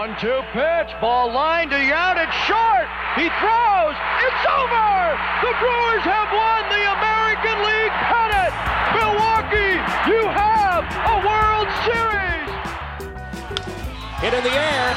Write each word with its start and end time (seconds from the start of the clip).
One 0.00 0.16
two 0.16 0.40
pitch, 0.56 0.88
ball 0.98 1.28
lined 1.30 1.68
to 1.72 1.76
Yount, 1.76 2.16
it's 2.16 2.32
short. 2.48 2.88
He 3.20 3.28
throws, 3.36 3.96
it's 4.24 4.44
over. 4.48 4.88
The 5.44 5.52
Brewers 5.60 6.04
have 6.08 6.32
won 6.32 6.64
the 6.72 6.84
American 6.88 7.56
League 7.68 7.92
pennant. 8.08 8.48
Milwaukee, 8.96 9.76
you 10.08 10.24
have 10.24 10.88
a 11.04 11.16
World 11.20 11.68
Series. 11.84 12.48
Hit 14.24 14.32
in 14.32 14.40
the 14.40 14.56
air. 14.56 14.88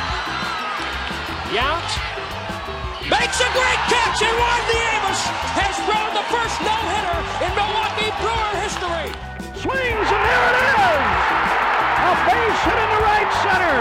Yount 1.51 1.89
makes 3.11 3.43
a 3.43 3.49
great 3.51 3.81
catch, 3.91 4.23
and 4.23 4.35
Juan 4.39 4.61
Nieves 4.71 5.19
has 5.59 5.75
thrown 5.83 6.15
the 6.15 6.23
first 6.31 6.55
no-hitter 6.63 7.19
in 7.43 7.51
Milwaukee 7.59 8.07
Brewer 8.23 8.55
history. 8.63 9.11
Swings, 9.59 10.07
and 10.07 10.23
there 10.31 10.47
it 10.47 11.27
is. 11.27 11.32
Base 12.27 12.61
hit 12.63 12.79
in 12.79 12.89
the 12.95 13.03
right 13.03 13.31
center. 13.43 13.77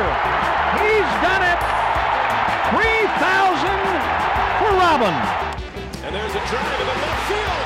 He's 0.82 1.10
done 1.22 1.42
it. 1.46 1.60
3,000 2.74 2.82
for 4.58 4.70
Robin. 4.78 5.14
And 6.02 6.10
there's 6.14 6.34
a 6.34 6.42
drive 6.50 6.80
in 6.80 6.86
the 6.86 6.96
left 6.98 7.22
field. 7.30 7.62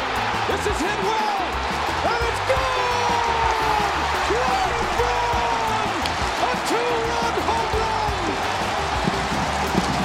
This 0.46 0.62
is 0.66 0.78
hit 0.78 1.00
well, 1.02 1.42
and 2.06 2.20
it's 2.28 2.42
gone! 2.46 3.90
Ryan 4.30 4.86
Braun! 4.96 5.90
A 6.44 6.52
two-run 6.70 7.34
home 7.46 7.72
run! 7.80 8.22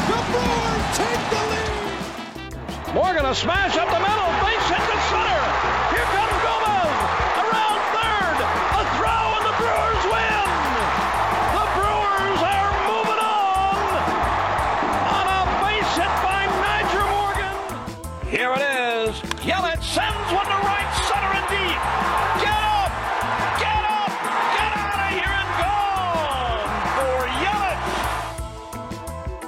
The 0.07 0.19
Brewers 0.31 0.85
take 0.97 1.23
the 1.33 1.41
lead! 1.51 2.95
Morgan 2.95 3.25
a 3.25 3.35
smash 3.35 3.75
up 3.77 3.89
the 3.91 3.99
middle. 3.99 4.31
Base 4.41 4.67
hit 4.71 5.00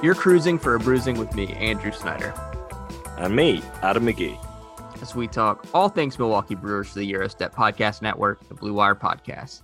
You're 0.04 0.14
Crewsing 0.14 0.58
for 0.58 0.74
a 0.74 0.78
Brewsing 0.78 1.16
with 1.16 1.34
me, 1.34 1.46
Andrew 1.54 1.90
Snyder, 1.90 2.34
And 3.16 3.34
me, 3.34 3.62
Adam 3.80 4.04
McGee. 4.04 4.38
as 5.00 5.14
we 5.14 5.26
talk 5.26 5.64
all 5.72 5.88
things 5.88 6.18
Milwaukee 6.18 6.54
Brewers 6.54 6.92
to 6.92 6.98
the 6.98 7.10
Eurostep 7.10 7.54
Podcast 7.54 8.02
Network, 8.02 8.46
the 8.46 8.54
Blue 8.54 8.74
Wire 8.74 8.94
Podcast. 8.94 9.62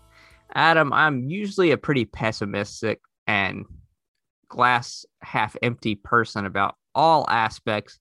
Adam, 0.55 0.95
I'm 0.95 1.29
usually 1.29 1.73
a 1.73 1.77
pretty 1.77 2.07
pessimistic 2.07 3.03
and 3.27 3.67
glass 4.49 5.05
half 5.21 5.57
empty 5.61 5.95
person 5.95 6.47
about 6.47 6.75
all 6.95 7.27
aspects 7.29 7.99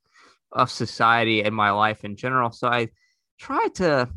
of 0.54 0.72
society 0.72 1.44
and 1.44 1.54
my 1.54 1.72
life 1.72 2.06
in 2.06 2.16
general. 2.16 2.54
So 2.54 2.70
I 2.70 2.88
try 3.38 3.68
to 3.76 4.08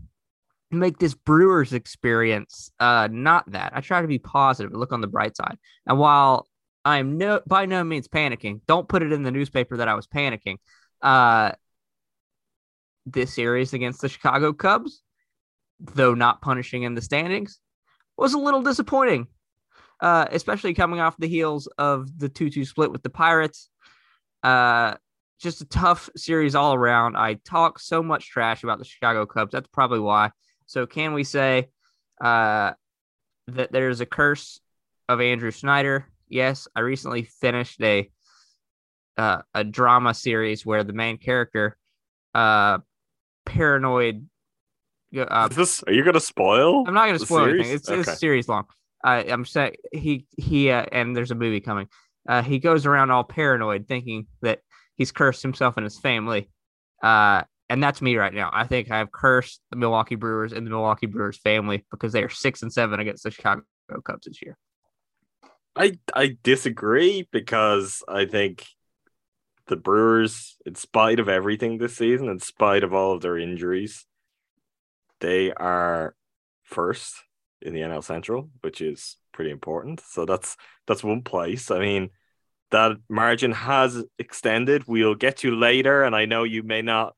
make 0.70 0.98
this 0.98 1.14
Brewers 1.14 1.72
experience 1.72 2.70
uh, 2.78 3.08
not 3.10 3.50
that. 3.50 3.72
I 3.74 3.80
try 3.80 4.00
to 4.00 4.06
be 4.06 4.20
positive 4.20 4.70
and 4.70 4.78
look 4.78 4.92
on 4.92 5.00
the 5.00 5.08
bright 5.08 5.36
side. 5.36 5.58
And 5.88 5.98
while 5.98 6.46
I'm 6.84 7.18
no 7.18 7.40
by 7.46 7.66
no 7.66 7.84
means 7.84 8.08
panicking, 8.08 8.60
don't 8.66 8.88
put 8.88 9.02
it 9.02 9.12
in 9.12 9.22
the 9.22 9.30
newspaper 9.30 9.76
that 9.78 9.88
I 9.88 9.94
was 9.94 10.06
panicking. 10.06 10.56
Uh, 11.00 11.52
this 13.06 13.34
series 13.34 13.72
against 13.72 14.00
the 14.00 14.08
Chicago 14.08 14.52
Cubs, 14.52 15.02
though 15.80 16.14
not 16.14 16.42
punishing 16.42 16.82
in 16.82 16.94
the 16.94 17.02
standings, 17.02 17.60
was 18.16 18.34
a 18.34 18.38
little 18.38 18.62
disappointing, 18.62 19.26
uh, 20.00 20.26
especially 20.30 20.74
coming 20.74 21.00
off 21.00 21.16
the 21.18 21.28
heels 21.28 21.66
of 21.78 22.18
the 22.18 22.28
2 22.28 22.50
2 22.50 22.64
split 22.64 22.92
with 22.92 23.02
the 23.02 23.10
Pirates. 23.10 23.70
Uh, 24.42 24.94
just 25.40 25.60
a 25.60 25.66
tough 25.66 26.08
series 26.16 26.54
all 26.54 26.74
around. 26.74 27.16
I 27.16 27.34
talk 27.34 27.80
so 27.80 28.02
much 28.02 28.30
trash 28.30 28.62
about 28.62 28.78
the 28.78 28.84
Chicago 28.84 29.26
Cubs. 29.26 29.52
That's 29.52 29.68
probably 29.68 29.98
why. 29.98 30.30
So, 30.66 30.86
can 30.86 31.14
we 31.14 31.24
say 31.24 31.68
uh, 32.22 32.72
that 33.48 33.72
there's 33.72 34.00
a 34.00 34.06
curse 34.06 34.60
of 35.08 35.20
Andrew 35.20 35.50
Snyder? 35.50 36.06
Yes, 36.32 36.66
I 36.74 36.80
recently 36.80 37.24
finished 37.24 37.80
a 37.82 38.10
uh, 39.18 39.42
a 39.52 39.62
drama 39.64 40.14
series 40.14 40.64
where 40.64 40.82
the 40.82 40.94
main 40.94 41.18
character, 41.18 41.76
uh, 42.34 42.78
paranoid. 43.44 44.26
Uh, 45.14 45.48
Is 45.50 45.56
this, 45.56 45.82
are 45.82 45.92
you 45.92 46.02
going 46.02 46.14
to 46.14 46.20
spoil? 46.20 46.84
I'm 46.88 46.94
not 46.94 47.04
going 47.04 47.16
to 47.16 47.18
the 47.20 47.26
spoil 47.26 47.44
anything. 47.44 47.64
series? 47.64 47.80
It's, 47.80 47.88
it's 47.90 48.08
Okay. 48.08 48.16
series 48.16 48.48
long. 48.48 48.64
Uh, 49.04 49.24
I'm 49.28 49.44
saying 49.44 49.74
he 49.92 50.26
he 50.38 50.70
uh, 50.70 50.86
and 50.90 51.14
there's 51.14 51.30
a 51.32 51.34
movie 51.34 51.60
coming. 51.60 51.86
Uh, 52.26 52.40
he 52.42 52.58
goes 52.58 52.86
around 52.86 53.10
all 53.10 53.24
paranoid, 53.24 53.86
thinking 53.86 54.26
that 54.40 54.60
he's 54.96 55.12
cursed 55.12 55.42
himself 55.42 55.76
and 55.76 55.84
his 55.84 55.98
family. 55.98 56.48
Uh, 57.02 57.42
and 57.68 57.82
that's 57.82 58.00
me 58.00 58.16
right 58.16 58.32
now. 58.32 58.48
I 58.54 58.66
think 58.66 58.90
I've 58.90 59.12
cursed 59.12 59.60
the 59.70 59.76
Milwaukee 59.76 60.14
Brewers 60.14 60.52
and 60.54 60.64
the 60.66 60.70
Milwaukee 60.70 61.06
Brewers 61.06 61.36
family 61.36 61.84
because 61.90 62.12
they 62.14 62.22
are 62.22 62.28
six 62.30 62.62
and 62.62 62.72
seven 62.72 63.00
against 63.00 63.24
the 63.24 63.30
Chicago 63.30 63.62
Cubs 64.04 64.26
this 64.26 64.40
year. 64.40 64.56
I 65.76 65.98
I 66.14 66.36
disagree 66.42 67.28
because 67.30 68.02
I 68.08 68.26
think 68.26 68.66
the 69.66 69.76
Brewers, 69.76 70.56
in 70.66 70.74
spite 70.74 71.20
of 71.20 71.28
everything 71.28 71.78
this 71.78 71.96
season, 71.96 72.28
in 72.28 72.40
spite 72.40 72.84
of 72.84 72.92
all 72.92 73.12
of 73.12 73.22
their 73.22 73.38
injuries, 73.38 74.06
they 75.20 75.52
are 75.52 76.14
first 76.62 77.14
in 77.60 77.74
the 77.74 77.80
NL 77.80 78.02
Central, 78.04 78.50
which 78.60 78.80
is 78.80 79.16
pretty 79.32 79.50
important. 79.50 80.00
So 80.00 80.24
that's 80.24 80.56
that's 80.86 81.04
one 81.04 81.22
place. 81.22 81.70
I 81.70 81.78
mean, 81.78 82.10
that 82.70 82.96
margin 83.08 83.52
has 83.52 84.04
extended. 84.18 84.84
We'll 84.86 85.14
get 85.14 85.38
to 85.38 85.54
later, 85.54 86.02
and 86.02 86.14
I 86.14 86.26
know 86.26 86.42
you 86.44 86.62
may 86.62 86.82
not. 86.82 87.14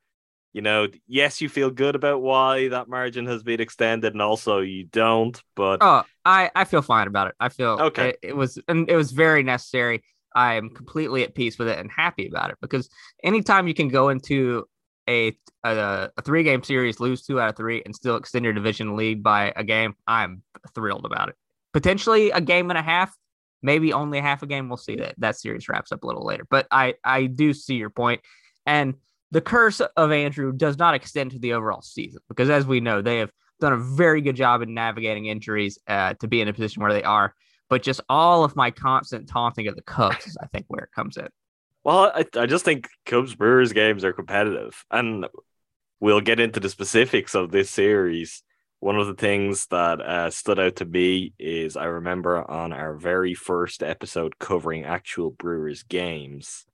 You 0.55 0.63
know, 0.63 0.87
yes, 1.09 1.41
you 1.41 1.49
feel 1.49 1.69
good 1.69 1.97
about 1.97 2.23
why 2.23 2.69
that 2.69 2.89
margin 2.89 3.27
has 3.27 3.43
been 3.43 3.61
extended, 3.61 4.13
and 4.13 4.23
also 4.23 4.61
you 4.61 4.85
don't. 4.85 5.39
But 5.57 5.79
Oh, 5.83 6.05
I 6.25 6.49
I 6.55 6.65
feel 6.65 6.81
fine 6.81 7.09
about 7.09 7.27
it. 7.27 7.35
I 7.41 7.49
feel 7.49 7.77
Okay. 7.81 8.11
It, 8.11 8.19
it 8.23 8.37
was 8.37 8.57
and 8.69 8.89
it 8.89 8.95
was 8.95 9.11
very 9.11 9.43
necessary. 9.43 10.05
I 10.33 10.55
am 10.55 10.71
completely 10.71 11.25
at 11.25 11.35
peace 11.35 11.59
with 11.59 11.67
it 11.69 11.79
and 11.81 11.91
happy 11.91 12.29
about 12.29 12.51
it 12.51 12.57
because 12.63 12.89
anytime 13.25 13.67
you 13.67 13.75
can 13.75 13.89
go 13.89 14.11
into 14.11 14.65
a 15.09 15.37
a, 15.65 16.11
a 16.17 16.23
three 16.23 16.45
game 16.45 16.63
series, 16.63 17.01
lose 17.01 17.23
two 17.23 17.41
out 17.41 17.49
of 17.49 17.57
three, 17.57 17.83
and 17.85 17.93
still 17.93 18.15
extend 18.15 18.45
your 18.45 18.55
division 18.55 18.95
lead 18.95 19.25
by 19.25 19.53
a 19.57 19.65
game, 19.65 19.97
I'm 20.07 20.43
thrilled 20.73 21.05
about 21.05 21.31
it. 21.31 21.35
Potentially 21.73 22.31
a 22.31 22.41
game 22.41 22.71
and 22.71 22.79
a 22.79 22.83
half, 22.83 23.13
maybe 23.61 23.93
only 23.93 24.19
a 24.19 24.23
half 24.23 24.45
a 24.45 24.47
game. 24.47 24.69
We'll 24.69 24.77
see 24.77 24.95
that 24.97 25.17
that 25.19 25.37
series 25.37 25.69
wraps 25.69 25.91
up 25.91 26.05
a 26.05 26.07
little 26.07 26.25
later. 26.25 26.47
But 26.49 26.69
I 26.71 26.95
I 27.03 27.27
do 27.27 27.53
see 27.53 27.75
your 27.75 27.91
point, 27.91 28.21
and 28.67 28.95
the 29.35 29.41
curse 29.41 29.81
of 29.81 30.13
Andrew 30.13 30.53
does 30.53 30.79
not 30.79 30.95
extend 30.95 31.33
to 31.33 31.41
the 31.41 31.55
overall 31.55 31.83
season 31.83 32.21
because, 32.29 32.49
as 32.49 32.67
we 32.67 32.79
know, 32.79 33.03
they 33.03 33.19
have 33.19 33.31
done 33.61 33.73
a 33.73 33.79
very 33.79 34.21
good 34.21 34.37
job 34.37 34.63
in 34.63 34.75
navigating 34.75 35.27
injuries 35.27 35.77
uh, 35.89 36.15
to 36.21 36.29
be 36.29 36.41
in 36.41 36.47
a 36.47 36.53
position 36.53 36.83
where 36.83 36.93
they 36.93 37.03
are. 37.03 37.35
But 37.69 37.83
just 37.83 38.01
all 38.09 38.45
of 38.45 38.55
my 38.55 38.71
constant 38.71 39.29
taunting 39.29 39.67
of 39.67 39.75
the 39.75 39.83
Cubs 39.83 40.25
is, 40.27 40.37
I 40.41 40.47
think, 40.47 40.67
where 40.69 40.85
it 40.85 40.93
comes 40.95 41.17
in. 41.17 41.27
Well, 41.83 42.13
I, 42.15 42.25
I 42.39 42.47
just 42.47 42.65
think 42.65 42.89
Cubs 43.07 43.35
Brewers 43.35 43.73
games 43.73 44.05
are 44.05 44.13
competitive, 44.13 44.85
and 44.93 45.27
we'll 45.99 46.21
get 46.21 46.39
into 46.39 46.61
the 46.61 46.69
specifics 46.69 47.35
of 47.35 47.51
this 47.51 47.71
series 47.71 48.45
one 48.85 48.99
of 48.99 49.07
the 49.07 49.15
things 49.15 49.67
that 49.69 49.99
uh, 50.03 50.29
stood 50.29 50.61
out 50.61 50.77
to 50.77 50.85
me 50.85 51.33
is 51.39 51.75
I 51.75 51.87
remember 51.87 52.49
on 52.51 52.71
our 52.71 52.95
very 52.97 53.33
first 53.33 53.83
episode 53.83 54.39
covering 54.39 54.85
actual 54.85 55.31
Brewers 55.31 55.83
games, 55.85 56.67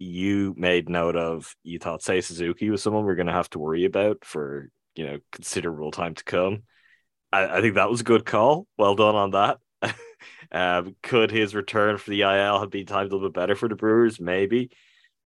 you 0.00 0.54
made 0.56 0.88
note 0.88 1.14
of 1.14 1.54
you 1.62 1.78
thought 1.78 2.00
Seiya 2.00 2.24
Suzuki 2.24 2.70
was 2.70 2.82
someone 2.82 3.04
we're 3.04 3.14
going 3.14 3.26
to 3.26 3.32
have 3.32 3.50
to 3.50 3.58
worry 3.58 3.84
about 3.84 4.24
for 4.24 4.70
you 4.96 5.06
know 5.06 5.18
considerable 5.30 5.90
time 5.90 6.14
to 6.14 6.24
come. 6.24 6.62
I, 7.32 7.58
I 7.58 7.60
think 7.60 7.74
that 7.74 7.90
was 7.90 8.00
a 8.00 8.04
good 8.04 8.24
call. 8.24 8.66
Well 8.78 8.96
done 8.96 9.14
on 9.14 9.30
that. 9.32 9.58
um, 10.52 10.96
could 11.02 11.30
his 11.30 11.54
return 11.54 11.98
for 11.98 12.10
the 12.10 12.22
IL 12.22 12.60
have 12.60 12.70
been 12.70 12.86
timed 12.86 13.12
a 13.12 13.14
little 13.14 13.28
bit 13.28 13.38
better 13.38 13.54
for 13.54 13.68
the 13.68 13.76
Brewers? 13.76 14.18
Maybe, 14.18 14.70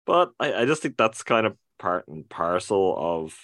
but 0.07 0.31
I, 0.39 0.53
I 0.53 0.65
just 0.65 0.81
think 0.81 0.97
that's 0.97 1.21
kind 1.21 1.45
of 1.45 1.55
part 1.77 2.07
and 2.07 2.27
parcel 2.27 2.95
of 2.97 3.37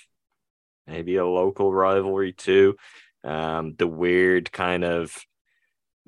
maybe 0.88 1.18
a 1.18 1.26
local 1.26 1.72
rivalry 1.72 2.34
too. 2.34 2.76
Um, 3.24 3.76
the 3.78 3.88
weird 3.88 4.52
kind 4.52 4.84
of 4.84 5.16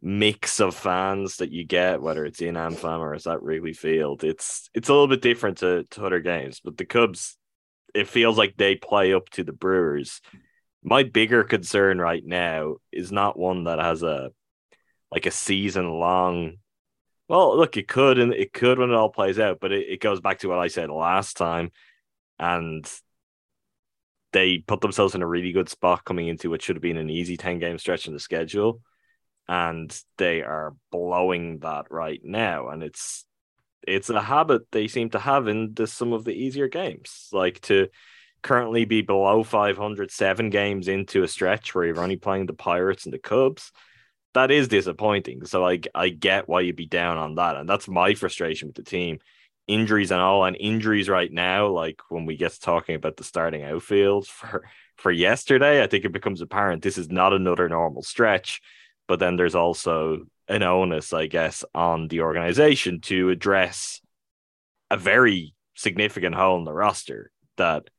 mix 0.02 0.60
of 0.60 0.76
fans 0.76 1.38
that 1.38 1.52
you 1.52 1.64
get, 1.64 2.02
whether 2.02 2.26
it's 2.26 2.42
in 2.42 2.56
AmFam 2.56 3.00
or 3.00 3.14
it's 3.14 3.28
at 3.28 3.44
Wrigley 3.44 3.74
Field, 3.74 4.24
it's 4.24 4.70
it's 4.74 4.90
a 4.90 4.94
little 4.94 5.08
bit 5.08 5.22
different 5.22 5.60
to, 5.60 5.84
to 5.92 6.06
other 6.06 6.20
games. 6.20 6.60
But 6.64 6.78
the 6.78 6.86
Cubs, 6.86 7.38
it 7.94 8.08
feels 8.08 8.38
like 8.38 8.56
they 8.58 8.76
play 8.76 9.14
up 9.14 9.30
to 9.32 9.44
the 9.44 9.54
Brewers. 9.54 10.22
My 10.84 11.04
bigger 11.04 11.44
concern 11.44 12.00
right 12.00 12.26
now 12.26 12.78
is 12.92 13.12
not 13.12 13.38
one 13.38 13.66
that 13.66 13.80
has 13.80 14.02
a 14.02 14.32
like 15.12 15.26
a 15.28 15.32
season 15.32 15.90
long. 15.90 16.54
Well, 17.28 17.56
look, 17.56 17.78
it 17.78 17.88
could 17.88 18.18
and 18.18 18.34
it 18.34 18.52
could 18.52 18.80
when 18.80 18.90
it 18.90 18.96
all 18.96 19.10
plays 19.10 19.40
out, 19.40 19.60
but 19.62 19.72
it, 19.72 19.88
it 19.88 20.02
goes 20.02 20.20
back 20.20 20.40
to 20.40 20.50
what 20.50 20.60
I 20.60 20.68
said 20.68 20.90
last 20.90 21.38
time. 21.38 21.72
And 22.40 22.92
they 24.34 24.58
put 24.60 24.82
themselves 24.82 25.14
in 25.14 25.22
a 25.22 25.28
really 25.28 25.52
good 25.52 25.70
spot 25.70 26.04
coming 26.04 26.28
into 26.28 26.50
what 26.50 26.62
should 26.62 26.76
have 26.76 26.82
been 26.82 26.98
an 26.98 27.10
easy 27.10 27.38
10 27.38 27.60
game 27.60 27.78
stretch 27.78 28.08
in 28.08 28.14
the 28.14 28.20
schedule 28.20 28.82
and 29.52 30.02
they 30.18 30.42
are 30.44 30.74
blowing 30.94 31.60
that 31.60 31.92
right 31.92 32.22
now. 32.24 32.70
And 32.70 32.82
it's 32.82 33.26
it's 33.86 34.10
a 34.10 34.22
habit 34.22 34.62
they 34.72 34.88
seem 34.88 35.10
to 35.10 35.20
have 35.20 35.50
in 35.50 35.74
the, 35.74 35.88
some 35.88 36.14
of 36.14 36.24
the 36.24 36.32
easier 36.32 36.70
games 36.70 37.28
like 37.34 37.60
to 37.62 37.90
currently 38.44 38.86
be 38.86 39.02
below 39.02 39.44
500 39.44 40.10
seven 40.10 40.52
games 40.52 40.88
into 40.88 41.24
a 41.24 41.28
stretch 41.28 41.76
where 41.76 41.84
you're 41.84 42.00
only 42.00 42.16
playing 42.16 42.46
the 42.46 42.54
pirates 42.54 43.04
and 43.04 43.14
the 43.14 43.20
cubs. 43.20 43.74
That 44.36 44.52
is 44.52 44.70
disappointing. 44.70 45.44
So 45.46 45.62
like 45.62 45.90
i 45.94 46.08
get 46.08 46.48
why 46.48 46.62
you'd 46.62 46.78
be 46.78 46.86
down 46.86 47.18
on 47.18 47.36
that. 47.36 47.58
And 47.58 47.68
that's 47.68 47.90
my 47.90 48.14
frustration 48.14 48.70
with 48.70 48.78
the 48.78 48.84
team. 48.84 49.20
Injuries 49.68 50.12
and 50.12 50.22
all. 50.22 50.46
And 50.46 50.56
injuries 50.58 51.10
right 51.10 51.32
now 51.32 51.68
like 51.68 52.00
when 52.08 52.26
we 52.26 52.38
get 52.38 52.54
to 52.54 52.60
talking 52.62 52.96
about 52.96 53.18
the 53.18 53.26
starting 53.26 53.64
outfield 53.64 54.28
for 54.40 54.64
for 54.96 55.12
yesterday 55.12 55.84
i 55.84 55.88
think 55.88 56.06
it 56.06 56.12
becomes 56.12 56.42
apparent 56.42 56.84
this 56.84 56.98
is 56.98 57.10
not 57.10 57.34
another 57.34 57.68
normal 57.68 58.04
stretch 58.04 58.62
but 59.12 59.20
then 59.20 59.36
there's 59.36 59.56
also 59.56 60.20
an 60.48 60.64
onus 60.64 61.12
i 61.12 61.28
guess 61.28 61.66
on 61.76 62.08
the 62.08 62.22
organization 62.22 63.02
to 63.02 63.30
address 63.30 64.00
a 64.90 64.96
very 64.96 65.54
significant 65.76 66.34
hole 66.34 66.58
in 66.58 66.64
the 66.64 66.72
roster 66.72 67.30
that 67.58 67.90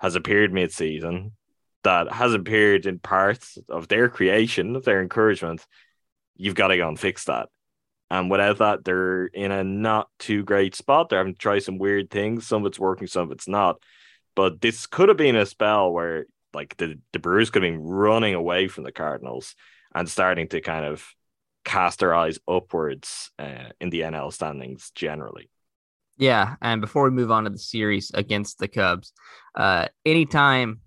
has 0.00 0.16
appeared 0.16 0.52
mid-season 0.52 1.30
that 1.84 2.10
has 2.12 2.34
appeared 2.34 2.86
in 2.86 2.98
parts 2.98 3.56
of 3.68 3.86
their 3.86 4.08
creation 4.08 4.74
of 4.74 4.84
their 4.84 5.00
encouragement 5.00 5.64
you've 6.34 6.56
got 6.56 6.68
to 6.68 6.76
go 6.76 6.88
and 6.88 6.98
fix 6.98 7.26
that 7.26 7.48
and 8.10 8.30
without 8.30 8.58
that, 8.58 8.84
they're 8.84 9.24
in 9.24 9.52
a 9.52 9.64
not 9.64 10.10
too 10.18 10.42
great 10.42 10.74
spot. 10.74 11.08
They're 11.08 11.20
having 11.20 11.32
to 11.32 11.38
try 11.38 11.60
some 11.60 11.78
weird 11.78 12.10
things. 12.10 12.46
Some 12.46 12.60
of 12.60 12.66
it's 12.66 12.78
working, 12.78 13.06
some 13.06 13.22
of 13.22 13.32
it's 13.32 13.48
not. 13.48 13.76
But 14.36 14.60
this 14.60 14.84
could 14.84 15.08
have 15.08 15.16
been 15.16 15.34
a 15.34 15.46
spell 15.46 15.90
where 15.90 16.26
like 16.52 16.76
the, 16.76 16.98
the 17.14 17.18
Brewers 17.18 17.48
could 17.48 17.62
have 17.62 17.72
been 17.72 17.82
running 17.82 18.34
away 18.34 18.68
from 18.68 18.84
the 18.84 18.92
Cardinals 18.92 19.54
and 19.94 20.08
starting 20.08 20.48
to 20.48 20.60
kind 20.60 20.84
of 20.84 21.06
cast 21.64 22.00
their 22.00 22.14
eyes 22.14 22.38
upwards 22.48 23.30
uh, 23.38 23.70
in 23.80 23.90
the 23.90 24.00
NL 24.00 24.32
standings 24.32 24.90
generally. 24.94 25.50
Yeah, 26.18 26.56
and 26.60 26.80
before 26.80 27.04
we 27.04 27.10
move 27.10 27.30
on 27.30 27.44
to 27.44 27.50
the 27.50 27.58
series 27.58 28.10
against 28.14 28.58
the 28.58 28.68
Cubs, 28.68 29.12
uh, 29.54 29.88
anytime 30.04 30.80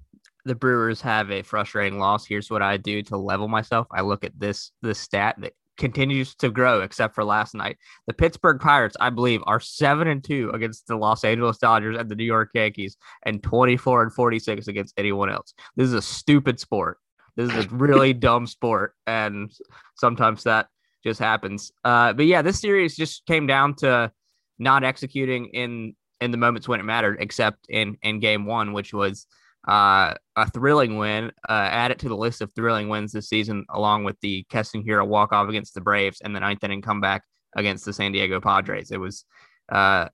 the 0.45 0.55
Brewers 0.55 1.01
have 1.01 1.31
a 1.31 1.41
frustrating 1.41 1.99
loss, 1.99 2.25
here's 2.25 2.51
what 2.51 2.61
I 2.61 2.77
do 2.77 3.01
to 3.03 3.17
level 3.17 3.47
myself. 3.47 3.87
I 3.91 4.01
look 4.01 4.23
at 4.23 4.39
this 4.39 4.71
this 4.81 4.99
stat 4.99 5.35
that 5.39 5.53
continues 5.77 6.35
to 6.35 6.49
grow 6.49 6.81
except 6.81 7.15
for 7.15 7.23
last 7.23 7.53
night. 7.53 7.77
The 8.07 8.13
Pittsburgh 8.13 8.59
Pirates, 8.59 8.95
I 8.99 9.09
believe, 9.09 9.41
are 9.45 9.59
7 9.59 10.07
and 10.07 10.23
2 10.23 10.51
against 10.53 10.87
the 10.87 10.95
Los 10.95 11.23
Angeles 11.23 11.57
Dodgers 11.57 11.97
and 11.97 12.09
the 12.09 12.15
New 12.15 12.23
York 12.23 12.51
Yankees 12.53 12.97
and 13.23 13.43
24 13.43 14.03
and 14.03 14.13
46 14.13 14.67
against 14.67 14.93
anyone 14.97 15.29
else. 15.29 15.53
This 15.75 15.87
is 15.87 15.93
a 15.93 16.01
stupid 16.01 16.59
sport. 16.59 16.97
This 17.35 17.53
is 17.53 17.65
a 17.65 17.69
really 17.69 18.13
dumb 18.13 18.47
sport 18.47 18.93
and 19.05 19.51
sometimes 19.95 20.43
that 20.43 20.67
just 21.03 21.19
happens. 21.19 21.71
Uh, 21.83 22.13
but 22.13 22.25
yeah, 22.25 22.41
this 22.41 22.59
series 22.59 22.95
just 22.95 23.25
came 23.25 23.47
down 23.47 23.75
to 23.75 24.11
not 24.57 24.83
executing 24.83 25.47
in 25.47 25.95
in 26.21 26.31
the 26.31 26.37
moments 26.37 26.67
when 26.67 26.79
it 26.79 26.83
mattered 26.83 27.17
except 27.19 27.65
in 27.69 27.97
in 28.01 28.19
game 28.19 28.45
1 28.45 28.71
which 28.71 28.93
was 28.93 29.27
uh, 29.67 30.13
a 30.35 30.49
thrilling 30.51 30.97
win. 30.97 31.31
Uh, 31.49 31.67
add 31.71 31.91
it 31.91 31.99
to 31.99 32.09
the 32.09 32.15
list 32.15 32.41
of 32.41 32.51
thrilling 32.53 32.89
wins 32.89 33.11
this 33.11 33.29
season, 33.29 33.65
along 33.69 34.03
with 34.03 34.19
the 34.21 34.45
Keston 34.49 34.83
Hiura 34.83 35.05
walk 35.05 35.33
off 35.33 35.49
against 35.49 35.73
the 35.73 35.81
Braves 35.81 36.21
and 36.21 36.35
the 36.35 36.39
ninth 36.39 36.63
inning 36.63 36.81
comeback 36.81 37.23
against 37.55 37.85
the 37.85 37.93
San 37.93 38.11
Diego 38.11 38.39
Padres. 38.39 38.91
It 38.91 38.99
was 38.99 39.25
uh, 39.71 40.09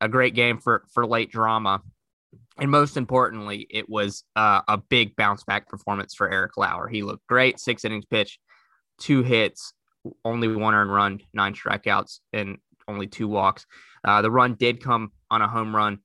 a 0.00 0.08
great 0.08 0.34
game 0.34 0.58
for 0.58 0.84
for 0.92 1.06
late 1.06 1.30
drama, 1.30 1.82
and 2.58 2.70
most 2.70 2.96
importantly, 2.96 3.66
it 3.70 3.88
was 3.88 4.24
uh, 4.36 4.60
a 4.68 4.76
big 4.76 5.16
bounce 5.16 5.44
back 5.44 5.68
performance 5.68 6.14
for 6.14 6.30
Eric 6.30 6.56
Lauer. 6.56 6.88
He 6.88 7.02
looked 7.02 7.26
great, 7.26 7.58
six 7.58 7.84
innings 7.84 8.04
pitch, 8.06 8.38
two 8.98 9.22
hits, 9.22 9.72
only 10.24 10.48
one 10.48 10.74
earned 10.74 10.92
run, 10.92 11.20
nine 11.32 11.54
strikeouts, 11.54 12.20
and 12.32 12.58
only 12.88 13.06
two 13.06 13.28
walks. 13.28 13.66
Uh, 14.04 14.22
the 14.22 14.30
run 14.30 14.54
did 14.54 14.82
come 14.82 15.12
on 15.30 15.42
a 15.42 15.48
home 15.48 15.74
run 15.74 15.98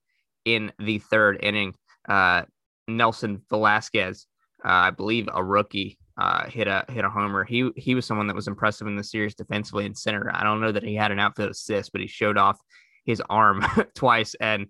in 0.46 0.72
the 0.80 1.00
third 1.00 1.40
inning. 1.42 1.74
Uh, 2.08 2.44
Nelson 2.88 3.42
Velazquez, 3.50 4.28
uh, 4.64 4.70
I 4.70 4.92
believe 4.92 5.28
a 5.34 5.44
rookie, 5.44 5.98
uh, 6.18 6.50
hit 6.50 6.68
a 6.68 6.86
hit 6.90 7.06
a 7.06 7.10
homer. 7.10 7.44
He 7.44 7.70
he 7.76 7.94
was 7.94 8.06
someone 8.06 8.28
that 8.28 8.36
was 8.36 8.48
impressive 8.48 8.88
in 8.88 8.96
the 8.96 9.04
series 9.04 9.36
defensively 9.36 9.86
in 9.86 9.94
center. 9.94 10.32
I 10.34 10.44
don't 10.44 10.62
know 10.62 10.72
that 10.72 10.84
he 10.84 10.96
had 10.96 11.12
an 11.12 11.20
outfield 11.20 11.52
assist, 11.52 11.92
but 11.92 12.02
he 12.02 12.08
showed 12.08 12.38
off 12.38 12.58
his 13.06 13.22
arm 13.30 13.64
twice. 13.96 14.36
And 14.40 14.68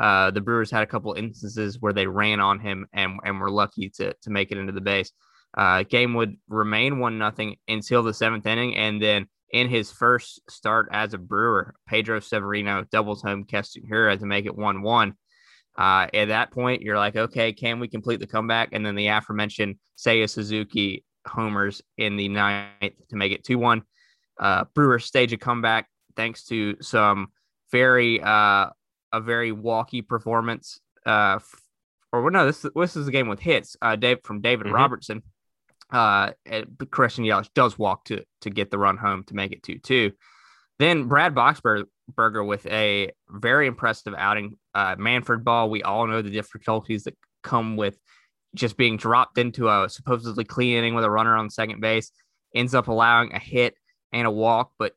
uh, 0.00 0.30
the 0.30 0.40
Brewers 0.40 0.70
had 0.70 0.82
a 0.82 0.86
couple 0.86 1.12
instances 1.12 1.78
where 1.80 1.92
they 1.92 2.06
ran 2.06 2.40
on 2.40 2.58
him 2.58 2.86
and 2.92 3.20
and 3.24 3.38
were 3.38 3.50
lucky 3.50 3.90
to 3.90 4.14
to 4.22 4.30
make 4.30 4.50
it 4.50 4.58
into 4.58 4.72
the 4.72 4.80
base. 4.80 5.12
Uh, 5.56 5.82
game 5.82 6.14
would 6.14 6.36
remain 6.48 6.98
one 6.98 7.18
nothing 7.18 7.56
until 7.68 8.02
the 8.02 8.14
seventh 8.14 8.46
inning, 8.46 8.76
and 8.76 9.02
then 9.02 9.26
in 9.52 9.68
his 9.68 9.92
first 9.92 10.40
start 10.48 10.88
as 10.92 11.12
a 11.12 11.18
Brewer, 11.18 11.74
Pedro 11.86 12.20
Severino 12.20 12.84
doubles 12.90 13.20
home 13.20 13.44
Hiura 13.44 14.18
to 14.18 14.26
make 14.26 14.46
it 14.46 14.56
one 14.56 14.82
one. 14.82 15.14
Uh, 15.76 16.06
at 16.14 16.28
that 16.28 16.50
point, 16.50 16.82
you're 16.82 16.98
like, 16.98 17.16
okay, 17.16 17.52
can 17.52 17.78
we 17.78 17.88
complete 17.88 18.20
the 18.20 18.26
comeback? 18.26 18.70
And 18.72 18.84
then 18.84 18.94
the 18.94 19.08
aforementioned 19.08 19.76
Seiya 19.98 20.28
Suzuki 20.28 21.04
homers 21.26 21.82
in 21.98 22.16
the 22.16 22.28
ninth 22.28 22.94
to 23.10 23.16
make 23.16 23.32
it 23.32 23.44
2 23.44 23.58
1. 23.58 23.82
Uh, 24.38 24.64
Brewers 24.74 25.04
stage 25.04 25.32
a 25.32 25.36
comeback 25.36 25.86
thanks 26.16 26.44
to 26.44 26.76
some 26.80 27.28
very, 27.70 28.20
uh, 28.20 28.68
a 29.12 29.20
very 29.20 29.52
walky 29.52 30.06
performance. 30.06 30.80
Uh, 31.04 31.38
or 32.12 32.30
no, 32.30 32.46
this, 32.46 32.66
this 32.74 32.96
is 32.96 33.08
a 33.08 33.12
game 33.12 33.28
with 33.28 33.40
hits. 33.40 33.76
Uh, 33.80 33.96
Dave 33.96 34.18
from 34.24 34.40
David 34.40 34.66
mm-hmm. 34.66 34.76
Robertson. 34.76 35.22
Uh, 35.90 36.32
Christian 36.90 37.24
Yelich 37.24 37.48
does 37.54 37.78
walk 37.78 38.04
to 38.04 38.22
to 38.42 38.50
get 38.50 38.70
the 38.70 38.78
run 38.78 38.96
home 38.96 39.24
to 39.24 39.34
make 39.34 39.52
it 39.52 39.62
2 39.62 39.78
2. 39.78 40.12
Then 40.78 41.04
Brad 41.08 41.34
Boxberger 41.34 42.46
with 42.46 42.66
a 42.66 43.10
very 43.28 43.66
impressive 43.66 44.14
outing. 44.16 44.56
Uh, 44.74 44.94
Manfred 44.98 45.44
ball. 45.44 45.68
We 45.68 45.82
all 45.82 46.06
know 46.06 46.22
the 46.22 46.30
difficulties 46.30 47.04
that 47.04 47.16
come 47.42 47.76
with 47.76 47.98
just 48.54 48.76
being 48.76 48.96
dropped 48.96 49.38
into 49.38 49.68
a 49.68 49.88
supposedly 49.88 50.44
clean 50.44 50.76
inning 50.76 50.94
with 50.94 51.04
a 51.04 51.10
runner 51.10 51.36
on 51.36 51.50
second 51.50 51.80
base. 51.80 52.10
Ends 52.54 52.74
up 52.74 52.88
allowing 52.88 53.32
a 53.32 53.38
hit 53.38 53.74
and 54.12 54.26
a 54.26 54.30
walk, 54.30 54.72
but 54.78 54.92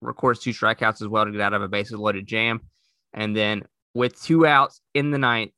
records 0.00 0.40
two 0.40 0.50
strikeouts 0.50 1.02
as 1.02 1.08
well 1.08 1.24
to 1.24 1.32
get 1.32 1.40
out 1.40 1.54
of 1.54 1.62
a 1.62 1.68
bases 1.68 1.98
loaded 1.98 2.26
jam. 2.26 2.60
And 3.14 3.34
then 3.34 3.64
with 3.94 4.20
two 4.20 4.46
outs 4.46 4.80
in 4.92 5.10
the 5.12 5.18
ninth 5.18 5.52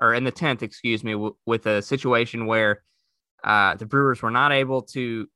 or 0.00 0.14
in 0.14 0.24
the 0.24 0.30
tenth, 0.30 0.62
excuse 0.62 1.04
me, 1.04 1.12
w- 1.12 1.36
with 1.46 1.66
a 1.66 1.82
situation 1.82 2.46
where 2.46 2.82
uh, 3.44 3.76
the 3.76 3.86
Brewers 3.86 4.22
were 4.22 4.30
not 4.30 4.52
able 4.52 4.82
to 4.82 5.28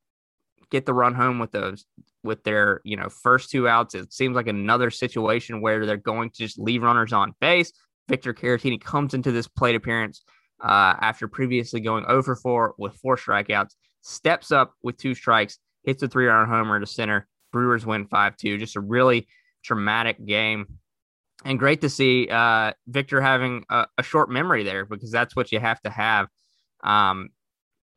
get 0.70 0.86
the 0.86 0.94
run 0.94 1.14
home 1.14 1.38
with 1.38 1.52
those 1.52 1.84
with 2.24 2.42
their 2.42 2.80
you 2.84 2.96
know 2.96 3.08
first 3.08 3.50
two 3.50 3.68
outs. 3.68 3.94
It 3.94 4.12
seems 4.12 4.34
like 4.34 4.48
another 4.48 4.90
situation 4.90 5.60
where 5.60 5.86
they're 5.86 5.96
going 5.96 6.30
to 6.30 6.36
just 6.36 6.58
leave 6.58 6.82
runners 6.82 7.12
on 7.12 7.34
base. 7.40 7.72
Victor 8.08 8.34
Caratini 8.34 8.80
comes 8.80 9.14
into 9.14 9.32
this 9.32 9.48
plate 9.48 9.74
appearance 9.74 10.22
uh, 10.62 10.94
after 11.00 11.28
previously 11.28 11.80
going 11.80 12.04
over 12.06 12.36
four 12.36 12.74
with 12.78 12.94
four 12.94 13.16
strikeouts, 13.16 13.74
steps 14.02 14.50
up 14.52 14.74
with 14.82 14.96
two 14.96 15.14
strikes, 15.14 15.58
hits 15.84 16.02
a 16.02 16.08
three-run 16.08 16.48
homer 16.48 16.80
to 16.80 16.86
center. 16.86 17.26
Brewers 17.52 17.86
win 17.86 18.06
five 18.06 18.36
two. 18.36 18.58
Just 18.58 18.76
a 18.76 18.80
really 18.80 19.28
dramatic 19.62 20.24
game. 20.24 20.66
And 21.46 21.60
great 21.60 21.80
to 21.82 21.88
see 21.88 22.28
uh, 22.28 22.72
Victor 22.88 23.20
having 23.20 23.64
a, 23.70 23.86
a, 23.98 24.02
short 24.02 24.28
memory 24.28 24.64
there 24.64 24.84
because 24.84 25.12
that's 25.12 25.36
what 25.36 25.52
you 25.52 25.60
have 25.60 25.80
to 25.82 25.90
have 25.90 26.26
Um, 26.82 27.28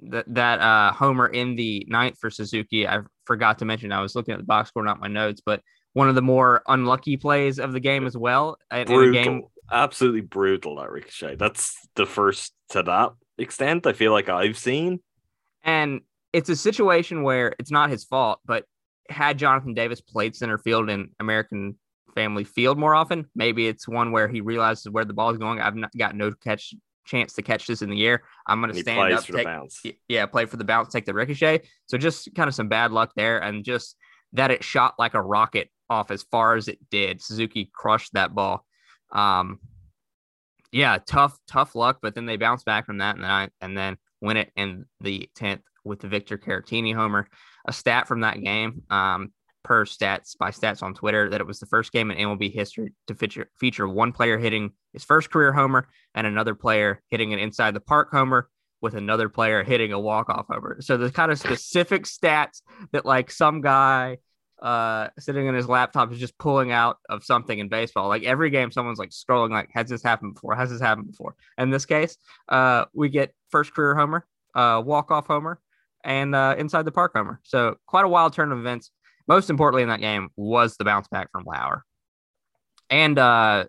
that 0.02 0.26
that 0.28 0.60
uh, 0.62 0.94
homer 0.94 1.28
in 1.28 1.56
the 1.56 1.84
ninth 1.90 2.20
for 2.20 2.30
Suzuki, 2.30 2.88
I 2.88 3.00
forgot 3.26 3.58
to 3.60 3.66
mention. 3.66 3.92
I 3.92 4.02
was 4.02 4.16
looking 4.16 4.34
at 4.36 4.38
the 4.40 4.46
box 4.46 4.70
score, 4.70 4.84
not 4.84 5.00
my 5.00 5.08
notes, 5.08 5.42
but 5.44 5.64
one 5.94 6.08
of 6.08 6.14
the 6.14 6.22
more 6.22 6.62
unlucky 6.68 7.18
plays 7.18 7.58
of 7.58 7.74
the 7.74 7.80
game 7.80 8.06
as 8.06 8.16
well. 8.16 8.58
In, 8.72 8.78
in 8.78 8.84
a 8.84 8.86
brutal, 8.86 9.24
game, 9.24 9.44
absolutely 9.72 10.22
brutal. 10.22 10.76
That 10.76 10.92
ricochet. 10.92 11.36
That's 11.36 11.76
the 11.96 12.06
first 12.06 12.54
to 12.70 12.84
that 12.84 13.14
extent. 13.40 13.88
I 13.88 13.94
feel 13.94 14.12
like 14.12 14.30
I've 14.30 14.60
seen. 14.60 15.00
and 15.64 16.02
it's 16.34 16.50
a 16.50 16.56
situation 16.56 17.24
where 17.24 17.56
it's 17.58 17.72
not 17.72 17.90
his 17.90 18.06
fault, 18.06 18.42
but 18.46 18.66
had 19.10 19.40
Jonathan 19.40 19.74
Davis 19.74 20.02
played 20.02 20.36
center 20.36 20.60
field 20.60 20.88
in 20.88 21.10
American 21.20 21.80
Family 22.14 22.44
Field 22.44 22.78
more 22.78 22.96
often, 22.96 23.26
maybe 23.36 23.68
it's 23.68 23.88
one 23.88 24.12
where 24.12 24.28
he 24.28 24.42
realizes 24.42 24.90
where 24.90 25.06
the 25.06 25.14
ball 25.14 25.32
is 25.32 25.38
going. 25.38 25.60
I've 25.60 25.76
not 25.76 25.96
got 25.98 26.16
no 26.16 26.32
catch 26.32 26.74
chance 27.06 27.34
to 27.34 27.42
catch 27.42 27.66
this 27.66 27.82
in 27.82 27.90
the 27.90 28.06
air. 28.06 28.24
I'm 28.46 28.62
going 28.62 28.74
to 28.74 28.80
stand 28.80 29.14
up, 29.14 29.26
for 29.26 29.32
the 29.32 29.38
take, 29.40 29.46
bounce. 29.46 29.82
Yeah, 30.08 30.26
play 30.28 30.46
for 30.46 30.58
the 30.58 30.64
bounce, 30.64 30.94
take 30.94 31.06
the 31.06 31.14
ricochet. 31.14 31.62
So 31.88 31.98
just 31.98 32.34
kind 32.36 32.48
of 32.48 32.56
some 32.56 32.68
bad 32.68 32.92
luck 32.92 33.12
there, 33.16 33.40
and 33.40 33.64
just 33.64 33.96
that 34.34 34.52
it 34.52 34.64
shot 34.64 34.96
like 35.00 35.16
a 35.16 35.22
rocket 35.22 35.70
off 35.90 36.12
as 36.12 36.24
far 36.24 36.56
as 36.56 36.68
it 36.68 36.78
did. 36.92 37.22
Suzuki 37.22 37.70
crushed 37.74 38.14
that 38.14 38.36
ball. 38.36 38.66
Um, 39.12 39.60
yeah, 40.72 41.00
tough, 41.04 41.38
tough 41.48 41.74
luck, 41.74 41.98
but 42.02 42.14
then 42.14 42.28
they 42.28 42.38
bounced 42.38 42.66
back 42.66 42.86
from 42.86 43.00
that, 43.00 43.16
and 43.16 43.24
then 43.24 43.32
I, 43.32 43.50
and 43.60 43.78
then 43.78 43.98
win 44.22 44.38
it 44.38 44.52
in 44.56 44.86
the 45.02 45.30
tenth 45.36 45.62
with 45.84 46.00
the 46.00 46.08
Victor 46.08 46.38
Caratini 46.38 46.94
homer. 46.94 47.28
A 47.68 47.74
stat 47.74 48.08
from 48.08 48.22
that 48.22 48.42
game, 48.42 48.84
um, 48.90 49.32
per 49.64 49.86
stats 49.86 50.38
by 50.38 50.52
stats 50.52 50.82
on 50.82 50.94
Twitter, 50.94 51.30
that 51.30 51.42
it 51.42 51.48
was 51.48 51.60
the 51.60 51.66
first 51.66 51.92
game 51.92 52.12
in 52.12 52.18
MLB 52.18 52.54
history 52.54 52.94
to 53.08 53.16
feature 53.16 53.50
feature 53.60 53.88
one 53.88 54.12
player 54.12 54.38
hitting 54.38 54.72
his 54.94 55.04
first 55.04 55.30
career 55.30 55.52
homer 55.54 55.88
and 56.16 56.26
another 56.26 56.56
player 56.56 57.02
hitting 57.10 57.34
an 57.34 57.40
inside 57.40 57.74
the 57.74 57.80
park 57.80 58.10
homer 58.12 58.50
with 58.82 58.96
another 58.96 59.30
player 59.30 59.64
hitting 59.64 59.92
a 59.92 60.00
walk-off 60.00 60.48
homer. 60.50 60.78
So 60.82 60.98
the 60.98 61.12
kind 61.12 61.32
of 61.32 61.40
specific 61.40 62.04
stats 62.04 62.62
that 62.92 63.06
like 63.06 63.32
some 63.32 63.62
guy 63.62 64.18
uh 64.62 65.08
sitting 65.18 65.48
in 65.48 65.56
his 65.56 65.70
laptop 65.70 66.12
is 66.12 66.20
just 66.20 66.38
pulling 66.38 66.70
out 66.70 66.98
of 67.10 67.24
something 67.24 67.60
in 67.60 67.70
baseball. 67.70 68.10
Like 68.10 68.24
every 68.24 68.50
game 68.50 68.72
someone's 68.72 69.00
like 69.00 69.12
scrolling 69.12 69.52
like 69.52 69.70
has 69.74 69.90
this 69.90 70.04
happened 70.04 70.34
before? 70.34 70.56
Has 70.56 70.70
this 70.70 70.82
happened 70.82 71.08
before? 71.08 71.36
In 71.58 71.70
this 71.70 71.86
case, 71.86 72.18
uh 72.50 72.86
we 72.94 73.10
get 73.10 73.34
first 73.50 73.74
career 73.74 73.96
homer, 73.96 74.26
uh 74.56 74.82
walk-off 74.86 75.28
homer 75.28 75.62
and 76.04 76.36
uh 76.36 76.56
inside 76.58 76.84
the 76.84 76.92
park 76.92 77.14
homer. 77.16 77.40
So 77.44 77.76
quite 77.86 78.06
a 78.06 78.10
wild 78.10 78.34
turn 78.34 78.52
of 78.52 78.60
events. 78.60 78.92
Most 79.30 79.50
importantly 79.50 79.84
in 79.84 79.90
that 79.90 80.02
game 80.02 80.30
was 80.36 80.76
the 80.76 80.84
bounce 80.84 81.08
back 81.08 81.32
from 81.32 81.46
Lauer. 81.46 81.86
And 82.90 83.18
uh 83.18 83.66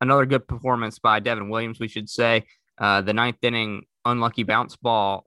another 0.00 0.26
good 0.26 0.46
performance 0.46 0.98
by 0.98 1.20
Devin 1.20 1.48
Williams, 1.48 1.80
we 1.80 1.88
should 1.88 2.08
say. 2.08 2.44
Uh, 2.78 3.00
the 3.00 3.14
ninth 3.14 3.42
inning 3.42 3.84
unlucky 4.04 4.42
bounce 4.42 4.76
ball 4.76 5.24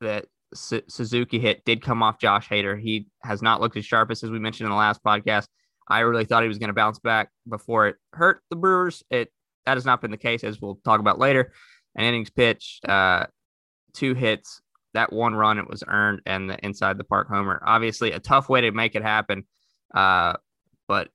that 0.00 0.26
Su- 0.54 0.82
Suzuki 0.88 1.38
hit 1.38 1.64
did 1.64 1.82
come 1.82 2.02
off 2.02 2.18
Josh 2.18 2.48
Hader. 2.48 2.80
He 2.80 3.06
has 3.22 3.42
not 3.42 3.60
looked 3.60 3.76
as 3.76 3.84
sharp 3.84 4.10
as 4.10 4.22
we 4.22 4.38
mentioned 4.38 4.66
in 4.66 4.70
the 4.70 4.76
last 4.76 5.02
podcast. 5.04 5.46
I 5.86 6.00
really 6.00 6.24
thought 6.24 6.42
he 6.42 6.48
was 6.48 6.58
going 6.58 6.68
to 6.68 6.74
bounce 6.74 6.98
back 6.98 7.30
before 7.48 7.88
it 7.88 7.96
hurt 8.12 8.42
the 8.50 8.56
Brewers. 8.56 9.02
It 9.10 9.30
that 9.66 9.76
has 9.76 9.84
not 9.84 10.00
been 10.00 10.10
the 10.10 10.16
case, 10.16 10.44
as 10.44 10.60
we'll 10.60 10.80
talk 10.84 11.00
about 11.00 11.18
later. 11.18 11.52
An 11.94 12.04
innings 12.04 12.30
pitched, 12.30 12.86
uh, 12.88 13.26
two 13.92 14.14
hits, 14.14 14.60
that 14.94 15.12
one 15.12 15.34
run 15.34 15.58
it 15.58 15.68
was 15.68 15.84
earned, 15.86 16.22
and 16.26 16.50
the 16.50 16.58
inside 16.64 16.98
the 16.98 17.04
park 17.04 17.28
homer. 17.28 17.62
Obviously, 17.64 18.12
a 18.12 18.20
tough 18.20 18.48
way 18.48 18.62
to 18.62 18.72
make 18.72 18.94
it 18.94 19.02
happen, 19.02 19.44
uh, 19.94 20.34
but 20.86 21.08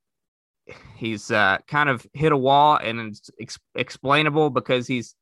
he's 0.95 1.31
uh, 1.31 1.57
kind 1.67 1.89
of 1.89 2.05
hit 2.13 2.31
a 2.31 2.37
wall, 2.37 2.77
and 2.77 2.99
it's 2.99 3.29
ex- 3.39 3.59
explainable 3.75 4.49
because 4.49 4.87
he's 4.87 5.15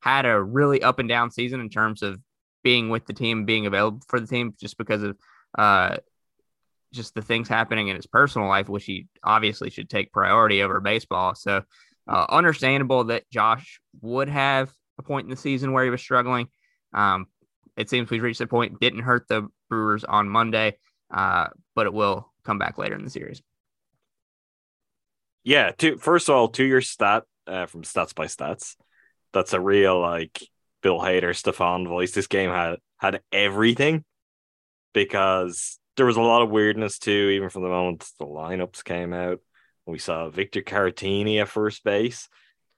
had 0.00 0.26
a 0.26 0.40
really 0.42 0.82
up 0.82 0.98
and 0.98 1.08
down 1.08 1.30
season 1.30 1.60
in 1.60 1.68
terms 1.68 2.02
of 2.02 2.20
being 2.62 2.88
with 2.88 3.06
the 3.06 3.12
team, 3.12 3.44
being 3.44 3.66
available 3.66 4.02
for 4.08 4.20
the 4.20 4.26
team, 4.26 4.54
just 4.60 4.78
because 4.78 5.02
of 5.02 5.16
uh, 5.58 5.96
just 6.92 7.14
the 7.14 7.22
things 7.22 7.48
happening 7.48 7.88
in 7.88 7.96
his 7.96 8.06
personal 8.06 8.48
life, 8.48 8.68
which 8.68 8.84
he 8.84 9.06
obviously 9.22 9.70
should 9.70 9.90
take 9.90 10.12
priority 10.12 10.62
over 10.62 10.80
baseball. 10.80 11.34
So, 11.34 11.62
uh, 12.08 12.26
understandable 12.28 13.04
that 13.04 13.28
Josh 13.30 13.80
would 14.00 14.28
have 14.28 14.72
a 14.98 15.02
point 15.02 15.24
in 15.24 15.30
the 15.30 15.36
season 15.36 15.72
where 15.72 15.84
he 15.84 15.90
was 15.90 16.00
struggling. 16.00 16.48
Um, 16.92 17.26
it 17.76 17.90
seems 17.90 18.10
we've 18.10 18.22
reached 18.22 18.38
the 18.38 18.46
point. 18.46 18.80
Didn't 18.80 19.00
hurt 19.00 19.26
the 19.28 19.48
Brewers 19.68 20.04
on 20.04 20.28
Monday, 20.28 20.76
uh, 21.10 21.48
but 21.74 21.86
it 21.86 21.92
will 21.92 22.32
come 22.44 22.58
back 22.58 22.78
later 22.78 22.94
in 22.94 23.04
the 23.04 23.10
series. 23.10 23.42
Yeah, 25.44 25.70
to 25.78 25.96
first 25.96 26.28
of 26.28 26.34
all, 26.34 26.48
to 26.48 26.64
your 26.64 26.80
stat 26.80 27.24
uh, 27.46 27.66
from 27.66 27.82
Stats 27.82 28.14
by 28.14 28.26
Stats, 28.26 28.76
that's 29.32 29.52
a 29.52 29.60
real 29.60 30.00
like 30.00 30.42
Bill 30.82 30.98
Hader, 30.98 31.30
Stefon 31.30 31.86
voice. 31.86 32.12
This 32.12 32.26
game 32.26 32.50
had 32.50 32.78
had 32.98 33.20
everything 33.30 34.04
because 34.92 35.78
there 35.96 36.06
was 36.06 36.16
a 36.16 36.22
lot 36.22 36.42
of 36.42 36.50
weirdness 36.50 36.98
too, 36.98 37.30
even 37.34 37.50
from 37.50 37.62
the 37.62 37.68
moment 37.68 38.08
the 38.18 38.26
lineups 38.26 38.82
came 38.82 39.12
out. 39.12 39.40
We 39.86 39.98
saw 39.98 40.28
Victor 40.30 40.62
Caratini 40.62 41.40
at 41.40 41.48
first 41.48 41.84
base, 41.84 42.28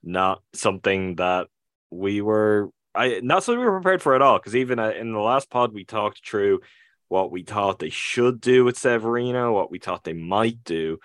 not 0.03 0.43
something 0.53 1.17
that 1.17 1.47
we 1.91 2.21
were 2.21 2.71
I 2.95 3.21
not 3.23 3.45
something 3.45 3.61
we 3.61 3.67
were 3.67 3.81
prepared 3.81 4.03
for 4.03 4.15
at 4.15 4.23
all. 4.23 4.39
Because 4.39 4.57
even 4.57 4.79
uh, 4.79 4.91
in 4.91 5.13
the 5.13 5.21
last 5.21 5.51
pod, 5.51 5.73
we 5.73 5.85
talked 5.85 6.27
through 6.27 6.61
what 7.09 7.31
we 7.31 7.43
thought 7.43 7.79
they 7.79 7.91
should 7.91 8.41
do 8.41 8.65
with 8.65 8.79
Severino, 8.79 9.53
what 9.53 9.71
we 9.71 9.79
thought 9.79 10.05
they 10.05 10.13
might 10.13 10.63
do, 10.65 10.99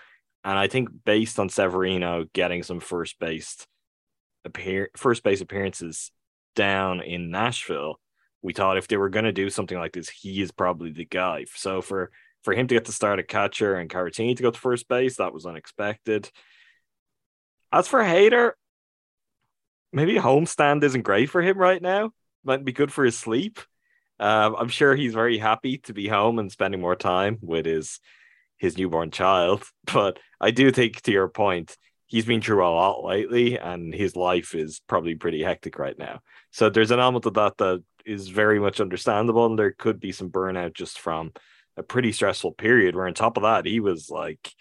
and 0.44 0.60
I 0.60 0.68
think 0.68 0.90
based 1.06 1.40
on 1.40 1.50
Severino 1.50 2.25
getting 2.34 2.63
some 2.63 2.80
first 2.80 3.20
base 3.20 3.66
appear 4.46 4.90
first 4.98 5.24
base 5.24 5.42
appearances 5.42 6.12
down 6.56 7.02
in 7.02 7.32
Nashville, 7.32 8.00
we 8.42 8.54
thought 8.54 8.78
if 8.78 8.88
they 8.88 8.98
were 8.98 9.10
going 9.10 9.25
to 9.25 9.32
do 9.32 9.50
something 9.50 9.78
like 9.78 9.94
this, 9.94 10.10
he 10.10 10.42
is 10.42 10.52
probably 10.52 10.92
the 10.92 11.06
guy. 11.06 11.46
So 11.56 11.82
for 11.82 12.12
for 12.44 12.54
him 12.54 12.68
to 12.68 12.75
get 12.75 12.86
to 12.86 12.92
start 12.92 13.20
a 13.20 13.24
catcher 13.24 13.75
and 13.75 13.90
Caratini 13.90 14.36
to 14.36 14.44
go 14.44 14.52
to 14.52 14.60
first 14.60 14.90
base, 14.90 15.18
that 15.18 15.34
was 15.34 15.46
unexpected. 15.46 16.30
As 17.72 17.88
for 17.88 18.02
Hader, 18.02 18.52
maybe 19.93 20.17
a 20.17 20.21
homestand 20.21 20.83
isn't 20.83 21.03
great 21.03 21.29
for 21.29 21.41
him 21.41 21.57
right 21.57 21.81
now. 21.81 22.12
Might 22.43 22.65
be 22.65 22.73
good 22.73 22.91
for 22.91 23.05
his 23.05 23.17
sleep. 23.17 23.59
Um, 24.19 24.55
I'm 24.57 24.69
sure 24.69 24.95
he's 24.95 25.13
very 25.13 25.38
happy 25.38 25.77
to 25.79 25.93
be 25.93 26.07
home 26.07 26.39
and 26.39 26.51
spending 26.51 26.81
more 26.81 26.95
time 26.95 27.38
with 27.41 27.65
his 27.65 28.00
his 28.57 28.77
newborn 28.77 29.12
child. 29.12 29.63
But 29.93 30.19
I 30.39 30.51
do 30.51 30.71
think, 30.71 31.01
to 31.01 31.12
your 31.12 31.27
point, 31.27 31.77
he's 32.07 32.25
been 32.25 32.41
through 32.41 32.65
a 32.65 32.69
lot 32.69 33.03
lately, 33.03 33.57
and 33.57 33.93
his 33.93 34.15
life 34.15 34.55
is 34.55 34.81
probably 34.88 35.15
pretty 35.15 35.43
hectic 35.43 35.77
right 35.77 35.97
now. 35.97 36.21
So 36.51 36.69
there's 36.69 36.91
an 36.91 37.00
element 37.00 37.25
of 37.25 37.33
that 37.35 37.57
that 37.57 37.83
is 38.05 38.29
very 38.29 38.59
much 38.59 38.79
understandable, 38.79 39.45
and 39.45 39.57
there 39.57 39.71
could 39.71 40.00
be 40.00 40.12
some 40.12 40.29
burnout 40.29 40.73
just 40.73 41.00
from 41.00 41.31
a 41.75 41.83
pretty 41.83 42.12
stressful 42.12 42.53
period. 42.53 42.95
Where 42.95 43.07
on 43.07 43.13
top 43.13 43.38
of 43.38 43.43
that, 43.43 43.65
he 43.65 43.79
was 43.79 44.09
like 44.09 44.51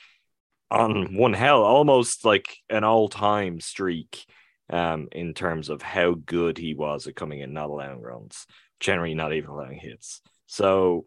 on 0.71 1.15
one 1.17 1.35
hell, 1.35 1.63
almost 1.63 2.25
like 2.25 2.57
an 2.71 2.85
all-time 2.85 3.61
streak 3.61 4.25
um, 4.73 5.09
in 5.13 5.35
terms 5.35 5.69
of 5.69 5.83
how 5.83 6.15
good 6.15 6.59
he 6.59 6.75
was 6.75 7.07
at 7.07 7.15
coming 7.15 7.41
in, 7.41 7.53
not 7.53 7.69
allowing 7.69 8.01
runs, 8.01 8.47
generally 8.81 9.15
not 9.15 9.33
even 9.33 9.51
allowing 9.51 9.79
hits. 9.79 10.23
So 10.47 11.07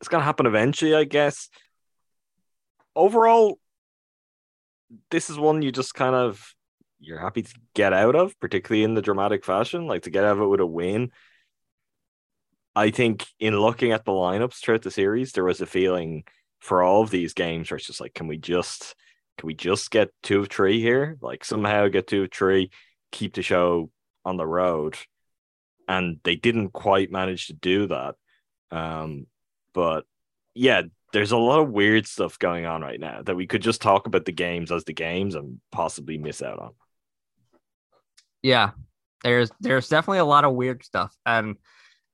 it's 0.00 0.08
gonna 0.08 0.24
happen 0.24 0.46
eventually, 0.46 0.94
I 0.94 1.04
guess. 1.04 1.48
Overall, 2.94 3.58
this 5.10 5.30
is 5.30 5.38
one 5.38 5.62
you 5.62 5.72
just 5.72 5.94
kind 5.94 6.14
of 6.14 6.54
you're 7.00 7.18
happy 7.18 7.42
to 7.42 7.54
get 7.74 7.94
out 7.94 8.14
of, 8.14 8.38
particularly 8.40 8.84
in 8.84 8.94
the 8.94 9.02
dramatic 9.02 9.44
fashion, 9.44 9.86
like 9.86 10.02
to 10.02 10.10
get 10.10 10.24
out 10.24 10.36
of 10.36 10.42
it 10.42 10.46
with 10.46 10.60
a 10.60 10.66
win. 10.66 11.10
I 12.76 12.90
think 12.90 13.26
in 13.38 13.58
looking 13.58 13.92
at 13.92 14.04
the 14.04 14.12
lineups 14.12 14.56
throughout 14.56 14.82
the 14.82 14.90
series, 14.90 15.32
there 15.32 15.44
was 15.44 15.62
a 15.62 15.66
feeling 15.66 16.24
for 16.60 16.82
all 16.82 17.02
of 17.02 17.10
these 17.10 17.32
games 17.32 17.70
where 17.70 17.78
it's 17.78 17.86
just 17.86 18.02
like, 18.02 18.12
can 18.12 18.26
we 18.26 18.36
just 18.36 18.94
can 19.40 19.46
we 19.46 19.54
just 19.54 19.90
get 19.90 20.10
two 20.22 20.40
of 20.40 20.48
three 20.48 20.80
here? 20.80 21.16
Like 21.22 21.46
somehow 21.46 21.88
get 21.88 22.06
two 22.06 22.24
of 22.24 22.30
three, 22.30 22.70
keep 23.10 23.34
the 23.34 23.42
show 23.42 23.90
on 24.22 24.36
the 24.36 24.46
road. 24.46 24.96
And 25.88 26.20
they 26.24 26.36
didn't 26.36 26.74
quite 26.74 27.10
manage 27.10 27.46
to 27.46 27.54
do 27.54 27.86
that. 27.86 28.16
Um, 28.70 29.26
but 29.72 30.04
yeah, 30.54 30.82
there's 31.14 31.32
a 31.32 31.38
lot 31.38 31.60
of 31.60 31.70
weird 31.70 32.06
stuff 32.06 32.38
going 32.38 32.66
on 32.66 32.82
right 32.82 33.00
now 33.00 33.22
that 33.22 33.34
we 33.34 33.46
could 33.46 33.62
just 33.62 33.80
talk 33.80 34.06
about 34.06 34.26
the 34.26 34.32
games 34.32 34.70
as 34.70 34.84
the 34.84 34.92
games 34.92 35.34
and 35.34 35.58
possibly 35.72 36.18
miss 36.18 36.42
out 36.42 36.58
on. 36.58 36.72
Yeah, 38.42 38.72
there's 39.24 39.50
there's 39.60 39.88
definitely 39.88 40.18
a 40.18 40.24
lot 40.26 40.44
of 40.44 40.54
weird 40.54 40.84
stuff, 40.84 41.14
and 41.26 41.56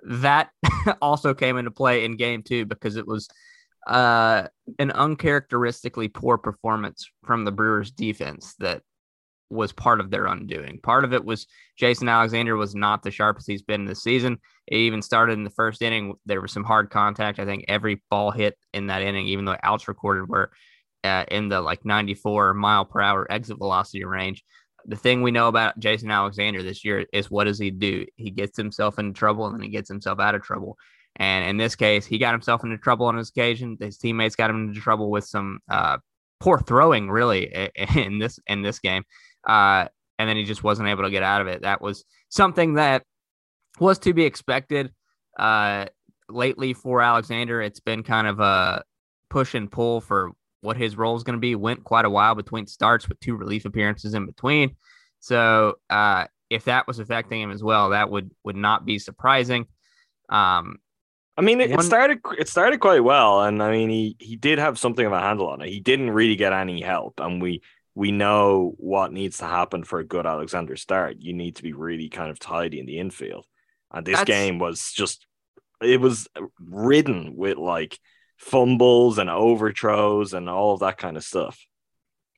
that 0.03 0.51
also 1.03 1.35
came 1.35 1.57
into 1.57 1.71
play 1.73 2.05
in 2.05 2.17
game 2.17 2.43
two 2.43 2.67
because 2.67 2.97
it 2.97 3.07
was 3.07 3.29
uh, 3.87 4.49
an 4.79 4.91
uncharacteristically 4.91 6.09
poor 6.09 6.39
performance 6.39 7.09
from 7.25 7.45
the 7.45 7.53
Brewers 7.53 7.91
defense 7.91 8.55
that 8.59 8.83
was 9.49 9.73
part 9.73 10.01
of 10.01 10.11
their 10.11 10.27
undoing. 10.27 10.81
Part 10.83 11.05
of 11.05 11.13
it 11.13 11.25
was 11.25 11.47
Jason 11.79 12.09
Alexander 12.09 12.57
was 12.57 12.75
not 12.75 13.03
the 13.03 13.11
sharpest 13.11 13.47
he's 13.47 13.63
been 13.63 13.85
this 13.85 14.03
season. 14.03 14.39
It 14.67 14.77
even 14.77 15.03
started 15.03 15.35
in 15.35 15.45
the 15.45 15.51
first 15.51 15.83
inning. 15.83 16.15
There 16.27 16.41
was 16.41 16.53
some 16.53 16.65
hard 16.65 16.91
contact. 16.91 17.39
I 17.39 17.45
think 17.45 17.65
every 17.69 18.03
ball 18.11 18.33
hit 18.33 18.59
in 18.73 18.89
that 18.89 19.03
inning, 19.03 19.27
even 19.29 19.45
though 19.45 19.57
outs 19.63 19.87
recorded 19.87 20.29
were 20.29 20.51
uh, 21.05 21.25
in 21.29 21.49
the 21.49 21.61
like 21.61 21.85
94 21.85 22.55
mile 22.55 22.85
per 22.85 23.01
hour 23.01 23.31
exit 23.31 23.59
velocity 23.59 24.05
range. 24.05 24.43
the 24.87 24.97
thing 24.97 25.23
we 25.23 25.31
know 25.31 25.49
about 25.49 25.79
Jason 25.79 26.11
Alexander 26.11 26.63
this 26.63 26.85
year 26.85 27.07
is 27.13 27.31
what 27.31 27.45
does 27.45 27.59
he 27.59 27.71
do? 27.71 28.07
He 28.17 28.31
gets 28.31 28.57
himself 28.57 28.99
into 28.99 29.19
trouble 29.19 29.47
and 29.47 29.55
then 29.55 29.63
he 29.63 29.69
gets 29.69 29.89
himself 29.89 30.19
out 30.21 30.35
of 30.35 30.43
trouble. 30.43 30.77
And 31.17 31.49
in 31.49 31.57
this 31.57 31.75
case, 31.75 32.05
he 32.05 32.19
got 32.19 32.33
himself 32.33 32.63
into 32.63 32.79
trouble 32.79 33.07
on 33.07 33.17
this 33.17 33.31
occasion. 33.31 33.77
His 33.81 33.97
teammates 33.97 34.37
got 34.37 34.51
him 34.51 34.69
into 34.69 34.81
trouble 34.81 35.11
with 35.11 35.25
some 35.25 35.61
uh, 35.71 35.99
poor 36.41 36.59
throwing, 36.59 37.11
really, 37.11 37.71
in 37.97 38.19
this 38.19 38.39
in 38.47 38.63
this 38.63 38.79
game. 38.79 39.05
Uh, 39.47 39.89
and 40.19 40.29
then 40.29 40.37
he 40.37 40.45
just 40.45 40.65
wasn't 40.65 40.89
able 40.89 41.05
to 41.05 41.11
get 41.11 41.23
out 41.23 41.41
of 41.41 41.47
it. 41.47 41.63
That 41.63 41.81
was 41.81 42.05
something 42.29 42.75
that 42.75 43.03
was 43.79 43.99
to 44.01 44.13
be 44.13 44.25
expected. 44.25 44.93
Uh, 45.39 45.87
lately 46.29 46.73
for 46.73 47.03
Alexander, 47.03 47.61
it's 47.63 47.81
been 47.81 48.03
kind 48.03 48.27
of 48.27 48.41
a 48.41 48.83
push 49.31 49.55
and 49.55 49.71
pull 49.71 50.01
for 50.01 50.33
what 50.63 50.77
his 50.77 50.97
role 50.97 51.17
is 51.17 51.23
going 51.23 51.37
to 51.37 51.41
be. 51.41 51.55
Went 51.55 51.85
quite 51.85 52.05
a 52.05 52.11
while 52.11 52.35
between 52.35 52.67
starts 52.67 53.09
with 53.09 53.21
two 53.21 53.37
relief 53.37 53.65
appearances 53.65 54.15
in 54.15 54.27
between. 54.27 54.77
So 55.21 55.75
uh, 55.91 56.27
if 56.51 56.65
that 56.65 56.87
was 56.87 56.99
affecting 56.99 57.41
him 57.43 57.51
as 57.51 57.63
well, 57.63 57.91
that 57.91 58.11
would 58.11 58.31
would 58.45 58.57
not 58.57 58.85
be 58.85 58.99
surprising. 58.99 59.67
Um, 60.29 60.79
I 61.37 61.43
mean, 61.43 61.61
it, 61.61 61.71
it 61.71 61.83
started 61.83 62.21
it 62.39 62.49
started 62.49 62.81
quite 62.81 63.05
well, 63.05 63.43
and 63.43 63.63
I 63.63 63.71
mean, 63.71 63.91
he 63.91 64.17
he 64.19 64.37
did 64.37 64.59
have 64.59 64.79
something 64.79 65.05
of 65.05 65.13
a 65.13 65.21
handle 65.21 65.49
on 65.49 65.61
it. 65.61 65.69
He 65.69 65.81
didn't 65.81 66.11
really 66.11 66.37
get 66.37 66.53
any 66.53 66.81
help, 66.81 67.21
and 67.21 67.43
we 67.43 67.63
we 67.95 68.11
know 68.11 68.75
what 68.79 69.13
needs 69.13 69.39
to 69.39 69.45
happen 69.47 69.85
for 69.85 69.99
a 69.99 70.05
good 70.05 70.27
Alexander 70.27 70.77
start. 70.77 71.17
You 71.19 71.33
need 71.35 71.57
to 71.57 71.63
be 71.63 71.73
really 71.73 72.09
kind 72.09 72.31
of 72.31 72.39
tidy 72.39 72.81
in 72.81 72.87
the 72.87 72.99
infield, 72.99 73.47
and 73.93 74.07
this 74.07 74.19
That's- 74.19 74.27
game 74.27 74.59
was 74.59 74.93
just 74.93 75.27
it 75.83 76.01
was 76.01 76.27
ridden 76.59 77.37
with 77.37 77.59
like 77.59 77.99
fumbles 78.39 79.19
and 79.19 79.29
overthrows 79.29 80.33
and 80.33 80.49
all 80.49 80.73
of 80.75 80.81
that 80.81 80.97
kind 80.99 81.17
of 81.19 81.25
stuff. 81.25 81.59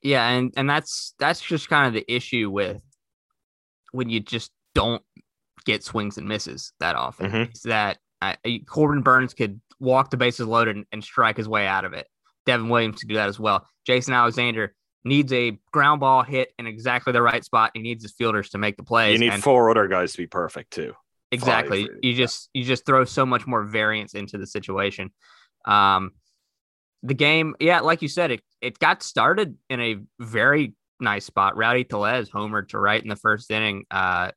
Yeah, 0.01 0.27
and 0.27 0.53
and 0.57 0.69
that's 0.69 1.13
that's 1.19 1.41
just 1.41 1.69
kind 1.69 1.87
of 1.87 1.93
the 1.93 2.13
issue 2.13 2.49
with 2.49 2.81
when 3.91 4.09
you 4.09 4.19
just 4.19 4.51
don't 4.75 5.03
get 5.65 5.83
swings 5.83 6.17
and 6.17 6.27
misses 6.27 6.73
that 6.79 6.95
often. 6.95 7.31
Mhm. 7.31 7.53
Is 7.53 7.61
that 7.63 7.97
uh, 8.21 8.35
Corbin 8.65 9.01
Burnes 9.01 9.33
could 9.33 9.61
walk 9.79 10.11
the 10.11 10.17
bases 10.17 10.47
loaded 10.47 10.75
and, 10.75 10.85
and 10.91 11.03
strike 11.03 11.37
his 11.37 11.47
way 11.47 11.65
out 11.67 11.85
of 11.85 11.93
it. 11.93 12.07
Devin 12.45 12.69
Williams 12.69 12.99
could 12.99 13.09
do 13.09 13.15
that 13.15 13.29
as 13.29 13.39
well. 13.39 13.67
Jason 13.85 14.13
Alexander 14.13 14.75
needs 15.03 15.31
a 15.31 15.57
ground 15.71 15.99
ball 15.99 16.23
hit 16.23 16.53
in 16.59 16.67
exactly 16.67 17.13
the 17.13 17.21
right 17.21 17.43
spot. 17.43 17.71
He 17.73 17.81
needs 17.81 18.03
his 18.03 18.13
fielders 18.13 18.49
to 18.49 18.57
make 18.57 18.77
the 18.77 18.83
plays. 18.83 19.13
You 19.13 19.19
need 19.19 19.33
and 19.33 19.43
four 19.43 19.69
other 19.69 19.87
guys 19.87 20.11
to 20.13 20.17
be 20.17 20.27
perfect 20.27 20.71
too. 20.71 20.93
exactly. 21.31 21.85
really, 21.85 21.99
you 22.01 22.11
yeah. 22.11 22.17
just 22.17 22.49
you 22.53 22.63
just 22.63 22.85
throw 22.85 23.05
so 23.05 23.25
much 23.25 23.47
more 23.47 23.63
variance 23.63 24.13
into 24.13 24.37
the 24.37 24.47
situation. 24.47 25.11
Um, 25.65 26.11
the 27.03 27.13
game, 27.13 27.55
yeah, 27.59 27.79
like 27.79 28.01
you 28.01 28.07
said, 28.07 28.31
it 28.31 28.41
it 28.61 28.79
got 28.79 29.03
started 29.03 29.57
in 29.69 29.79
a 29.79 29.97
very 30.19 30.73
nice 30.99 31.25
spot. 31.25 31.55
Rowdy 31.55 31.85
Tellez 31.85 32.29
homered 32.29 32.69
to 32.69 32.79
right 32.79 33.01
in 33.01 33.09
the 33.09 33.15
first 33.15 33.49
inning 33.51 33.85
uh, 33.89 34.31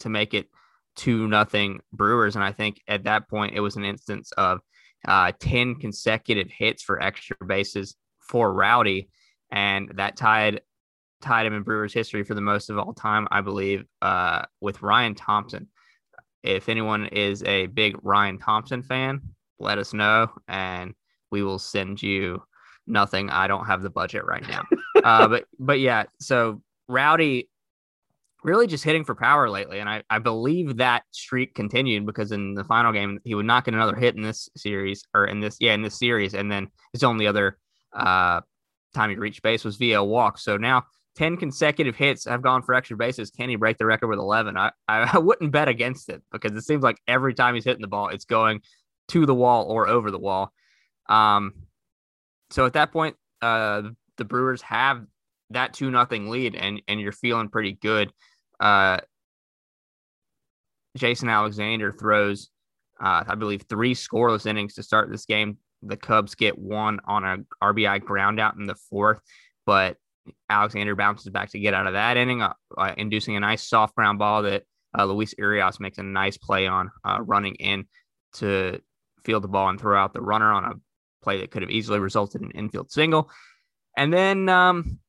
to 0.00 0.08
make 0.08 0.34
it 0.34 0.48
two 0.96 1.28
nothing 1.28 1.80
Brewers, 1.92 2.36
and 2.36 2.44
I 2.44 2.52
think 2.52 2.80
at 2.88 3.04
that 3.04 3.28
point 3.28 3.54
it 3.54 3.60
was 3.60 3.76
an 3.76 3.84
instance 3.84 4.32
of 4.32 4.60
uh, 5.06 5.32
ten 5.38 5.74
consecutive 5.76 6.50
hits 6.50 6.82
for 6.82 7.02
extra 7.02 7.36
bases 7.46 7.96
for 8.20 8.52
Rowdy, 8.52 9.08
and 9.50 9.92
that 9.96 10.16
tied 10.16 10.62
tied 11.20 11.46
him 11.46 11.54
in 11.54 11.62
Brewers 11.62 11.94
history 11.94 12.22
for 12.22 12.34
the 12.34 12.40
most 12.40 12.70
of 12.70 12.78
all 12.78 12.92
time, 12.92 13.26
I 13.30 13.40
believe, 13.40 13.84
uh, 14.02 14.42
with 14.60 14.82
Ryan 14.82 15.14
Thompson. 15.14 15.68
If 16.42 16.68
anyone 16.68 17.06
is 17.06 17.42
a 17.44 17.66
big 17.66 17.96
Ryan 18.02 18.38
Thompson 18.38 18.82
fan, 18.82 19.22
let 19.58 19.78
us 19.78 19.94
know, 19.94 20.30
and 20.46 20.94
we 21.30 21.42
will 21.42 21.58
send 21.58 22.02
you 22.02 22.42
nothing. 22.86 23.30
I 23.30 23.46
don't 23.46 23.66
have 23.66 23.82
the 23.82 23.90
budget 23.90 24.24
right 24.26 24.46
now. 24.46 24.64
uh, 25.04 25.28
but 25.28 25.46
but 25.58 25.80
yeah, 25.80 26.04
so 26.20 26.60
Rowdy 26.88 27.48
really 28.44 28.66
just 28.66 28.84
hitting 28.84 29.04
for 29.04 29.14
power 29.14 29.48
lately, 29.48 29.80
and 29.80 29.88
I, 29.88 30.02
I 30.10 30.18
believe 30.18 30.76
that 30.76 31.02
streak 31.10 31.54
continued 31.54 32.06
because 32.06 32.30
in 32.30 32.54
the 32.54 32.64
final 32.64 32.92
game 32.92 33.18
he 33.24 33.34
would 33.34 33.46
not 33.46 33.64
get 33.64 33.74
another 33.74 33.96
hit 33.96 34.14
in 34.14 34.22
this 34.22 34.48
series 34.56 35.04
or 35.14 35.26
in 35.26 35.40
this 35.40 35.56
yeah 35.60 35.74
in 35.74 35.82
this 35.82 35.98
series, 35.98 36.34
and 36.34 36.50
then 36.50 36.68
his 36.92 37.02
only 37.02 37.26
other 37.26 37.58
uh, 37.92 38.40
time 38.94 39.10
he 39.10 39.16
reached 39.16 39.42
base 39.42 39.64
was 39.64 39.76
via 39.76 40.00
a 40.00 40.04
walk. 40.04 40.38
So 40.38 40.56
now. 40.56 40.84
10 41.16 41.36
consecutive 41.36 41.94
hits 41.94 42.24
have 42.24 42.42
gone 42.42 42.60
for 42.60 42.74
extra 42.74 42.96
bases. 42.96 43.30
Can 43.30 43.48
he 43.48 43.54
break 43.54 43.78
the 43.78 43.86
record 43.86 44.08
with 44.08 44.18
11? 44.18 44.56
I, 44.56 44.72
I 44.88 45.16
wouldn't 45.18 45.52
bet 45.52 45.68
against 45.68 46.08
it 46.08 46.20
because 46.32 46.50
it 46.56 46.62
seems 46.62 46.82
like 46.82 46.98
every 47.06 47.34
time 47.34 47.54
he's 47.54 47.64
hitting 47.64 47.82
the 47.82 47.86
ball, 47.86 48.08
it's 48.08 48.24
going 48.24 48.62
to 49.10 49.24
the 49.24 49.32
wall 49.32 49.66
or 49.70 49.86
over 49.86 50.10
the 50.10 50.18
wall. 50.18 50.52
Um, 51.08 51.52
so 52.50 52.66
at 52.66 52.72
that 52.74 52.92
point, 52.92 53.16
uh, 53.42 53.82
the 54.16 54.24
Brewers 54.24 54.62
have 54.62 55.04
that 55.50 55.74
two 55.74 55.90
nothing 55.90 56.30
lead, 56.30 56.54
and 56.54 56.80
and 56.88 57.00
you're 57.00 57.12
feeling 57.12 57.48
pretty 57.48 57.72
good. 57.72 58.12
Uh, 58.64 58.98
Jason 60.96 61.28
Alexander 61.28 61.92
throws, 61.92 62.48
uh, 62.98 63.24
I 63.28 63.34
believe, 63.34 63.66
three 63.68 63.94
scoreless 63.94 64.46
innings 64.46 64.74
to 64.74 64.82
start 64.82 65.10
this 65.10 65.26
game. 65.26 65.58
The 65.82 65.98
Cubs 65.98 66.34
get 66.34 66.58
one 66.58 66.98
on 67.04 67.24
a 67.24 67.38
RBI 67.62 68.02
ground 68.02 68.40
out 68.40 68.56
in 68.56 68.64
the 68.64 68.74
fourth, 68.74 69.20
but 69.66 69.98
Alexander 70.48 70.96
bounces 70.96 71.28
back 71.28 71.50
to 71.50 71.58
get 71.58 71.74
out 71.74 71.86
of 71.86 71.92
that 71.92 72.16
inning, 72.16 72.40
uh, 72.40 72.54
uh, 72.78 72.94
inducing 72.96 73.36
a 73.36 73.40
nice 73.40 73.68
soft 73.68 73.94
ground 73.96 74.18
ball 74.18 74.42
that 74.44 74.62
uh, 74.98 75.04
Luis 75.04 75.34
Urias 75.36 75.78
makes 75.78 75.98
a 75.98 76.02
nice 76.02 76.38
play 76.38 76.66
on, 76.66 76.90
uh, 77.04 77.18
running 77.20 77.56
in 77.56 77.84
to 78.34 78.80
field 79.24 79.44
the 79.44 79.48
ball 79.48 79.68
and 79.68 79.78
throw 79.78 79.98
out 80.00 80.14
the 80.14 80.22
runner 80.22 80.50
on 80.50 80.64
a 80.64 80.72
play 81.22 81.40
that 81.40 81.50
could 81.50 81.60
have 81.60 81.70
easily 81.70 81.98
resulted 81.98 82.40
in 82.40 82.46
an 82.46 82.56
infield 82.56 82.90
single. 82.90 83.30
And 83.94 84.10
then 84.10 84.48
um, 84.48 85.00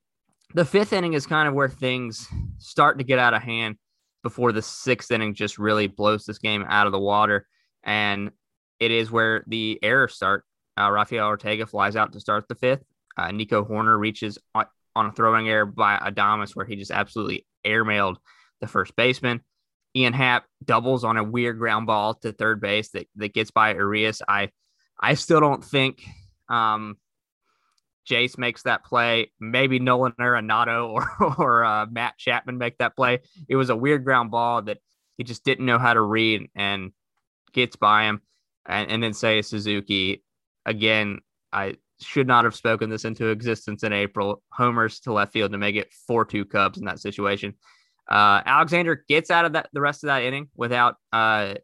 the 0.55 0.63
fifth 0.63 0.93
inning 0.93 1.13
is 1.13 1.27
kind 1.27 1.49
of 1.49 1.53
where 1.53 1.67
things 1.67 2.29
start 2.59 2.97
to 2.97 3.03
get 3.03 3.19
out 3.19 3.33
of 3.33 3.41
hand 3.41 3.75
before 4.23 4.53
the 4.53 4.61
sixth 4.61 5.11
inning 5.11 5.33
just 5.33 5.59
really 5.59 5.87
blows 5.87 6.23
this 6.23 6.37
game 6.37 6.65
out 6.69 6.87
of 6.87 6.93
the 6.93 6.99
water. 6.99 7.45
And 7.83 8.31
it 8.79 8.89
is 8.89 9.11
where 9.11 9.43
the 9.47 9.77
errors 9.83 10.15
start. 10.15 10.45
Uh, 10.79 10.89
Rafael 10.89 11.27
Ortega 11.27 11.65
flies 11.65 11.97
out 11.97 12.13
to 12.13 12.21
start 12.21 12.47
the 12.47 12.55
fifth. 12.55 12.85
Uh, 13.17 13.31
Nico 13.31 13.65
Hoerner 13.65 13.99
reaches 13.99 14.37
on, 14.55 14.65
a 14.95 15.11
throwing 15.11 15.49
error 15.49 15.65
by 15.65 15.97
Adames 15.97 16.55
where 16.55 16.65
he 16.65 16.77
just 16.77 16.91
absolutely 16.91 17.45
airmailed 17.65 18.15
the 18.61 18.67
first 18.67 18.95
baseman. 18.95 19.41
Ian 19.93 20.13
Happ 20.13 20.45
doubles 20.63 21.03
on 21.03 21.17
a 21.17 21.23
weird 21.23 21.59
ground 21.59 21.85
ball 21.85 22.13
to 22.15 22.31
third 22.31 22.61
base 22.61 22.91
that, 22.91 23.07
that 23.17 23.33
gets 23.33 23.51
by 23.51 23.73
Urias. 23.73 24.21
I 24.25 24.51
I 24.97 25.15
still 25.15 25.41
don't 25.41 25.63
think 25.63 26.01
um, 26.47 26.95
Jace 28.09 28.37
makes 28.37 28.63
that 28.63 28.83
play. 28.83 29.31
Maybe 29.39 29.79
Nolan 29.79 30.13
Arenado 30.19 30.89
or 30.89 31.35
or 31.37 31.65
uh, 31.65 31.85
Matt 31.87 32.17
Chapman 32.17 32.57
make 32.57 32.77
that 32.77 32.95
play. 32.95 33.21
It 33.47 33.55
was 33.55 33.69
a 33.69 33.75
weird 33.75 34.03
ground 34.03 34.31
ball 34.31 34.61
that 34.63 34.79
he 35.17 35.23
just 35.23 35.43
didn't 35.43 35.65
know 35.65 35.79
how 35.79 35.93
to 35.93 36.01
read 36.01 36.49
and 36.55 36.91
gets 37.53 37.75
by 37.75 38.03
him. 38.05 38.21
And, 38.65 38.89
and 38.89 39.03
then 39.03 39.11
Seiya 39.11 39.43
Suzuki 39.43 40.23
again. 40.65 41.19
I 41.53 41.75
should 42.01 42.27
not 42.27 42.43
have 42.43 42.55
spoken 42.55 42.89
this 42.89 43.05
into 43.05 43.27
existence 43.27 43.83
in 43.83 43.93
April. 43.93 44.43
Homers 44.51 44.99
to 45.01 45.13
left 45.13 45.31
field 45.31 45.53
to 45.53 45.57
make 45.57 45.75
it 45.75 45.93
four 46.07 46.25
two 46.25 46.43
Cubs 46.45 46.77
in 46.77 46.85
that 46.85 46.99
situation. 46.99 47.53
Uh, 48.09 48.41
Alexander 48.45 49.03
gets 49.07 49.31
out 49.31 49.45
of 49.45 49.53
that 49.53 49.69
the 49.73 49.81
rest 49.81 50.03
of 50.03 50.07
that 50.07 50.23
inning 50.23 50.49
without 50.55 50.95
uh, 51.13 51.55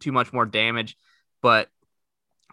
too 0.00 0.12
much 0.12 0.32
more 0.32 0.46
damage, 0.46 0.96
but 1.42 1.68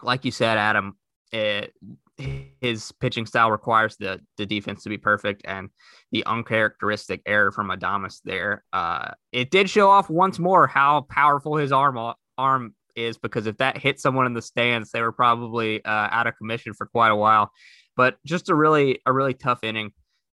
like 0.02 0.24
you 0.24 0.30
said, 0.30 0.58
Adam, 0.58 0.96
it, 1.32 1.72
his 2.18 2.92
pitching 2.92 3.26
style 3.26 3.50
requires 3.50 3.96
the 3.96 4.20
the 4.38 4.46
defense 4.46 4.82
to 4.82 4.88
be 4.88 4.98
perfect, 4.98 5.42
and 5.44 5.68
the 6.12 6.24
uncharacteristic 6.24 7.20
error 7.26 7.52
from 7.52 7.68
Adames 7.68 8.20
there, 8.24 8.64
uh, 8.72 9.10
it 9.32 9.50
did 9.50 9.68
show 9.68 9.90
off 9.90 10.08
once 10.08 10.38
more 10.38 10.66
how 10.66 11.02
powerful 11.02 11.56
his 11.56 11.72
arm 11.72 12.14
arm 12.38 12.74
is. 12.94 13.18
Because 13.18 13.46
if 13.46 13.58
that 13.58 13.76
hit 13.76 14.00
someone 14.00 14.26
in 14.26 14.34
the 14.34 14.42
stands, 14.42 14.90
they 14.90 15.02
were 15.02 15.12
probably 15.12 15.84
uh, 15.84 16.08
out 16.10 16.26
of 16.26 16.36
commission 16.36 16.72
for 16.72 16.86
quite 16.86 17.10
a 17.10 17.16
while. 17.16 17.50
But 17.96 18.16
just 18.24 18.48
a 18.48 18.54
really 18.54 19.00
a 19.04 19.12
really 19.12 19.34
tough 19.34 19.62
inning 19.62 19.92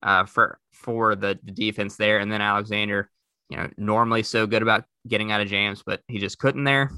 uh, 0.02 0.24
for 0.24 0.58
for 0.72 1.14
the, 1.14 1.38
the 1.42 1.52
defense 1.52 1.96
there. 1.96 2.18
And 2.18 2.32
then 2.32 2.40
Alexander, 2.40 3.10
you 3.50 3.56
know, 3.56 3.68
normally 3.76 4.22
so 4.22 4.46
good 4.46 4.62
about 4.62 4.84
getting 5.06 5.30
out 5.30 5.40
of 5.40 5.48
jams, 5.48 5.82
but 5.84 6.00
he 6.08 6.18
just 6.18 6.38
couldn't 6.38 6.64
there. 6.64 6.90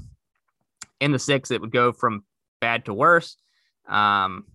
In 1.01 1.11
the 1.11 1.19
sixth, 1.19 1.51
it 1.51 1.61
would 1.61 1.71
go 1.71 1.91
from 1.91 2.23
bad 2.61 2.85
to 2.85 2.93
worse. 2.93 3.37
Um, 3.87 4.45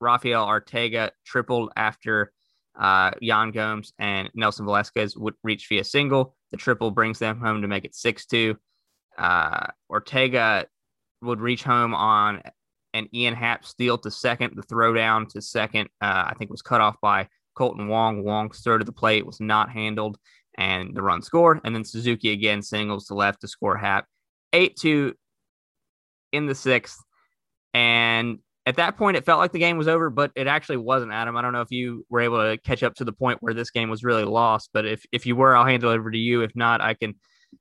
Rafael 0.00 0.46
Ortega 0.46 1.12
tripled 1.24 1.70
after 1.76 2.32
uh, 2.78 3.10
Yan 3.20 3.50
Gomes 3.50 3.92
and 3.98 4.30
Nelson 4.34 4.64
Velazquez 4.64 5.16
would 5.16 5.34
reach 5.42 5.66
via 5.68 5.84
single. 5.84 6.34
The 6.50 6.56
triple 6.56 6.90
brings 6.90 7.18
them 7.18 7.38
home 7.40 7.62
to 7.62 7.68
make 7.68 7.84
it 7.84 7.94
6 7.94 8.26
2. 8.26 8.56
Uh, 9.18 9.66
Ortega 9.88 10.66
would 11.22 11.40
reach 11.40 11.62
home 11.62 11.94
on 11.94 12.42
an 12.94 13.08
Ian 13.14 13.34
Happ 13.34 13.64
steal 13.64 13.98
to 13.98 14.10
second. 14.10 14.54
The 14.56 14.62
throwdown 14.62 15.28
to 15.30 15.42
second, 15.42 15.88
uh, 16.00 16.24
I 16.28 16.34
think, 16.38 16.50
was 16.50 16.62
cut 16.62 16.80
off 16.80 16.96
by 17.00 17.28
Kolten 17.56 17.88
Wong. 17.88 18.24
Wong's 18.24 18.60
throw 18.60 18.78
to 18.78 18.84
the 18.84 18.92
plate 18.92 19.26
was 19.26 19.40
not 19.40 19.70
handled, 19.70 20.18
and 20.56 20.94
the 20.96 21.02
run 21.02 21.22
scored. 21.22 21.60
And 21.64 21.74
then 21.74 21.84
Suzuki 21.84 22.30
again 22.30 22.62
singles 22.62 23.06
to 23.06 23.14
left 23.14 23.42
to 23.42 23.48
score 23.48 23.76
Happ. 23.76 24.06
8 24.52 24.76
2 24.76 25.14
in 26.32 26.46
the 26.46 26.54
sixth. 26.54 26.98
And 27.74 28.38
at 28.66 28.76
that 28.76 28.96
point, 28.96 29.16
it 29.16 29.24
felt 29.24 29.38
like 29.38 29.52
the 29.52 29.58
game 29.58 29.78
was 29.78 29.88
over, 29.88 30.10
but 30.10 30.32
it 30.36 30.46
actually 30.46 30.76
wasn't. 30.76 31.12
Adam, 31.12 31.36
I 31.36 31.42
don't 31.42 31.52
know 31.52 31.62
if 31.62 31.70
you 31.70 32.04
were 32.10 32.20
able 32.20 32.38
to 32.38 32.58
catch 32.58 32.82
up 32.82 32.94
to 32.96 33.04
the 33.04 33.12
point 33.12 33.38
where 33.42 33.54
this 33.54 33.70
game 33.70 33.88
was 33.88 34.04
really 34.04 34.24
lost, 34.24 34.70
but 34.72 34.86
if 34.86 35.04
if 35.12 35.26
you 35.26 35.34
were, 35.34 35.56
I'll 35.56 35.64
hand 35.64 35.82
it 35.82 35.86
over 35.86 36.10
to 36.10 36.18
you. 36.18 36.42
If 36.42 36.54
not, 36.54 36.80
I 36.80 36.94
can 36.94 37.14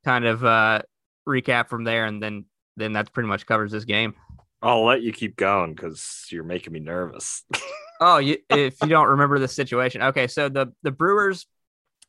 kind 0.04 0.26
of 0.26 0.44
uh, 0.44 0.82
recap 1.28 1.70
from 1.70 1.84
there, 1.84 2.06
and 2.06 2.22
then 2.22 2.46
then 2.76 2.92
that's 2.92 3.10
pretty 3.10 3.30
much 3.30 3.46
covers 3.46 3.72
this 3.72 3.86
game. 3.86 4.14
I'll 4.62 4.84
let 4.84 5.02
you 5.02 5.14
keep 5.14 5.38
going 5.38 5.74
because 5.74 6.26
you're 6.32 6.44
making 6.44 6.74
me 6.74 6.80
nervous. 6.80 7.44
Oh, 8.02 8.18
you, 8.18 8.38
if 8.50 8.82
you 8.82 8.88
don't 8.88 9.10
remember 9.10 9.40
the 9.40 9.48
situation, 9.50 10.02
okay. 10.02 10.28
So 10.28 10.48
the 10.48 10.72
the 10.84 10.92
Brewers 10.92 11.46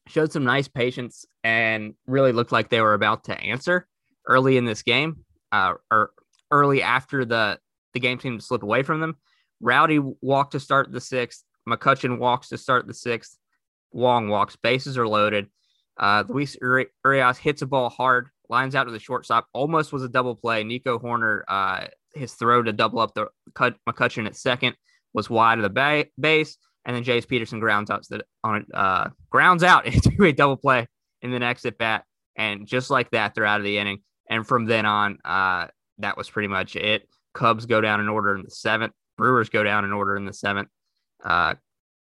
showed 0.07 0.31
some 0.31 0.45
nice 0.45 0.69
patience 0.69 1.25
and 1.43 1.95
really 2.07 2.31
looked 2.31 2.53
like 2.53 2.69
they 2.69 2.81
were 2.81 2.95
about 2.95 3.25
to 3.25 3.37
answer 3.37 3.89
early 4.25 4.57
in 4.57 4.65
this 4.65 4.85
game, 4.85 5.25
uh, 5.51 5.75
or 5.91 6.13
early 6.53 6.81
after 6.81 7.25
the 7.25 7.59
the 7.95 8.01
game 8.01 8.21
seemed 8.21 8.41
to 8.41 8.47
slip 8.47 8.63
away 8.63 8.83
from 8.83 9.01
them. 9.01 9.17
Rowdy 9.61 9.99
walked 9.99 10.53
to 10.53 10.61
start 10.61 10.91
the 10.93 11.01
sixth. 11.01 11.45
McCutchen 11.69 12.19
walks 12.19 12.49
to 12.49 12.59
start 12.59 12.87
the 12.87 12.95
sixth. 12.95 13.39
Wong 13.93 14.29
walks. 14.29 14.57
Bases 14.57 14.97
are 14.97 15.09
loaded. 15.09 15.49
Uh, 15.99 16.25
Luis 16.29 16.57
Urias 16.61 17.37
hits 17.37 17.63
a 17.63 17.67
ball 17.67 17.91
hard, 17.91 18.29
lines 18.49 18.75
out 18.75 18.85
to 18.85 18.91
the 18.91 18.99
shortstop. 18.99 19.47
Almost 19.53 19.93
was 19.93 20.03
a 20.03 20.09
double 20.09 20.35
play. 20.35 20.65
Nico 20.65 20.99
Hoerner, 20.99 21.43
uh, 21.47 21.87
his 22.15 22.33
throw 22.35 22.63
to 22.63 22.73
double 22.73 23.01
up 23.01 23.15
the 23.15 23.29
cut 23.55 23.77
McCutchen 23.89 24.27
at 24.27 24.35
second 24.35 24.77
was 25.13 25.29
wide 25.29 25.59
of 25.59 25.63
the 25.63 25.71
ba- 25.71 26.07
base, 26.19 26.57
and 26.85 26.97
then 26.97 27.05
Jace 27.05 27.29
Peterson 27.29 27.61
grounds 27.61 27.91
out 27.91 28.07
on 28.43 28.67
uh, 28.73 29.11
grounds 29.29 29.63
out 29.63 29.87
into 29.93 30.25
a 30.25 30.33
double 30.33 30.57
play 30.57 30.87
in 31.23 31.31
the 31.31 31.39
next 31.39 31.67
at 31.67 31.79
bat, 31.79 32.05
and 32.37 32.67
just 32.67 32.91
like 32.91 33.11
that, 33.11 33.35
they're 33.35 33.45
out 33.45 33.61
of 33.61 33.65
the 33.65 33.79
inning. 33.79 33.99
And 34.29 34.47
from 34.47 34.65
then 34.65 34.87
on, 34.87 35.19
uh, 35.25 35.67
that 35.99 36.17
was 36.17 36.31
pretty 36.31 36.49
much 36.49 36.77
it. 36.77 37.09
Cubs 37.35 37.67
go 37.67 37.81
down 37.81 38.01
in 38.01 38.09
order 38.09 38.35
in 38.35 38.43
the 38.43 38.51
seventh. 38.51 38.93
Brewers 39.17 39.49
go 39.49 39.63
down 39.63 39.85
in 39.85 39.93
order 39.93 40.17
in 40.17 40.25
the 40.25 40.33
seventh. 40.33 40.69
Uh, 41.23 41.55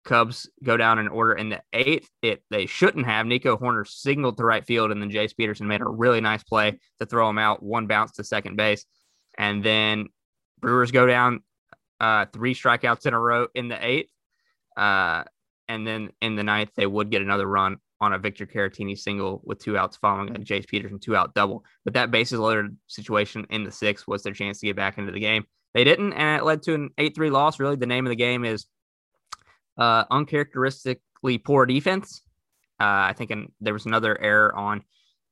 Cubs 0.04 0.48
go 0.62 0.76
down 0.76 0.98
in 0.98 1.08
order 1.08 1.34
in 1.34 1.48
the 1.48 1.60
eighth. 1.72 2.08
It 2.22 2.42
they 2.50 2.66
shouldn't 2.66 3.06
have. 3.06 3.26
Nico 3.26 3.56
Hoerner 3.56 3.86
signaled 3.86 4.36
to 4.38 4.44
right 4.44 4.64
field, 4.64 4.90
and 4.90 5.02
then 5.02 5.10
Jace 5.10 5.36
Peterson 5.36 5.66
made 5.66 5.80
a 5.80 5.88
really 5.88 6.20
nice 6.20 6.42
play 6.42 6.78
to 6.98 7.06
throw 7.06 7.28
him 7.28 7.38
out. 7.38 7.62
One 7.62 7.86
bounce 7.86 8.12
to 8.12 8.24
second 8.24 8.56
base, 8.56 8.84
and 9.36 9.62
then 9.62 10.08
Brewers 10.60 10.90
go 10.90 11.06
down 11.06 11.42
uh, 12.00 12.26
three 12.32 12.54
strikeouts 12.54 13.06
in 13.06 13.14
a 13.14 13.20
row 13.20 13.48
in 13.54 13.68
the 13.68 13.84
eighth. 13.84 14.10
Uh, 14.76 15.24
and 15.68 15.86
then 15.86 16.10
in 16.22 16.36
the 16.36 16.44
ninth, 16.44 16.70
they 16.76 16.86
would 16.86 17.10
get 17.10 17.20
another 17.20 17.46
run 17.46 17.78
on 18.00 18.12
a 18.12 18.18
Victor 18.18 18.46
Caratini 18.46 18.98
single 18.98 19.40
with 19.44 19.58
two 19.58 19.76
outs 19.76 19.96
following 19.96 20.34
a 20.34 20.38
Jace 20.38 20.66
Peterson 20.66 20.98
two 20.98 21.16
out 21.16 21.34
double. 21.34 21.64
But 21.84 21.94
that 21.94 22.10
bases 22.10 22.38
loaded 22.38 22.76
situation 22.86 23.46
in 23.50 23.64
the 23.64 23.72
sixth 23.72 24.06
was 24.06 24.22
their 24.22 24.32
chance 24.32 24.60
to 24.60 24.66
get 24.66 24.76
back 24.76 24.98
into 24.98 25.12
the 25.12 25.20
game. 25.20 25.44
They 25.74 25.84
didn't, 25.84 26.14
and 26.14 26.40
it 26.40 26.44
led 26.44 26.62
to 26.62 26.74
an 26.74 26.90
8 26.96 27.14
3 27.14 27.30
loss. 27.30 27.60
Really, 27.60 27.76
the 27.76 27.86
name 27.86 28.06
of 28.06 28.10
the 28.10 28.16
game 28.16 28.44
is 28.44 28.66
uh, 29.76 30.04
uncharacteristically 30.10 31.38
poor 31.38 31.66
defense. 31.66 32.22
Uh, 32.80 33.10
I 33.10 33.14
think 33.16 33.30
an, 33.30 33.52
there 33.60 33.74
was 33.74 33.86
another 33.86 34.18
error 34.20 34.54
on 34.54 34.82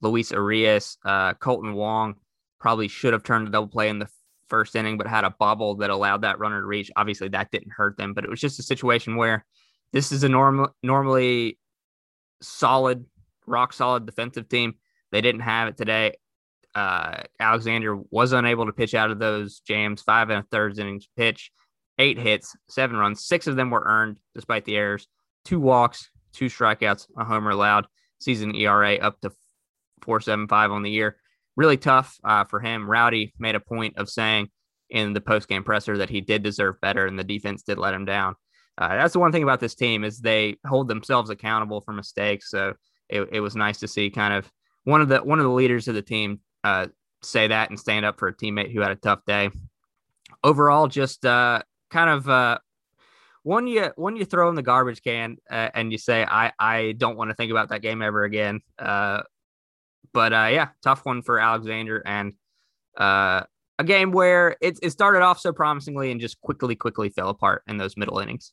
Luis 0.02 0.30
Urias. 0.30 0.98
Uh, 1.04 1.34
Kolten 1.34 1.74
Wong 1.74 2.16
probably 2.58 2.88
should 2.88 3.12
have 3.12 3.22
turned 3.22 3.48
a 3.48 3.50
double 3.50 3.68
play 3.68 3.88
in 3.88 3.98
the 3.98 4.08
first 4.48 4.76
inning, 4.76 4.98
but 4.98 5.06
had 5.06 5.24
a 5.24 5.30
bobble 5.30 5.76
that 5.76 5.90
allowed 5.90 6.22
that 6.22 6.38
runner 6.38 6.60
to 6.60 6.66
reach. 6.66 6.90
Obviously, 6.96 7.28
that 7.28 7.50
didn't 7.50 7.72
hurt 7.72 7.96
them, 7.96 8.14
but 8.14 8.24
it 8.24 8.30
was 8.30 8.40
just 8.40 8.58
a 8.58 8.62
situation 8.62 9.16
where 9.16 9.44
this 9.92 10.12
is 10.12 10.22
a 10.22 10.28
normal, 10.28 10.68
normally 10.82 11.58
solid, 12.42 13.04
rock 13.46 13.72
solid 13.72 14.06
defensive 14.06 14.48
team. 14.48 14.74
They 15.12 15.20
didn't 15.20 15.42
have 15.42 15.68
it 15.68 15.76
today. 15.76 16.16
Uh, 16.74 17.22
Alexander 17.40 17.96
was 18.10 18.32
unable 18.32 18.66
to 18.66 18.72
pitch 18.72 18.94
out 18.94 19.10
of 19.10 19.18
those 19.18 19.60
jams. 19.60 20.02
Five 20.02 20.30
and 20.30 20.40
a 20.40 20.46
third 20.50 20.78
innings 20.78 21.08
pitch, 21.16 21.50
eight 21.98 22.18
hits, 22.18 22.54
seven 22.68 22.96
runs. 22.96 23.24
Six 23.24 23.46
of 23.46 23.56
them 23.56 23.70
were 23.70 23.84
earned 23.86 24.16
despite 24.34 24.64
the 24.64 24.76
errors. 24.76 25.08
Two 25.44 25.60
walks, 25.60 26.10
two 26.32 26.46
strikeouts, 26.46 27.06
a 27.16 27.24
homer 27.24 27.50
allowed. 27.50 27.86
Season 28.18 28.54
ERA 28.54 28.96
up 28.96 29.20
to 29.20 29.30
4.75 30.04 30.70
on 30.70 30.82
the 30.82 30.90
year 30.90 31.16
really 31.56 31.76
tough 31.76 32.18
uh, 32.22 32.44
for 32.44 32.60
him. 32.60 32.88
Rowdy 32.88 33.34
made 33.38 33.54
a 33.54 33.60
point 33.60 33.96
of 33.96 34.08
saying 34.08 34.48
in 34.90 35.14
the 35.14 35.20
post 35.20 35.48
game 35.48 35.64
presser 35.64 35.98
that 35.98 36.10
he 36.10 36.20
did 36.20 36.42
deserve 36.42 36.80
better, 36.80 37.06
and 37.06 37.18
the 37.18 37.24
defense 37.24 37.62
did 37.62 37.78
let 37.78 37.94
him 37.94 38.04
down. 38.04 38.36
Uh, 38.78 38.96
that's 38.96 39.14
the 39.14 39.18
one 39.18 39.32
thing 39.32 39.42
about 39.42 39.60
this 39.60 39.74
team 39.74 40.04
is 40.04 40.18
they 40.18 40.56
hold 40.66 40.88
themselves 40.88 41.30
accountable 41.30 41.80
for 41.80 41.92
mistakes. 41.92 42.50
So 42.50 42.74
it, 43.08 43.28
it 43.32 43.40
was 43.40 43.56
nice 43.56 43.78
to 43.78 43.88
see 43.88 44.10
kind 44.10 44.34
of 44.34 44.50
one 44.84 45.00
of 45.00 45.08
the 45.08 45.18
one 45.18 45.38
of 45.38 45.44
the 45.44 45.50
leaders 45.50 45.88
of 45.88 45.94
the 45.94 46.02
team 46.02 46.40
uh, 46.64 46.86
say 47.22 47.48
that 47.48 47.70
and 47.70 47.78
stand 47.78 48.04
up 48.04 48.18
for 48.18 48.28
a 48.28 48.34
teammate 48.34 48.72
who 48.72 48.80
had 48.80 48.90
a 48.90 48.96
tough 48.96 49.24
day. 49.26 49.50
Overall, 50.44 50.88
just 50.88 51.24
uh, 51.24 51.62
kind 51.90 52.10
of 52.10 52.28
uh, 52.28 52.58
one 53.42 53.66
you 53.66 53.90
one 53.96 54.16
you 54.16 54.24
throw 54.24 54.48
in 54.48 54.54
the 54.54 54.62
garbage 54.62 55.02
can 55.02 55.36
uh, 55.50 55.70
and 55.74 55.90
you 55.90 55.98
say 55.98 56.24
I 56.24 56.52
I 56.58 56.92
don't 56.98 57.16
want 57.16 57.30
to 57.30 57.34
think 57.34 57.50
about 57.50 57.70
that 57.70 57.82
game 57.82 58.02
ever 58.02 58.24
again. 58.24 58.60
Uh, 58.78 59.22
but 60.12 60.32
uh, 60.32 60.48
yeah, 60.50 60.68
tough 60.82 61.04
one 61.04 61.22
for 61.22 61.38
Alexander 61.38 62.02
and 62.04 62.32
uh, 62.96 63.42
a 63.78 63.84
game 63.84 64.10
where 64.10 64.56
it, 64.60 64.78
it 64.82 64.90
started 64.90 65.22
off 65.22 65.38
so 65.38 65.52
promisingly 65.52 66.10
and 66.10 66.20
just 66.20 66.40
quickly, 66.40 66.74
quickly 66.74 67.08
fell 67.10 67.28
apart 67.28 67.62
in 67.66 67.76
those 67.76 67.96
middle 67.96 68.18
innings. 68.18 68.52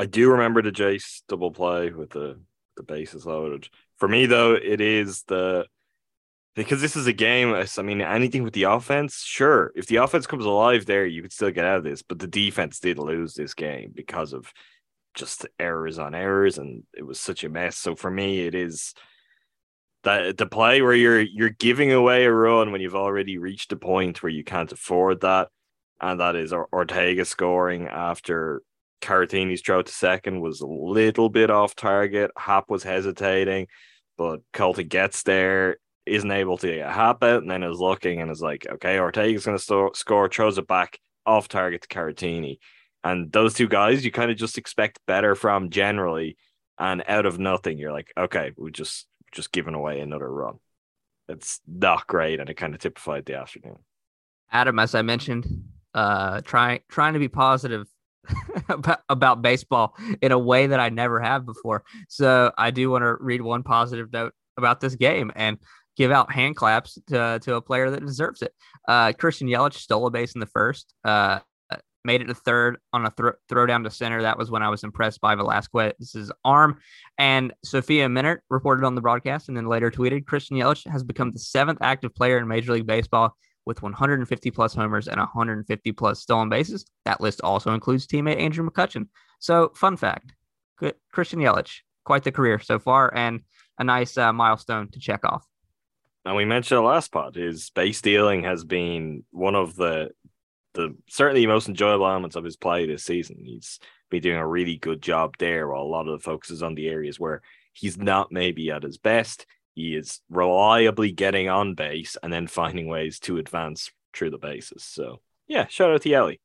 I 0.00 0.06
do 0.06 0.30
remember 0.30 0.62
the 0.62 0.72
Jace 0.72 1.20
double 1.28 1.50
play 1.50 1.90
with 1.90 2.08
the, 2.08 2.40
the 2.74 2.82
bases 2.82 3.26
loaded. 3.26 3.68
For 3.98 4.08
me, 4.08 4.24
though, 4.24 4.54
it 4.54 4.80
is 4.80 5.24
the 5.24 5.66
because 6.56 6.80
this 6.80 6.96
is 6.96 7.06
a 7.06 7.12
game. 7.12 7.52
I 7.52 7.82
mean, 7.82 8.00
anything 8.00 8.42
with 8.42 8.54
the 8.54 8.62
offense, 8.62 9.22
sure. 9.22 9.72
If 9.76 9.88
the 9.88 9.96
offense 9.96 10.26
comes 10.26 10.46
alive 10.46 10.86
there, 10.86 11.04
you 11.04 11.20
could 11.20 11.34
still 11.34 11.50
get 11.50 11.66
out 11.66 11.76
of 11.76 11.84
this. 11.84 12.00
But 12.00 12.18
the 12.18 12.26
defense 12.26 12.80
did 12.80 12.98
lose 12.98 13.34
this 13.34 13.52
game 13.52 13.92
because 13.94 14.32
of 14.32 14.50
just 15.14 15.46
errors 15.58 15.98
on 15.98 16.14
errors, 16.14 16.56
and 16.56 16.84
it 16.96 17.02
was 17.02 17.20
such 17.20 17.44
a 17.44 17.50
mess. 17.50 17.76
So 17.76 17.94
for 17.94 18.10
me, 18.10 18.46
it 18.46 18.54
is 18.54 18.94
that 20.04 20.38
the 20.38 20.46
play 20.46 20.80
where 20.80 20.94
you're 20.94 21.20
you're 21.20 21.50
giving 21.50 21.92
away 21.92 22.24
a 22.24 22.32
run 22.32 22.72
when 22.72 22.80
you've 22.80 22.94
already 22.94 23.36
reached 23.36 23.70
a 23.72 23.76
point 23.76 24.22
where 24.22 24.32
you 24.32 24.44
can't 24.44 24.72
afford 24.72 25.20
that, 25.20 25.48
and 26.00 26.20
that 26.20 26.36
is 26.36 26.54
Ortega 26.54 27.26
scoring 27.26 27.86
after 27.86 28.62
Caratini's 29.00 29.62
throw 29.62 29.82
to 29.82 29.92
second 29.92 30.40
was 30.40 30.60
a 30.60 30.66
little 30.66 31.28
bit 31.28 31.50
off 31.50 31.74
target. 31.74 32.30
Happ 32.36 32.68
was 32.68 32.82
hesitating, 32.82 33.68
but 34.16 34.40
Kolten 34.52 34.88
gets 34.88 35.22
there, 35.22 35.78
isn't 36.06 36.30
able 36.30 36.58
to 36.58 36.66
get 36.66 36.90
Happ 36.90 37.22
out, 37.22 37.42
and 37.42 37.50
then 37.50 37.62
is 37.62 37.78
looking 37.78 38.20
and 38.20 38.30
is 38.30 38.42
like, 38.42 38.66
okay, 38.68 38.98
Ortega's 38.98 39.44
going 39.44 39.56
to 39.56 39.62
st- 39.62 39.96
score, 39.96 40.28
throws 40.28 40.58
it 40.58 40.66
back 40.66 40.98
off 41.26 41.48
target 41.48 41.82
to 41.82 41.88
Caratini. 41.88 42.58
And 43.02 43.32
those 43.32 43.54
two 43.54 43.68
guys, 43.68 44.04
you 44.04 44.10
kind 44.10 44.30
of 44.30 44.36
just 44.36 44.58
expect 44.58 45.00
better 45.06 45.34
from 45.34 45.70
generally. 45.70 46.36
And 46.78 47.02
out 47.06 47.26
of 47.26 47.38
nothing, 47.38 47.78
you're 47.78 47.92
like, 47.92 48.12
okay, 48.16 48.52
we 48.56 48.70
just 48.70 49.06
just 49.32 49.52
giving 49.52 49.74
away 49.74 50.00
another 50.00 50.30
run. 50.30 50.58
It's 51.28 51.60
not 51.66 52.06
great, 52.06 52.40
and 52.40 52.50
it 52.50 52.54
kind 52.54 52.74
of 52.74 52.80
typified 52.80 53.24
the 53.24 53.36
afternoon. 53.36 53.78
Adam, 54.50 54.78
as 54.78 54.94
I 54.94 55.02
mentioned, 55.02 55.46
uh, 55.94 56.40
trying 56.40 56.80
trying 56.88 57.12
to 57.12 57.18
be 57.18 57.28
positive 57.28 57.86
about, 58.68 59.00
about 59.08 59.42
baseball 59.42 59.96
in 60.22 60.32
a 60.32 60.38
way 60.38 60.66
that 60.66 60.80
I 60.80 60.88
never 60.88 61.20
have 61.20 61.46
before. 61.46 61.84
So 62.08 62.52
I 62.56 62.70
do 62.70 62.90
want 62.90 63.02
to 63.02 63.16
read 63.20 63.40
one 63.40 63.62
positive 63.62 64.12
note 64.12 64.32
about 64.56 64.80
this 64.80 64.94
game 64.94 65.32
and 65.34 65.58
give 65.96 66.10
out 66.10 66.32
hand 66.32 66.56
claps 66.56 66.98
to, 67.08 67.38
to 67.42 67.54
a 67.54 67.62
player 67.62 67.90
that 67.90 68.04
deserves 68.04 68.42
it. 68.42 68.52
Uh, 68.86 69.12
Christian 69.12 69.48
Yelich 69.48 69.74
stole 69.74 70.06
a 70.06 70.10
base 70.10 70.34
in 70.34 70.40
the 70.40 70.46
first. 70.46 70.94
Uh, 71.04 71.40
made 72.04 72.22
it 72.22 72.26
to 72.26 72.34
third 72.34 72.78
on 72.92 73.04
a 73.04 73.10
thro- 73.10 73.34
throw 73.48 73.66
down 73.66 73.84
to 73.84 73.90
center. 73.90 74.22
That 74.22 74.38
was 74.38 74.50
when 74.50 74.62
I 74.62 74.68
was 74.68 74.84
impressed 74.84 75.20
by 75.20 75.34
Velazquez's 75.34 76.32
arm. 76.44 76.78
And 77.18 77.52
Sophia 77.64 78.08
Minnaert 78.08 78.38
reported 78.48 78.84
on 78.84 78.94
the 78.94 79.00
broadcast 79.00 79.48
and 79.48 79.56
then 79.56 79.66
later 79.66 79.90
tweeted 79.90 80.26
Christian 80.26 80.56
Yelich 80.56 80.88
has 80.90 81.02
become 81.02 81.32
the 81.32 81.38
seventh 81.38 81.78
active 81.82 82.14
player 82.14 82.38
in 82.38 82.48
Major 82.48 82.72
League 82.72 82.86
Baseball 82.86 83.36
with 83.66 83.82
150 83.82 84.50
plus 84.50 84.74
homers 84.74 85.08
and 85.08 85.18
150 85.18 85.92
plus 85.92 86.20
stolen 86.20 86.48
bases. 86.48 86.86
That 87.04 87.20
list 87.20 87.40
also 87.42 87.74
includes 87.74 88.06
teammate 88.06 88.40
Andrew 88.40 88.68
McCutchen. 88.68 89.08
So, 89.38 89.72
fun 89.74 89.96
fact 89.96 90.32
Christian 91.12 91.40
Yelich, 91.40 91.80
quite 92.04 92.24
the 92.24 92.32
career 92.32 92.58
so 92.58 92.78
far, 92.78 93.14
and 93.14 93.40
a 93.78 93.84
nice 93.84 94.16
uh, 94.16 94.32
milestone 94.32 94.88
to 94.90 94.98
check 94.98 95.24
off. 95.24 95.46
And 96.24 96.36
we 96.36 96.44
mentioned 96.44 96.78
the 96.78 96.82
last 96.82 97.12
part, 97.12 97.34
his 97.34 97.70
base 97.70 97.98
stealing 97.98 98.44
has 98.44 98.64
been 98.64 99.24
one 99.30 99.54
of 99.54 99.76
the 99.76 100.10
the 100.74 100.94
certainly 101.08 101.46
most 101.46 101.68
enjoyable 101.68 102.06
elements 102.06 102.36
of 102.36 102.44
his 102.44 102.56
play 102.56 102.86
this 102.86 103.02
season. 103.02 103.36
He's 103.44 103.80
been 104.08 104.22
doing 104.22 104.36
a 104.36 104.46
really 104.46 104.76
good 104.76 105.02
job 105.02 105.34
there 105.38 105.66
while 105.66 105.82
a 105.82 105.84
lot 105.84 106.06
of 106.06 106.18
the 106.18 106.22
focus 106.22 106.50
is 106.50 106.62
on 106.62 106.76
the 106.76 106.88
areas 106.88 107.18
where 107.18 107.42
he's 107.72 107.98
not 107.98 108.30
maybe 108.30 108.70
at 108.70 108.84
his 108.84 108.96
best. 108.96 109.46
He 109.80 109.96
is 109.96 110.20
reliably 110.28 111.10
getting 111.10 111.48
on 111.48 111.74
base 111.74 112.18
and 112.22 112.30
then 112.30 112.46
finding 112.46 112.86
ways 112.86 113.18
to 113.20 113.38
advance 113.38 113.90
through 114.12 114.28
the 114.28 114.36
bases. 114.36 114.84
So 114.84 115.20
yeah, 115.48 115.66
shout 115.68 115.90
out 115.90 116.02
to 116.02 116.10
Yelly. 116.10 116.38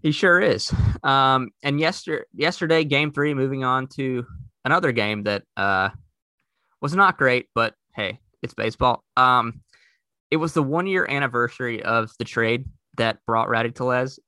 He 0.00 0.12
sure 0.12 0.40
is. 0.40 0.72
Um, 1.02 1.50
and 1.64 1.80
yesterday, 1.80 2.22
yesterday, 2.32 2.84
game 2.84 3.12
three, 3.12 3.34
moving 3.34 3.64
on 3.64 3.88
to 3.96 4.24
another 4.64 4.92
game 4.92 5.24
that 5.24 5.42
uh, 5.56 5.88
was 6.80 6.94
not 6.94 7.18
great, 7.18 7.48
but 7.52 7.74
hey, 7.96 8.20
it's 8.42 8.54
baseball. 8.54 9.02
Um, 9.16 9.62
it 10.30 10.36
was 10.36 10.54
the 10.54 10.62
one 10.62 10.86
year 10.86 11.04
anniversary 11.10 11.82
of 11.82 12.12
the 12.20 12.24
trade 12.24 12.66
that 12.96 13.18
brought 13.26 13.48
Rowdy 13.48 13.72
Tellez 13.72 14.20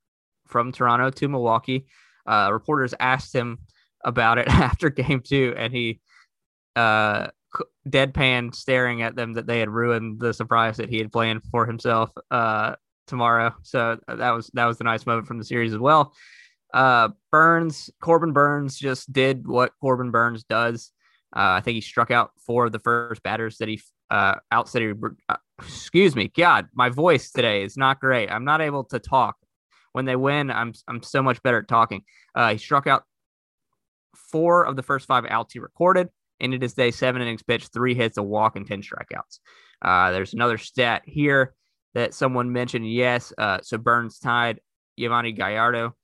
from 0.49 0.73
Toronto 0.73 1.11
to 1.11 1.29
Milwaukee. 1.29 1.87
Uh, 2.27 2.49
reporters 2.53 2.95
asked 2.99 3.33
him 3.33 3.59
about 4.05 4.39
it 4.39 4.49
after 4.49 4.91
game 4.91 5.21
two, 5.21 5.55
and 5.57 5.73
he 5.73 6.01
uh, 6.77 7.29
deadpan 7.89 8.55
staring 8.55 9.03
at 9.03 9.17
them 9.17 9.35
that 9.35 9.47
they 9.47 9.61
had 9.61 9.69
ruined 9.69 10.21
the 10.21 10.33
surprise 10.33 10.77
that 10.79 10.89
he 10.89 10.99
had 10.99 11.13
planned 11.13 11.43
for 11.51 11.67
himself 11.67 12.11
uh, 12.31 12.75
tomorrow. 13.07 13.55
So 13.63 13.99
that 14.09 14.31
was 14.31 14.51
that 14.55 14.67
was 14.67 14.79
the 14.79 14.85
nice 14.85 15.07
moment 15.07 15.27
from 15.27 15.39
the 15.39 15.45
series 15.45 15.73
as 15.73 15.79
well. 15.79 16.15
Uh, 16.73 17.11
Burnes, 17.31 17.91
Corbin 18.01 18.33
Burnes 18.33 18.77
just 18.77 19.13
did 19.13 19.47
what 19.47 19.73
Corbin 19.81 20.11
Burnes 20.11 20.45
does. 20.45 20.91
Uh, 21.35 21.59
I 21.59 21.61
think 21.61 21.77
he 21.77 21.81
struck 21.81 22.11
out 22.11 22.33
four 22.45 22.67
of 22.67 22.73
the 22.73 22.79
first 22.81 23.23
batters 23.23 23.59
that 23.59 23.69
he 23.69 23.81
uh, 24.11 24.37
outside. 24.51 24.95
Uh, 25.29 25.37
excuse 25.61 26.17
me, 26.17 26.29
God, 26.29 26.69
my 26.75 26.89
voice 26.89 27.31
today 27.31 27.63
is 27.63 27.77
not 27.77 28.01
great. 28.01 28.31
I'm 28.31 28.45
not 28.45 28.61
able 28.61 28.85
to 28.85 28.99
talk. 28.99 29.37
When 29.93 30.05
they 30.05 30.17
win, 30.17 30.51
I'm 30.51 30.75
I'm 30.89 31.03
so 31.03 31.23
much 31.23 31.43
better 31.43 31.59
at 31.59 31.69
talking. 31.69 32.03
Uh, 32.35 32.53
he 32.53 32.59
struck 32.59 32.87
out 32.87 33.05
four 34.17 34.65
of 34.65 34.75
the 34.75 34.83
first 34.83 35.07
five 35.07 35.25
outs 35.29 35.53
he 35.53 35.61
recorded. 35.61 36.09
Ended 36.41 36.63
his 36.63 36.75
day 36.75 36.91
seven 36.91 37.23
innings 37.23 37.43
pitched, 37.43 37.73
three 37.73 37.95
hits, 37.95 38.19
a 38.19 38.23
walk, 38.23 38.57
and 38.57 38.67
ten 38.67 38.83
strikeouts. 38.83 39.39
Uh, 39.81 40.11
there's 40.11 40.35
another 40.35 40.59
stat 40.59 41.03
here 41.05 41.55
that 41.95 42.15
someone 42.15 42.53
mentioned. 42.53 42.91
Yes, 42.91 43.33
uh, 43.39 43.59
so 43.63 43.79
Burnes 43.79 44.19
tied 44.19 44.61
Yovani 44.99 45.37
Gallardo, 45.37 45.95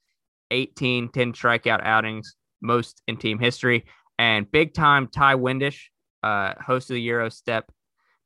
18 0.50 1.08
10 1.10 1.32
strikeout 1.32 1.84
outings, 1.84 2.34
most 2.60 3.02
in 3.06 3.16
team 3.16 3.38
history. 3.38 3.84
And 4.18 4.50
big 4.50 4.74
time 4.74 5.08
Ty 5.08 5.36
Windish, 5.36 5.84
uh, 6.22 6.54
host 6.60 6.90
of 6.90 6.94
the 6.94 7.02
Euro 7.02 7.28
Step 7.30 7.70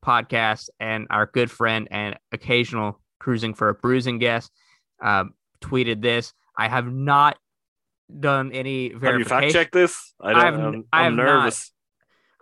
podcast, 0.05 0.69
and 0.81 1.07
our 1.11 1.27
good 1.27 1.51
friend 1.51 1.89
and 1.91 2.17
occasional 2.33 3.01
Crewsing 3.21 3.55
for 3.55 3.69
a 3.71 3.75
Brewsing 3.75 4.19
guest, 4.19 4.51
uh, 5.03 5.25
tweeted 5.63 6.03
this. 6.03 6.33
I 6.59 6.69
have 6.69 6.93
not 6.93 7.39
done 8.21 8.53
any 8.53 8.91
verification. 8.91 9.11
Have 9.11 9.19
you 9.19 9.25
fact 9.25 9.53
checked 9.53 9.73
this? 9.73 10.15
I 10.21 10.51
don't, 10.51 10.61
I'm, 10.61 10.85
I'm 10.93 11.05
have 11.05 11.15
not. 11.15 11.25
nervous. 11.25 11.73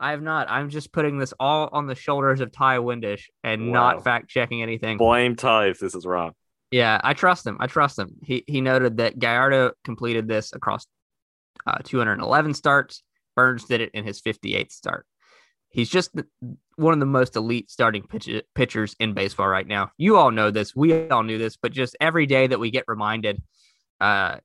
I 0.02 0.10
have 0.10 0.20
not. 0.22 0.50
I'm 0.50 0.68
just 0.68 0.92
putting 0.92 1.18
this 1.18 1.32
all 1.38 1.68
on 1.72 1.86
the 1.86 1.94
shoulders 1.94 2.40
of 2.40 2.50
Ty 2.52 2.78
Windish 2.78 3.24
and 3.44 3.68
Wow. 3.68 3.72
not 3.94 4.04
fact 4.04 4.28
checking 4.28 4.60
anything. 4.62 4.98
Blame 4.98 5.36
Ty 5.36 5.68
if 5.68 5.78
this 5.78 5.94
is 5.94 6.04
wrong. 6.04 6.32
Yeah, 6.70 7.00
I 7.04 7.14
trust 7.14 7.46
him. 7.46 7.56
I 7.60 7.66
trust 7.66 7.98
him. 7.98 8.16
He 8.22 8.44
he 8.46 8.60
noted 8.60 8.96
that 8.96 9.18
Gallardo 9.18 9.72
completed 9.84 10.26
this 10.26 10.52
across 10.52 10.86
uh, 11.66 11.78
211 11.84 12.54
starts. 12.54 13.02
Burnes 13.36 13.64
did 13.64 13.80
it 13.80 13.90
in 13.94 14.04
his 14.04 14.20
58th 14.20 14.72
start. 14.72 15.06
He's 15.70 15.88
just 15.88 16.10
one 16.76 16.92
of 16.92 17.00
the 17.00 17.06
most 17.06 17.34
elite 17.36 17.70
starting 17.70 18.02
pitch, 18.02 18.28
pitchers 18.54 18.94
in 19.00 19.14
baseball 19.14 19.48
right 19.48 19.66
now. 19.66 19.90
You 19.96 20.16
all 20.18 20.30
know 20.30 20.50
this. 20.50 20.74
We 20.76 21.08
all 21.08 21.22
knew 21.22 21.38
this, 21.38 21.56
but 21.56 21.72
just 21.72 21.96
every 22.00 22.26
day 22.26 22.46
that 22.46 22.58
we 22.60 22.70
get 22.70 22.84
reminded 22.88 23.40
uh, 24.00 24.36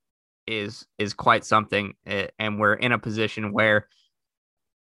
is 0.45 0.85
is 0.97 1.13
quite 1.13 1.43
something. 1.45 1.95
uh, 2.05 2.27
And 2.39 2.59
we're 2.59 2.75
in 2.75 2.91
a 2.93 2.99
position 2.99 3.51
where 3.51 3.87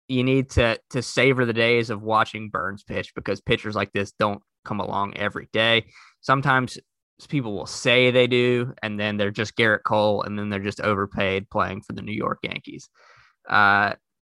you 0.07 0.23
need 0.23 0.49
to 0.51 0.79
to 0.91 1.01
savor 1.01 1.45
the 1.45 1.53
days 1.53 1.89
of 1.89 2.01
watching 2.01 2.49
Burnes 2.49 2.83
pitch 2.83 3.13
because 3.15 3.41
pitchers 3.41 3.75
like 3.75 3.91
this 3.93 4.11
don't 4.19 4.41
come 4.63 4.79
along 4.79 5.15
every 5.17 5.47
day. 5.53 5.85
Sometimes 6.21 6.77
people 7.29 7.53
will 7.53 7.65
say 7.65 8.11
they 8.11 8.27
do, 8.27 8.73
and 8.83 8.99
then 8.99 9.17
they're 9.17 9.31
just 9.31 9.55
Gerrit 9.55 9.83
Cole, 9.85 10.23
and 10.23 10.37
then 10.37 10.49
they're 10.49 10.59
just 10.59 10.81
overpaid 10.81 11.49
playing 11.49 11.81
for 11.81 11.93
the 11.93 12.01
New 12.01 12.13
York 12.13 12.39
Yankees. 12.43 12.89
Uh, 13.49 13.93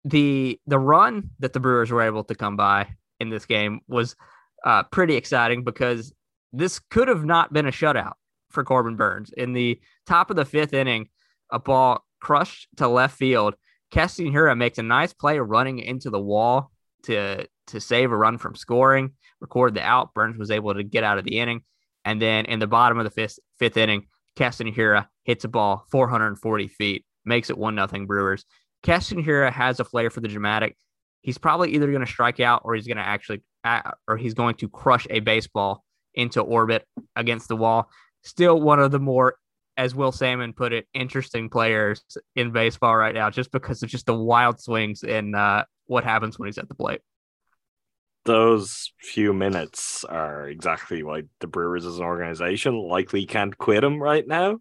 the 0.04 0.60
the 0.68 0.80
run 0.80 1.32
that 1.40 1.54
the 1.54 1.60
Brewers 1.60 1.92
were 1.92 2.02
able 2.02 2.24
to 2.26 2.36
come 2.36 2.56
by 2.56 2.88
in 3.20 3.30
this 3.30 3.46
game 3.46 3.80
was 3.88 4.16
uh, 4.66 4.84
pretty 4.84 5.16
exciting 5.16 5.64
because 5.64 6.14
this 6.54 6.80
could 6.80 7.08
have 7.08 7.26
not 7.26 7.54
been 7.54 7.68
a 7.68 7.72
shutout 7.72 8.14
for 8.52 8.64
Corbin 8.64 8.96
Burnes. 8.96 9.32
In 9.36 9.54
the 9.54 9.80
top 10.06 10.30
of 10.30 10.36
the 10.36 10.46
fifth 10.46 10.74
inning, 10.74 11.10
a 11.52 11.60
ball 11.60 12.04
crushed 12.22 12.68
to 12.78 12.88
left 12.88 13.18
field. 13.18 13.56
Keston 13.92 14.32
Hiura 14.32 14.58
makes 14.58 14.78
a 14.78 14.84
nice 14.84 15.14
play 15.14 15.40
running 15.40 15.80
into 15.80 16.10
the 16.10 16.20
wall 16.20 16.72
to 17.04 17.48
to 17.68 17.80
save 17.80 18.12
a 18.12 18.18
run 18.18 18.38
from 18.38 18.56
scoring, 18.56 19.14
record 19.40 19.74
the 19.74 19.82
out. 19.82 20.14
Burnes 20.14 20.38
was 20.38 20.52
able 20.52 20.74
to 20.74 20.84
get 20.84 21.04
out 21.04 21.18
of 21.18 21.24
the 21.24 21.40
inning. 21.40 21.62
And 22.04 22.22
then 22.22 22.46
in 22.46 22.60
the 22.60 22.68
bottom 22.68 23.00
of 23.00 23.04
the 23.04 23.10
fifth, 23.10 23.40
fifth 23.58 23.78
inning, 23.78 24.08
Keston 24.36 24.72
Hiura 24.72 25.08
hits 25.24 25.44
a 25.44 25.48
ball 25.48 25.86
440 25.90 26.68
feet, 26.68 27.06
makes 27.24 27.50
it 27.50 27.58
1 27.58 27.74
nothing 27.74 28.06
Brewers. 28.06 28.46
Keston 28.84 29.24
Hiura 29.24 29.52
has 29.52 29.80
a 29.80 29.86
flair 29.86 30.10
for 30.10 30.22
the 30.22 30.28
dramatic. 30.28 30.78
He's 31.22 31.40
probably 31.40 31.74
either 31.74 31.88
going 31.88 32.06
to 32.06 32.12
strike 32.12 32.40
out 32.40 32.62
or 32.64 32.76
he's 32.76 32.86
going 32.86 32.98
to 32.98 33.04
actually, 33.08 33.42
or 34.08 34.18
he's 34.18 34.36
going 34.36 34.56
to 34.56 34.70
crush 34.70 35.08
a 35.10 35.22
baseball 35.22 35.84
into 36.14 36.42
orbit 36.42 36.86
against 37.16 37.48
the 37.48 37.56
wall. 37.56 37.90
Still 38.24 38.62
one 38.62 38.80
of 38.80 38.92
the 38.92 39.00
more, 39.00 39.38
as 39.78 39.96
Will 39.96 40.12
Sammon 40.12 40.54
put 40.54 40.74
it, 40.74 40.88
interesting 40.94 41.50
players 41.50 42.04
in 42.36 42.52
baseball 42.52 42.96
right 42.96 43.14
now, 43.14 43.30
just 43.30 43.52
because 43.52 43.84
of 43.84 43.90
just 43.90 44.06
the 44.06 44.16
wild 44.16 44.60
swings 44.60 45.04
and 45.04 45.36
uh, 45.36 45.66
what 45.86 46.04
happens 46.04 46.40
when 46.40 46.48
he's 46.48 46.58
at 46.58 46.68
the 46.68 46.76
plate. 46.76 47.02
Those 48.26 48.92
few 49.00 49.34
minutes 49.34 50.04
are 50.04 50.48
exactly 50.48 51.04
why 51.04 51.24
the 51.40 51.48
Brewers 51.48 51.86
as 51.86 52.00
an 52.00 52.06
organization 52.06 52.76
likely 52.76 53.26
can't 53.26 53.56
quit 53.58 53.84
him 53.84 54.02
right 54.02 54.28
now. 54.28 54.60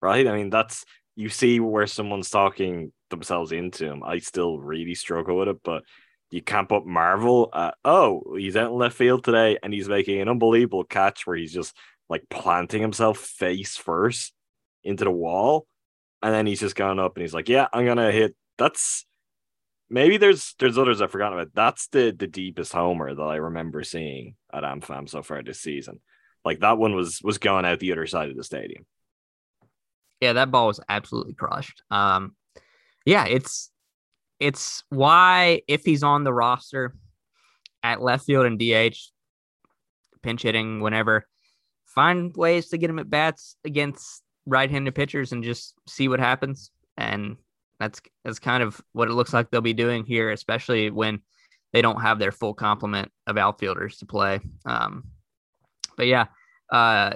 Right? 0.00 0.26
I 0.26 0.36
mean, 0.36 0.50
that's 0.50 0.84
you 1.16 1.28
see 1.28 1.60
where 1.60 1.86
someone's 1.86 2.30
talking 2.30 2.92
themselves 3.10 3.52
into 3.52 3.86
him. 3.86 4.02
I 4.04 4.18
still 4.18 4.58
really 4.58 4.94
struggle 4.94 5.38
with 5.38 5.48
it, 5.48 5.58
but 5.62 5.84
you 6.30 6.42
can't 6.42 6.68
put 6.68 6.86
Marvel 6.86 7.50
at, 7.54 7.74
oh, 7.84 8.34
he's 8.36 8.56
out 8.56 8.70
in 8.70 8.78
left 8.78 8.96
field 8.96 9.22
today 9.22 9.58
and 9.62 9.72
he's 9.72 9.88
making 9.88 10.20
an 10.20 10.28
unbelievable 10.28 10.84
catch 10.84 11.26
where 11.26 11.36
he's 11.36 11.52
just 11.52 11.76
like 12.08 12.24
planting 12.30 12.80
himself 12.80 13.18
face 13.18 13.76
first 13.76 14.32
into 14.84 15.04
the 15.04 15.10
wall. 15.10 15.66
And 16.22 16.32
then 16.32 16.46
he's 16.46 16.60
just 16.60 16.76
gone 16.76 16.98
up 16.98 17.16
and 17.16 17.22
he's 17.22 17.34
like, 17.34 17.48
Yeah, 17.48 17.66
I'm 17.72 17.84
gonna 17.84 18.12
hit 18.12 18.36
that's 18.58 19.04
maybe 19.90 20.16
there's 20.16 20.54
there's 20.58 20.78
others 20.78 21.00
I've 21.00 21.10
forgotten 21.10 21.38
about. 21.38 21.54
That's 21.54 21.88
the 21.88 22.14
the 22.16 22.26
deepest 22.26 22.72
homer 22.72 23.14
that 23.14 23.22
I 23.22 23.36
remember 23.36 23.84
seeing 23.84 24.36
at 24.52 24.64
AmFam 24.64 25.08
so 25.08 25.22
far 25.22 25.42
this 25.42 25.60
season. 25.60 26.00
Like 26.44 26.60
that 26.60 26.78
one 26.78 26.94
was 26.94 27.20
was 27.22 27.38
going 27.38 27.64
out 27.64 27.80
the 27.80 27.92
other 27.92 28.06
side 28.06 28.30
of 28.30 28.36
the 28.36 28.44
stadium. 28.44 28.86
Yeah, 30.20 30.34
that 30.34 30.50
ball 30.50 30.68
was 30.68 30.80
absolutely 30.88 31.34
crushed. 31.34 31.82
Um, 31.90 32.34
yeah, 33.04 33.26
it's 33.26 33.70
it's 34.40 34.82
why 34.88 35.62
if 35.68 35.84
he's 35.84 36.02
on 36.02 36.24
the 36.24 36.32
roster 36.32 36.94
at 37.82 38.00
left 38.00 38.24
field 38.26 38.46
and 38.46 38.58
DH, 38.58 38.96
pinch 40.22 40.42
hitting 40.42 40.80
whenever, 40.80 41.26
find 41.84 42.34
ways 42.36 42.68
to 42.68 42.78
get 42.78 42.90
him 42.90 42.98
at 42.98 43.10
bats 43.10 43.56
against 43.64 44.22
right-handed 44.46 44.94
pitchers 44.94 45.32
and 45.32 45.44
just 45.44 45.74
see 45.88 46.08
what 46.08 46.20
happens. 46.20 46.70
And 46.96 47.36
that's 47.80 48.00
that's 48.24 48.38
kind 48.38 48.62
of 48.62 48.80
what 48.92 49.08
it 49.08 49.14
looks 49.14 49.32
like 49.32 49.50
they'll 49.50 49.60
be 49.60 49.72
doing 49.72 50.04
here, 50.04 50.30
especially 50.30 50.90
when 50.90 51.20
they 51.72 51.82
don't 51.82 52.02
have 52.02 52.18
their 52.18 52.32
full 52.32 52.54
complement 52.54 53.10
of 53.26 53.38
outfielders 53.38 53.98
to 53.98 54.06
play. 54.06 54.40
Um, 54.64 55.04
but 55.96 56.06
yeah, 56.06 56.26
uh, 56.70 57.14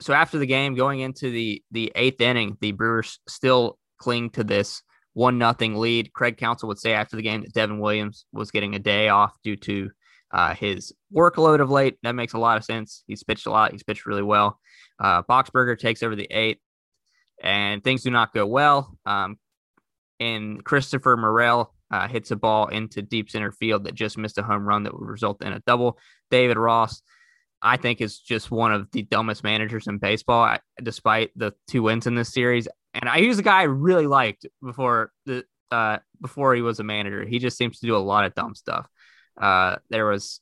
so 0.00 0.12
after 0.12 0.38
the 0.38 0.46
game, 0.46 0.74
going 0.74 1.00
into 1.00 1.30
the 1.30 1.62
the 1.70 1.92
eighth 1.94 2.20
inning, 2.20 2.56
the 2.60 2.72
Brewers 2.72 3.20
still 3.28 3.78
cling 3.98 4.30
to 4.30 4.44
this 4.44 4.82
one 5.14 5.38
nothing 5.38 5.76
lead. 5.76 6.12
Craig 6.12 6.36
Counsell 6.36 6.68
would 6.68 6.78
say 6.78 6.92
after 6.92 7.16
the 7.16 7.22
game 7.22 7.42
that 7.42 7.52
Devin 7.52 7.78
Williams 7.78 8.24
was 8.32 8.50
getting 8.50 8.74
a 8.74 8.78
day 8.78 9.08
off 9.08 9.36
due 9.44 9.56
to 9.56 9.90
uh, 10.32 10.54
his 10.54 10.92
workload 11.14 11.60
of 11.60 11.70
late. 11.70 11.98
That 12.02 12.14
makes 12.14 12.32
a 12.32 12.38
lot 12.38 12.56
of 12.56 12.64
sense. 12.64 13.04
He's 13.06 13.22
pitched 13.22 13.46
a 13.46 13.50
lot. 13.50 13.72
He's 13.72 13.82
pitched 13.82 14.06
really 14.06 14.22
well. 14.22 14.58
Uh, 14.98 15.22
Boxberger 15.22 15.78
takes 15.78 16.02
over 16.02 16.16
the 16.16 16.28
eighth, 16.30 16.61
and 17.42 17.82
things 17.82 18.02
do 18.02 18.10
not 18.10 18.32
go 18.32 18.46
well. 18.46 18.96
Um, 19.04 19.38
and 20.20 20.64
Christopher 20.64 21.16
Morel 21.16 21.74
uh, 21.90 22.08
hits 22.08 22.30
a 22.30 22.36
ball 22.36 22.68
into 22.68 23.02
deep 23.02 23.28
center 23.28 23.52
field 23.52 23.84
that 23.84 23.94
just 23.94 24.16
missed 24.16 24.38
a 24.38 24.42
home 24.42 24.66
run 24.66 24.84
that 24.84 24.98
would 24.98 25.06
result 25.06 25.42
in 25.42 25.52
a 25.52 25.62
double. 25.66 25.98
David 26.30 26.56
Ross, 26.56 27.02
I 27.60 27.76
think, 27.76 28.00
is 28.00 28.18
just 28.18 28.50
one 28.50 28.72
of 28.72 28.90
the 28.92 29.02
dumbest 29.02 29.44
managers 29.44 29.88
in 29.88 29.98
baseball, 29.98 30.56
despite 30.82 31.30
the 31.36 31.52
two 31.68 31.82
wins 31.82 32.06
in 32.06 32.14
this 32.14 32.32
series. 32.32 32.68
And 32.94 33.08
I 33.08 33.18
use 33.18 33.38
a 33.38 33.42
guy 33.42 33.60
I 33.60 33.64
really 33.64 34.06
liked 34.06 34.46
before 34.62 35.10
the 35.26 35.44
uh, 35.70 35.98
before 36.20 36.54
he 36.54 36.62
was 36.62 36.78
a 36.78 36.84
manager. 36.84 37.24
He 37.24 37.38
just 37.38 37.56
seems 37.56 37.80
to 37.80 37.86
do 37.86 37.96
a 37.96 37.98
lot 37.98 38.24
of 38.24 38.34
dumb 38.34 38.54
stuff. 38.54 38.86
Uh, 39.40 39.76
there 39.90 40.06
was 40.06 40.40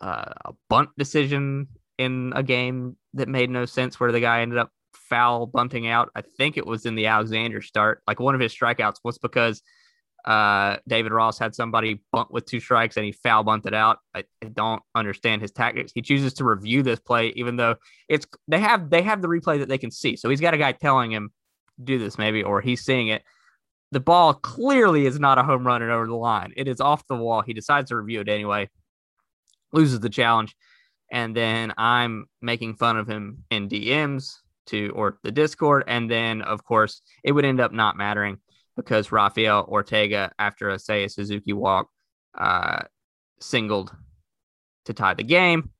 uh, 0.00 0.32
a 0.44 0.52
bunt 0.68 0.90
decision 0.98 1.68
in 1.98 2.32
a 2.36 2.42
game 2.42 2.96
that 3.14 3.28
made 3.28 3.48
no 3.48 3.64
sense 3.64 3.98
where 3.98 4.12
the 4.12 4.20
guy 4.20 4.42
ended 4.42 4.58
up 4.58 4.70
foul 5.08 5.46
bunting 5.46 5.88
out. 5.88 6.10
I 6.14 6.22
think 6.22 6.56
it 6.56 6.66
was 6.66 6.86
in 6.86 6.94
the 6.94 7.06
Alexander 7.06 7.62
start. 7.62 8.02
Like 8.06 8.20
one 8.20 8.34
of 8.34 8.40
his 8.40 8.54
strikeouts 8.54 8.96
was 9.04 9.18
because 9.18 9.62
uh, 10.26 10.78
David 10.88 11.12
Ross 11.12 11.38
had 11.38 11.54
somebody 11.54 12.02
bunt 12.12 12.32
with 12.32 12.46
two 12.46 12.58
strikes 12.58 12.96
and 12.96 13.06
he 13.06 13.12
foul 13.12 13.44
bunted 13.44 13.74
out. 13.74 13.98
I, 14.12 14.24
I, 14.42 14.48
don't 14.48 14.82
understand 14.92 15.40
his 15.40 15.52
tactics. 15.52 15.92
He 15.94 16.02
chooses 16.02 16.34
to 16.34 16.44
review 16.44 16.82
this 16.82 16.98
play, 16.98 17.28
even 17.36 17.54
though 17.56 17.76
it's 18.08 18.26
they 18.48 18.58
have 18.58 18.90
they 18.90 19.02
have 19.02 19.22
the 19.22 19.28
replay 19.28 19.60
that 19.60 19.68
they 19.68 19.78
can 19.78 19.92
see. 19.92 20.16
So 20.16 20.28
he's 20.28 20.40
got 20.40 20.52
a 20.52 20.58
guy 20.58 20.72
telling 20.72 21.12
him 21.12 21.30
do 21.82 21.98
this 21.98 22.18
maybe, 22.18 22.42
or 22.42 22.60
he's 22.60 22.84
seeing 22.84 23.06
it. 23.08 23.22
The 23.92 24.00
ball 24.00 24.34
clearly 24.34 25.06
is 25.06 25.20
not 25.20 25.38
a 25.38 25.44
home 25.44 25.64
run 25.64 25.82
and 25.82 25.92
over 25.92 26.08
the 26.08 26.16
line. 26.16 26.52
It 26.56 26.66
is 26.66 26.80
off 26.80 27.06
the 27.06 27.14
wall. 27.14 27.42
He 27.42 27.54
decides 27.54 27.90
to 27.90 27.96
review 27.96 28.20
it 28.20 28.28
anyway, 28.28 28.68
loses 29.72 30.00
the 30.00 30.10
challenge, 30.10 30.56
and 31.12 31.36
then 31.36 31.72
I'm 31.78 32.26
making 32.42 32.74
fun 32.74 32.96
of 32.96 33.06
him 33.06 33.44
in 33.52 33.68
DMs 33.68 34.38
to 34.66 34.90
or 34.94 35.18
the 35.22 35.32
Discord, 35.32 35.84
and 35.86 36.10
then 36.10 36.42
of 36.42 36.64
course 36.64 37.02
it 37.24 37.32
would 37.32 37.44
end 37.44 37.60
up 37.60 37.72
not 37.72 37.96
mattering 37.96 38.38
because 38.76 39.10
Rafael 39.10 39.64
Ortega, 39.68 40.32
after 40.38 40.70
a 40.70 40.76
Seiya 40.76 41.10
Suzuki 41.10 41.52
walk, 41.52 41.88
uh, 42.36 42.82
singled 43.40 43.94
to 44.84 44.94
tie 44.94 45.14
the 45.14 45.24
game. 45.24 45.70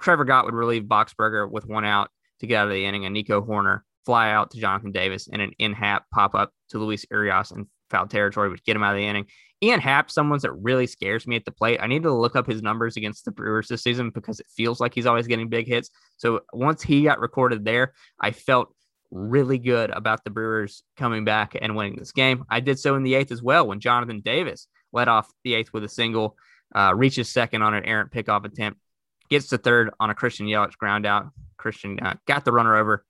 Trevor 0.00 0.24
Gott 0.24 0.46
would 0.46 0.54
relieve 0.54 0.84
Boxberger 0.84 1.50
with 1.50 1.66
one 1.66 1.84
out 1.84 2.10
to 2.40 2.46
get 2.46 2.56
out 2.56 2.68
of 2.68 2.72
the 2.72 2.84
inning, 2.84 3.04
and 3.04 3.14
Nico 3.14 3.40
Hoerner 3.40 3.80
fly 4.06 4.30
out 4.30 4.50
to 4.50 4.58
Jonathan 4.58 4.92
Davis 4.92 5.28
and 5.30 5.42
an 5.42 5.52
Ian 5.60 5.74
Happ 5.74 6.04
pop 6.12 6.34
up 6.34 6.52
to 6.70 6.78
Luis 6.78 7.04
Urias 7.10 7.50
in 7.50 7.66
foul 7.90 8.06
territory 8.06 8.48
would 8.48 8.64
get 8.64 8.76
him 8.76 8.82
out 8.82 8.94
of 8.94 8.98
the 8.98 9.06
inning. 9.06 9.26
Ian 9.62 9.80
Happ, 9.80 10.10
someone 10.10 10.38
that 10.42 10.52
really 10.52 10.86
scares 10.86 11.26
me 11.26 11.36
at 11.36 11.44
the 11.44 11.50
plate. 11.50 11.80
I 11.82 11.86
need 11.86 12.02
to 12.04 12.12
look 12.12 12.34
up 12.34 12.46
his 12.46 12.62
numbers 12.62 12.96
against 12.96 13.24
the 13.24 13.30
Brewers 13.30 13.68
this 13.68 13.82
season 13.82 14.10
because 14.10 14.40
it 14.40 14.46
feels 14.48 14.80
like 14.80 14.94
he's 14.94 15.06
always 15.06 15.26
getting 15.26 15.48
big 15.48 15.66
hits. 15.66 15.90
So 16.16 16.40
once 16.52 16.82
he 16.82 17.02
got 17.02 17.20
recorded 17.20 17.64
there, 17.64 17.92
I 18.18 18.30
felt 18.30 18.74
really 19.10 19.58
good 19.58 19.90
about 19.90 20.24
the 20.24 20.30
Brewers 20.30 20.82
coming 20.96 21.24
back 21.24 21.56
and 21.60 21.76
winning 21.76 21.96
this 21.96 22.12
game. 22.12 22.44
I 22.48 22.60
did 22.60 22.78
so 22.78 22.94
in 22.94 23.02
the 23.02 23.14
eighth 23.14 23.32
as 23.32 23.42
well 23.42 23.66
when 23.66 23.80
Jonathan 23.80 24.20
Davis 24.20 24.66
led 24.92 25.08
off 25.08 25.30
the 25.44 25.54
eighth 25.54 25.72
with 25.72 25.84
a 25.84 25.88
single, 25.88 26.36
uh, 26.74 26.94
reaches 26.94 27.28
second 27.28 27.62
on 27.62 27.74
an 27.74 27.84
errant 27.84 28.12
pickoff 28.12 28.44
attempt, 28.44 28.80
gets 29.28 29.48
to 29.48 29.58
third 29.58 29.90
on 30.00 30.10
a 30.10 30.14
Christian 30.14 30.46
Yelich 30.46 30.76
ground 30.78 31.04
out. 31.04 31.26
Christian 31.58 31.98
uh, 32.00 32.14
got 32.26 32.44
the 32.44 32.52
runner 32.52 32.76
over. 32.76 33.04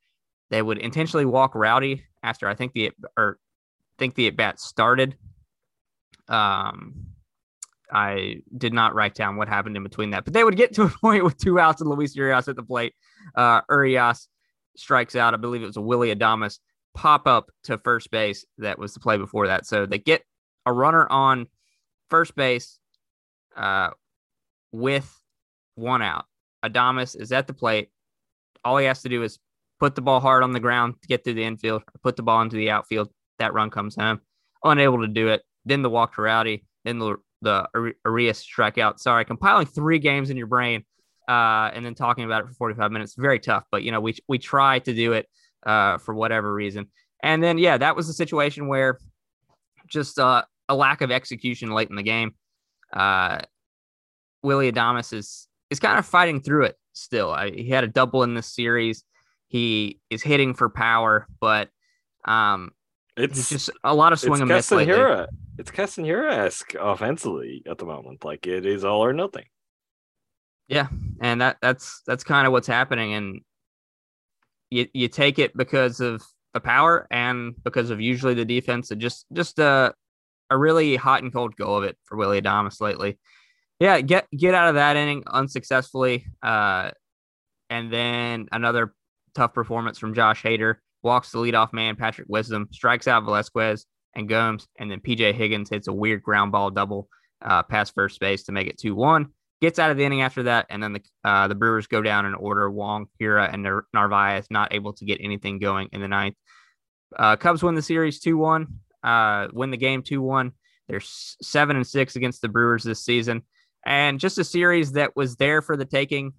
They 0.50 0.62
would 0.62 0.78
intentionally 0.78 1.26
walk 1.26 1.54
Rowdy 1.54 2.04
after 2.22 2.48
I 2.48 2.54
think 2.54 2.72
the 2.72 2.90
or 3.16 3.38
think 3.98 4.14
the 4.14 4.26
at 4.26 4.36
bat 4.36 4.58
started. 4.58 5.16
Um, 6.30 7.06
I 7.92 8.36
did 8.56 8.72
not 8.72 8.94
write 8.94 9.14
down 9.14 9.36
what 9.36 9.48
happened 9.48 9.76
in 9.76 9.82
between 9.82 10.10
that, 10.10 10.24
but 10.24 10.32
they 10.32 10.44
would 10.44 10.56
get 10.56 10.74
to 10.74 10.84
a 10.84 10.88
point 11.00 11.24
with 11.24 11.36
two 11.36 11.58
outs 11.58 11.80
and 11.80 11.90
Luis 11.90 12.14
Urias 12.14 12.48
at 12.48 12.56
the 12.56 12.62
plate. 12.62 12.94
Uh, 13.34 13.60
Urias 13.68 14.28
strikes 14.76 15.16
out. 15.16 15.34
I 15.34 15.36
believe 15.36 15.62
it 15.62 15.66
was 15.66 15.76
a 15.76 15.82
Willy 15.82 16.14
Adames 16.14 16.58
pop 16.94 17.26
up 17.26 17.50
to 17.64 17.78
first 17.78 18.10
base. 18.10 18.44
That 18.58 18.78
was 18.78 18.94
the 18.94 19.00
play 19.00 19.16
before 19.16 19.46
that. 19.48 19.66
So 19.66 19.86
they 19.86 19.98
get 19.98 20.22
a 20.66 20.72
runner 20.72 21.06
on 21.10 21.46
first 22.08 22.34
base 22.34 22.78
uh, 23.56 23.90
with 24.72 25.12
one 25.74 26.02
out. 26.02 26.26
Adamas 26.64 27.18
is 27.18 27.32
at 27.32 27.46
the 27.46 27.54
plate. 27.54 27.88
All 28.64 28.76
he 28.76 28.86
has 28.86 29.02
to 29.02 29.08
do 29.08 29.22
is 29.22 29.38
put 29.78 29.94
the 29.94 30.02
ball 30.02 30.20
hard 30.20 30.42
on 30.42 30.52
the 30.52 30.60
ground 30.60 30.94
to 31.00 31.08
get 31.08 31.24
through 31.24 31.34
the 31.34 31.44
infield, 31.44 31.82
put 32.02 32.16
the 32.16 32.22
ball 32.22 32.42
into 32.42 32.56
the 32.56 32.70
outfield. 32.70 33.08
That 33.38 33.54
run 33.54 33.70
comes 33.70 33.96
home. 33.96 34.20
Unable 34.62 35.00
to 35.00 35.08
do 35.08 35.28
it. 35.28 35.42
Then 35.64 35.82
the 35.82 35.90
walk 35.90 36.14
to 36.14 36.22
Rowdy. 36.22 36.64
Then 36.84 36.98
the 36.98 37.16
the 37.42 37.94
Urias 38.04 38.44
strikeout. 38.44 38.98
Sorry, 38.98 39.24
compiling 39.24 39.66
three 39.66 39.98
games 39.98 40.30
in 40.30 40.36
your 40.36 40.46
brain 40.46 40.84
uh, 41.30 41.70
and 41.72 41.86
then 41.86 41.94
talking 41.94 42.24
about 42.24 42.42
it 42.42 42.48
for 42.48 42.54
45 42.54 42.90
minutes. 42.90 43.14
Very 43.16 43.38
tough, 43.38 43.64
but 43.70 43.84
you 43.84 43.92
know, 43.92 44.00
we 44.00 44.16
we 44.28 44.38
try 44.38 44.80
to 44.80 44.92
do 44.92 45.12
it 45.12 45.28
uh, 45.64 45.98
for 45.98 46.12
whatever 46.12 46.52
reason. 46.52 46.88
And 47.22 47.42
then 47.42 47.56
yeah, 47.56 47.78
that 47.78 47.94
was 47.94 48.08
a 48.08 48.12
situation 48.12 48.66
where 48.66 48.98
just 49.86 50.18
uh, 50.18 50.42
a 50.68 50.74
lack 50.74 51.02
of 51.02 51.12
execution 51.12 51.70
late 51.70 51.88
in 51.88 51.94
the 51.94 52.02
game. 52.02 52.34
Uh, 52.92 53.40
Willy 54.42 54.72
Adames 54.72 55.12
is 55.12 55.46
is 55.70 55.78
kind 55.78 56.00
of 56.00 56.06
fighting 56.06 56.40
through 56.40 56.64
it 56.64 56.76
still. 56.94 57.30
I, 57.30 57.50
he 57.50 57.68
had 57.68 57.84
a 57.84 57.88
double 57.88 58.24
in 58.24 58.34
this 58.34 58.52
series. 58.52 59.04
He 59.46 60.00
is 60.10 60.22
hitting 60.22 60.54
for 60.54 60.68
power, 60.68 61.28
but 61.40 61.68
um, 62.24 62.72
it's 63.16 63.48
just 63.48 63.70
a 63.84 63.94
lot 63.94 64.12
of 64.12 64.18
swing 64.18 64.40
and 64.40 64.48
miss 64.48 64.72
lately. 64.72 64.94
It's 65.60 65.70
Castanera 65.70 66.32
esque 66.32 66.74
offensively 66.80 67.62
at 67.70 67.76
the 67.76 67.84
moment. 67.84 68.24
Like 68.24 68.46
it 68.46 68.64
is 68.64 68.82
all 68.82 69.04
or 69.04 69.12
nothing. 69.12 69.44
Yeah, 70.68 70.88
and 71.20 71.42
that 71.42 71.58
that's 71.60 72.00
that's 72.06 72.24
kind 72.24 72.46
of 72.46 72.52
what's 72.54 72.66
happening, 72.66 73.12
and 73.12 73.42
you 74.70 74.88
you 74.94 75.08
take 75.08 75.38
it 75.38 75.54
because 75.54 76.00
of 76.00 76.22
the 76.54 76.60
power 76.60 77.06
and 77.10 77.54
because 77.62 77.90
of 77.90 78.00
usually 78.00 78.32
the 78.32 78.46
defense, 78.46 78.90
and 78.90 79.02
just 79.02 79.26
just 79.34 79.58
a 79.58 79.92
a 80.48 80.56
really 80.56 80.96
hot 80.96 81.22
and 81.22 81.30
cold 81.30 81.54
go 81.56 81.74
of 81.74 81.84
it 81.84 81.98
for 82.04 82.16
Willy 82.16 82.40
Adames 82.40 82.80
lately. 82.80 83.18
Yeah, 83.80 84.00
get 84.00 84.28
get 84.30 84.54
out 84.54 84.68
of 84.68 84.76
that 84.76 84.96
inning 84.96 85.24
unsuccessfully, 85.26 86.24
uh, 86.42 86.92
and 87.68 87.92
then 87.92 88.48
another 88.50 88.94
tough 89.34 89.52
performance 89.52 89.98
from 89.98 90.14
Josh 90.14 90.42
Hader. 90.42 90.76
Walks 91.02 91.32
the 91.32 91.38
leadoff 91.38 91.74
man, 91.74 91.96
Patrick 91.96 92.28
Wisdom, 92.30 92.68
strikes 92.72 93.06
out 93.06 93.24
Velazquez 93.24 93.84
and 94.14 94.28
Gomes, 94.28 94.66
and 94.78 94.90
then 94.90 95.00
PJ 95.00 95.34
Higgins 95.34 95.70
hits 95.70 95.88
a 95.88 95.92
weird 95.92 96.22
ground 96.22 96.52
ball 96.52 96.70
double 96.70 97.08
uh, 97.42 97.62
past 97.62 97.94
first 97.94 98.20
base 98.20 98.44
to 98.44 98.52
make 98.52 98.66
it 98.66 98.78
2 98.78 98.94
1 98.94 99.30
gets 99.60 99.78
out 99.78 99.90
of 99.90 99.96
the 99.96 100.04
inning 100.04 100.22
after 100.22 100.44
that, 100.44 100.66
and 100.70 100.82
then 100.82 100.94
the 100.94 101.02
uh, 101.24 101.48
the 101.48 101.54
Brewers 101.54 101.86
go 101.86 102.02
down 102.02 102.26
in 102.26 102.34
order. 102.34 102.70
Wong, 102.70 103.06
Hiura, 103.20 103.52
and 103.52 103.66
Narvaez 103.92 104.46
not 104.50 104.72
able 104.72 104.92
to 104.94 105.04
get 105.04 105.20
anything 105.20 105.58
going 105.58 105.88
in 105.92 106.00
the 106.00 106.08
ninth. 106.08 106.36
Uh, 107.16 107.36
Cubs 107.36 107.62
win 107.62 107.74
the 107.74 107.82
series 107.82 108.20
two 108.20 108.36
one. 108.36 108.80
Uh, 109.02 109.48
win 109.52 109.70
the 109.70 109.76
game 109.76 110.02
two 110.02 110.22
one. 110.22 110.52
They're 110.88 111.00
seven 111.00 111.76
and 111.76 111.86
six 111.86 112.16
against 112.16 112.42
the 112.42 112.48
Brewers 112.48 112.84
this 112.84 113.04
season, 113.04 113.42
and 113.84 114.18
just 114.18 114.38
a 114.38 114.44
series 114.44 114.92
that 114.92 115.14
was 115.16 115.36
there 115.36 115.62
for 115.62 115.76
the 115.76 115.84
taking. 115.84 116.32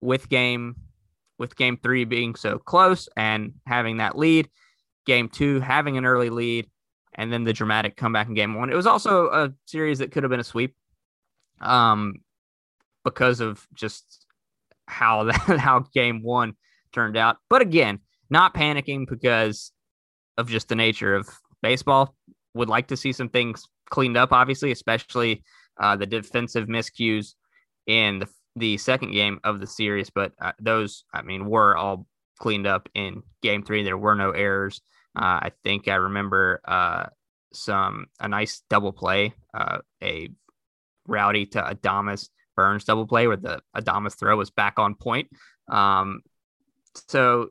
With 0.00 0.28
game, 0.28 0.74
with 1.38 1.54
game 1.54 1.78
three 1.80 2.04
being 2.04 2.34
so 2.34 2.58
close 2.58 3.08
and 3.16 3.52
having 3.68 3.98
that 3.98 4.18
lead, 4.18 4.48
game 5.06 5.28
two 5.28 5.60
having 5.60 5.96
an 5.96 6.04
early 6.04 6.30
lead, 6.30 6.68
and 7.14 7.32
then 7.32 7.44
the 7.44 7.52
dramatic 7.52 7.96
comeback 7.96 8.28
in 8.28 8.34
game 8.34 8.54
one. 8.54 8.70
It 8.70 8.76
was 8.76 8.86
also 8.86 9.26
a 9.26 9.52
series 9.66 9.98
that 9.98 10.12
could 10.12 10.22
have 10.22 10.30
been 10.30 10.40
a 10.40 10.44
sweep 10.44 10.74
um, 11.60 12.16
because 13.04 13.40
of 13.40 13.66
just 13.74 14.26
how 14.86 15.24
that, 15.46 15.58
how 15.58 15.80
game 15.94 16.22
one 16.22 16.54
turned 16.92 17.16
out. 17.16 17.38
But 17.48 17.62
again, 17.62 18.00
not 18.30 18.54
panicking 18.54 19.06
because 19.08 19.72
of 20.38 20.48
just 20.48 20.68
the 20.68 20.74
nature 20.74 21.14
of 21.14 21.28
baseball. 21.62 22.14
Would 22.54 22.68
like 22.68 22.88
to 22.88 22.96
see 22.96 23.12
some 23.12 23.30
things 23.30 23.66
cleaned 23.88 24.16
up, 24.16 24.32
obviously, 24.32 24.72
especially 24.72 25.42
uh, 25.80 25.96
the 25.96 26.06
defensive 26.06 26.68
miscues 26.68 27.34
in 27.86 28.18
the, 28.18 28.28
the 28.56 28.76
second 28.76 29.12
game 29.12 29.40
of 29.44 29.60
the 29.60 29.66
series. 29.66 30.10
But 30.10 30.32
uh, 30.40 30.52
those, 30.60 31.04
I 31.14 31.22
mean, 31.22 31.46
were 31.46 31.76
all 31.76 32.06
cleaned 32.42 32.66
up 32.66 32.88
in 32.94 33.22
game 33.40 33.62
three. 33.62 33.84
There 33.84 33.96
were 33.96 34.16
no 34.16 34.32
errors. 34.32 34.80
Uh, 35.16 35.46
I 35.46 35.52
think 35.62 35.86
I 35.86 35.94
remember 35.94 36.60
uh, 36.64 37.06
some 37.52 38.06
a 38.18 38.28
nice 38.28 38.62
double 38.68 38.92
play, 38.92 39.32
uh, 39.54 39.78
a 40.02 40.28
Rowdy 41.06 41.46
to 41.46 41.62
Adames 41.62 42.28
Burnes 42.56 42.84
double 42.84 43.06
play 43.06 43.28
where 43.28 43.36
the 43.36 43.60
Adames 43.76 44.18
throw 44.18 44.36
was 44.36 44.50
back 44.50 44.78
on 44.78 44.96
point. 44.96 45.28
Um, 45.70 46.22
so 47.08 47.50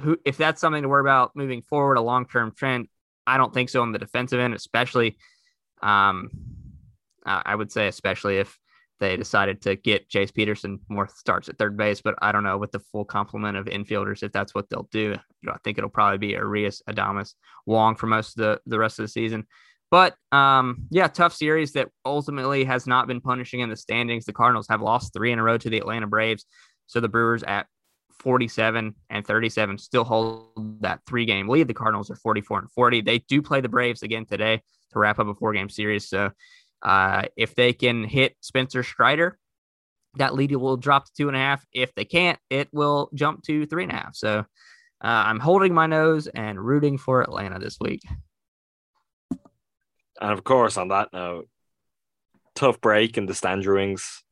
who 0.00 0.18
if 0.24 0.38
that's 0.38 0.60
something 0.60 0.82
to 0.82 0.88
worry 0.88 1.02
about 1.02 1.36
moving 1.36 1.60
forward, 1.60 1.98
a 1.98 2.00
long 2.00 2.26
term 2.26 2.52
trend, 2.56 2.88
I 3.26 3.36
don't 3.36 3.52
think 3.52 3.68
so 3.68 3.82
on 3.82 3.92
the 3.92 3.98
defensive 3.98 4.40
end, 4.40 4.54
especially 4.54 5.18
um, 5.82 6.30
I 7.24 7.54
would 7.54 7.70
say 7.70 7.86
especially 7.86 8.38
if 8.38 8.58
they 9.02 9.16
decided 9.16 9.60
to 9.60 9.74
get 9.74 10.08
Jace 10.08 10.32
Peterson 10.32 10.78
more 10.88 11.08
starts 11.08 11.48
at 11.48 11.58
third 11.58 11.76
base, 11.76 12.00
but 12.00 12.14
I 12.22 12.30
don't 12.30 12.44
know 12.44 12.56
with 12.56 12.70
the 12.70 12.78
full 12.78 13.04
complement 13.04 13.56
of 13.56 13.66
infielders 13.66 14.22
if 14.22 14.30
that's 14.30 14.54
what 14.54 14.70
they'll 14.70 14.88
do. 14.92 15.00
You 15.00 15.18
know, 15.42 15.52
I 15.52 15.58
think 15.64 15.76
it'll 15.76 15.90
probably 15.90 16.18
be 16.18 16.28
Urias, 16.28 16.82
Adames, 16.88 17.34
Wong 17.66 17.96
for 17.96 18.06
most 18.06 18.38
of 18.38 18.42
the, 18.42 18.60
the 18.66 18.78
rest 18.78 19.00
of 19.00 19.02
the 19.02 19.08
season. 19.08 19.48
But 19.90 20.14
um, 20.30 20.86
yeah, 20.90 21.08
tough 21.08 21.34
series 21.34 21.72
that 21.72 21.88
ultimately 22.06 22.62
has 22.62 22.86
not 22.86 23.08
been 23.08 23.20
punishing 23.20 23.58
in 23.58 23.68
the 23.68 23.76
standings. 23.76 24.24
The 24.24 24.32
Cardinals 24.32 24.68
have 24.70 24.80
lost 24.80 25.12
three 25.12 25.32
in 25.32 25.40
a 25.40 25.42
row 25.42 25.58
to 25.58 25.68
the 25.68 25.78
Atlanta 25.78 26.06
Braves. 26.06 26.46
So 26.86 27.00
the 27.00 27.08
Brewers 27.08 27.42
at 27.42 27.66
47 28.20 28.94
and 29.10 29.26
37 29.26 29.78
still 29.78 30.04
hold 30.04 30.80
that 30.80 31.00
three 31.08 31.26
game 31.26 31.48
lead. 31.48 31.66
The 31.66 31.74
Cardinals 31.74 32.08
are 32.08 32.16
44 32.16 32.60
and 32.60 32.70
40. 32.70 33.00
They 33.00 33.18
do 33.18 33.42
play 33.42 33.60
the 33.60 33.68
Braves 33.68 34.04
again 34.04 34.26
today 34.26 34.62
to 34.92 34.98
wrap 34.98 35.18
up 35.18 35.26
a 35.26 35.34
four 35.34 35.52
game 35.52 35.68
series. 35.68 36.08
So 36.08 36.30
uh, 36.82 37.24
if 37.36 37.54
they 37.54 37.72
can 37.72 38.04
hit 38.04 38.36
Spencer 38.40 38.82
Strider, 38.82 39.38
that 40.16 40.34
lead 40.34 40.54
will 40.54 40.76
drop 40.76 41.06
to 41.06 41.12
two 41.16 41.28
and 41.28 41.36
a 41.36 41.40
half. 41.40 41.64
If 41.72 41.94
they 41.94 42.04
can't, 42.04 42.38
it 42.50 42.68
will 42.72 43.10
jump 43.14 43.42
to 43.44 43.66
three 43.66 43.84
and 43.84 43.92
a 43.92 43.96
half. 43.96 44.14
So 44.14 44.40
uh, 44.40 44.44
I'm 45.02 45.40
holding 45.40 45.74
my 45.74 45.86
nose 45.86 46.26
and 46.26 46.60
rooting 46.60 46.98
for 46.98 47.22
Atlanta 47.22 47.58
this 47.58 47.78
week. 47.80 48.02
And 50.20 50.30
of 50.32 50.44
course, 50.44 50.76
on 50.76 50.88
that 50.88 51.08
note, 51.12 51.48
tough 52.54 52.80
break 52.80 53.16
in 53.16 53.26
the 53.26 53.34
stand 53.34 53.62
drawings. 53.62 54.22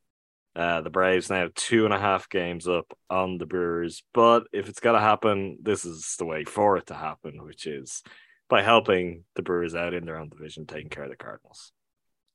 Uh, 0.54 0.80
the 0.80 0.90
Braves 0.90 1.30
now 1.30 1.48
two 1.54 1.84
and 1.84 1.94
a 1.94 1.98
half 1.98 2.28
games 2.28 2.66
up 2.66 2.92
on 3.08 3.38
the 3.38 3.46
Brewers. 3.46 4.02
But 4.12 4.44
if 4.52 4.68
it's 4.68 4.80
going 4.80 4.94
to 4.94 5.00
happen, 5.00 5.58
this 5.62 5.84
is 5.84 6.16
the 6.18 6.26
way 6.26 6.44
for 6.44 6.76
it 6.76 6.86
to 6.88 6.94
happen, 6.94 7.42
which 7.44 7.66
is 7.66 8.02
by 8.48 8.62
helping 8.62 9.24
the 9.36 9.42
Brewers 9.42 9.74
out 9.74 9.94
in 9.94 10.04
their 10.04 10.18
own 10.18 10.28
division, 10.28 10.66
taking 10.66 10.90
care 10.90 11.04
of 11.04 11.10
the 11.10 11.16
Cardinals. 11.16 11.72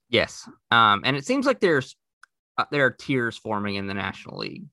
Yes. 0.10 0.48
Um, 0.72 1.02
and 1.04 1.16
it 1.16 1.26
seems 1.26 1.46
like 1.46 1.60
there's 1.60 1.96
uh, 2.58 2.66
there 2.72 2.86
are 2.86 2.92
tiers 2.92 3.38
forming 3.38 3.76
in 3.76 3.88
the 3.88 3.94
National 3.94 4.38
League. 4.38 4.66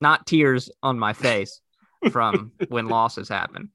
Not 0.00 0.26
tears 0.26 0.70
on 0.82 0.98
my 0.98 1.12
face 1.12 1.60
from 2.10 2.52
when 2.68 2.88
losses 2.88 3.28
happen, 3.28 3.70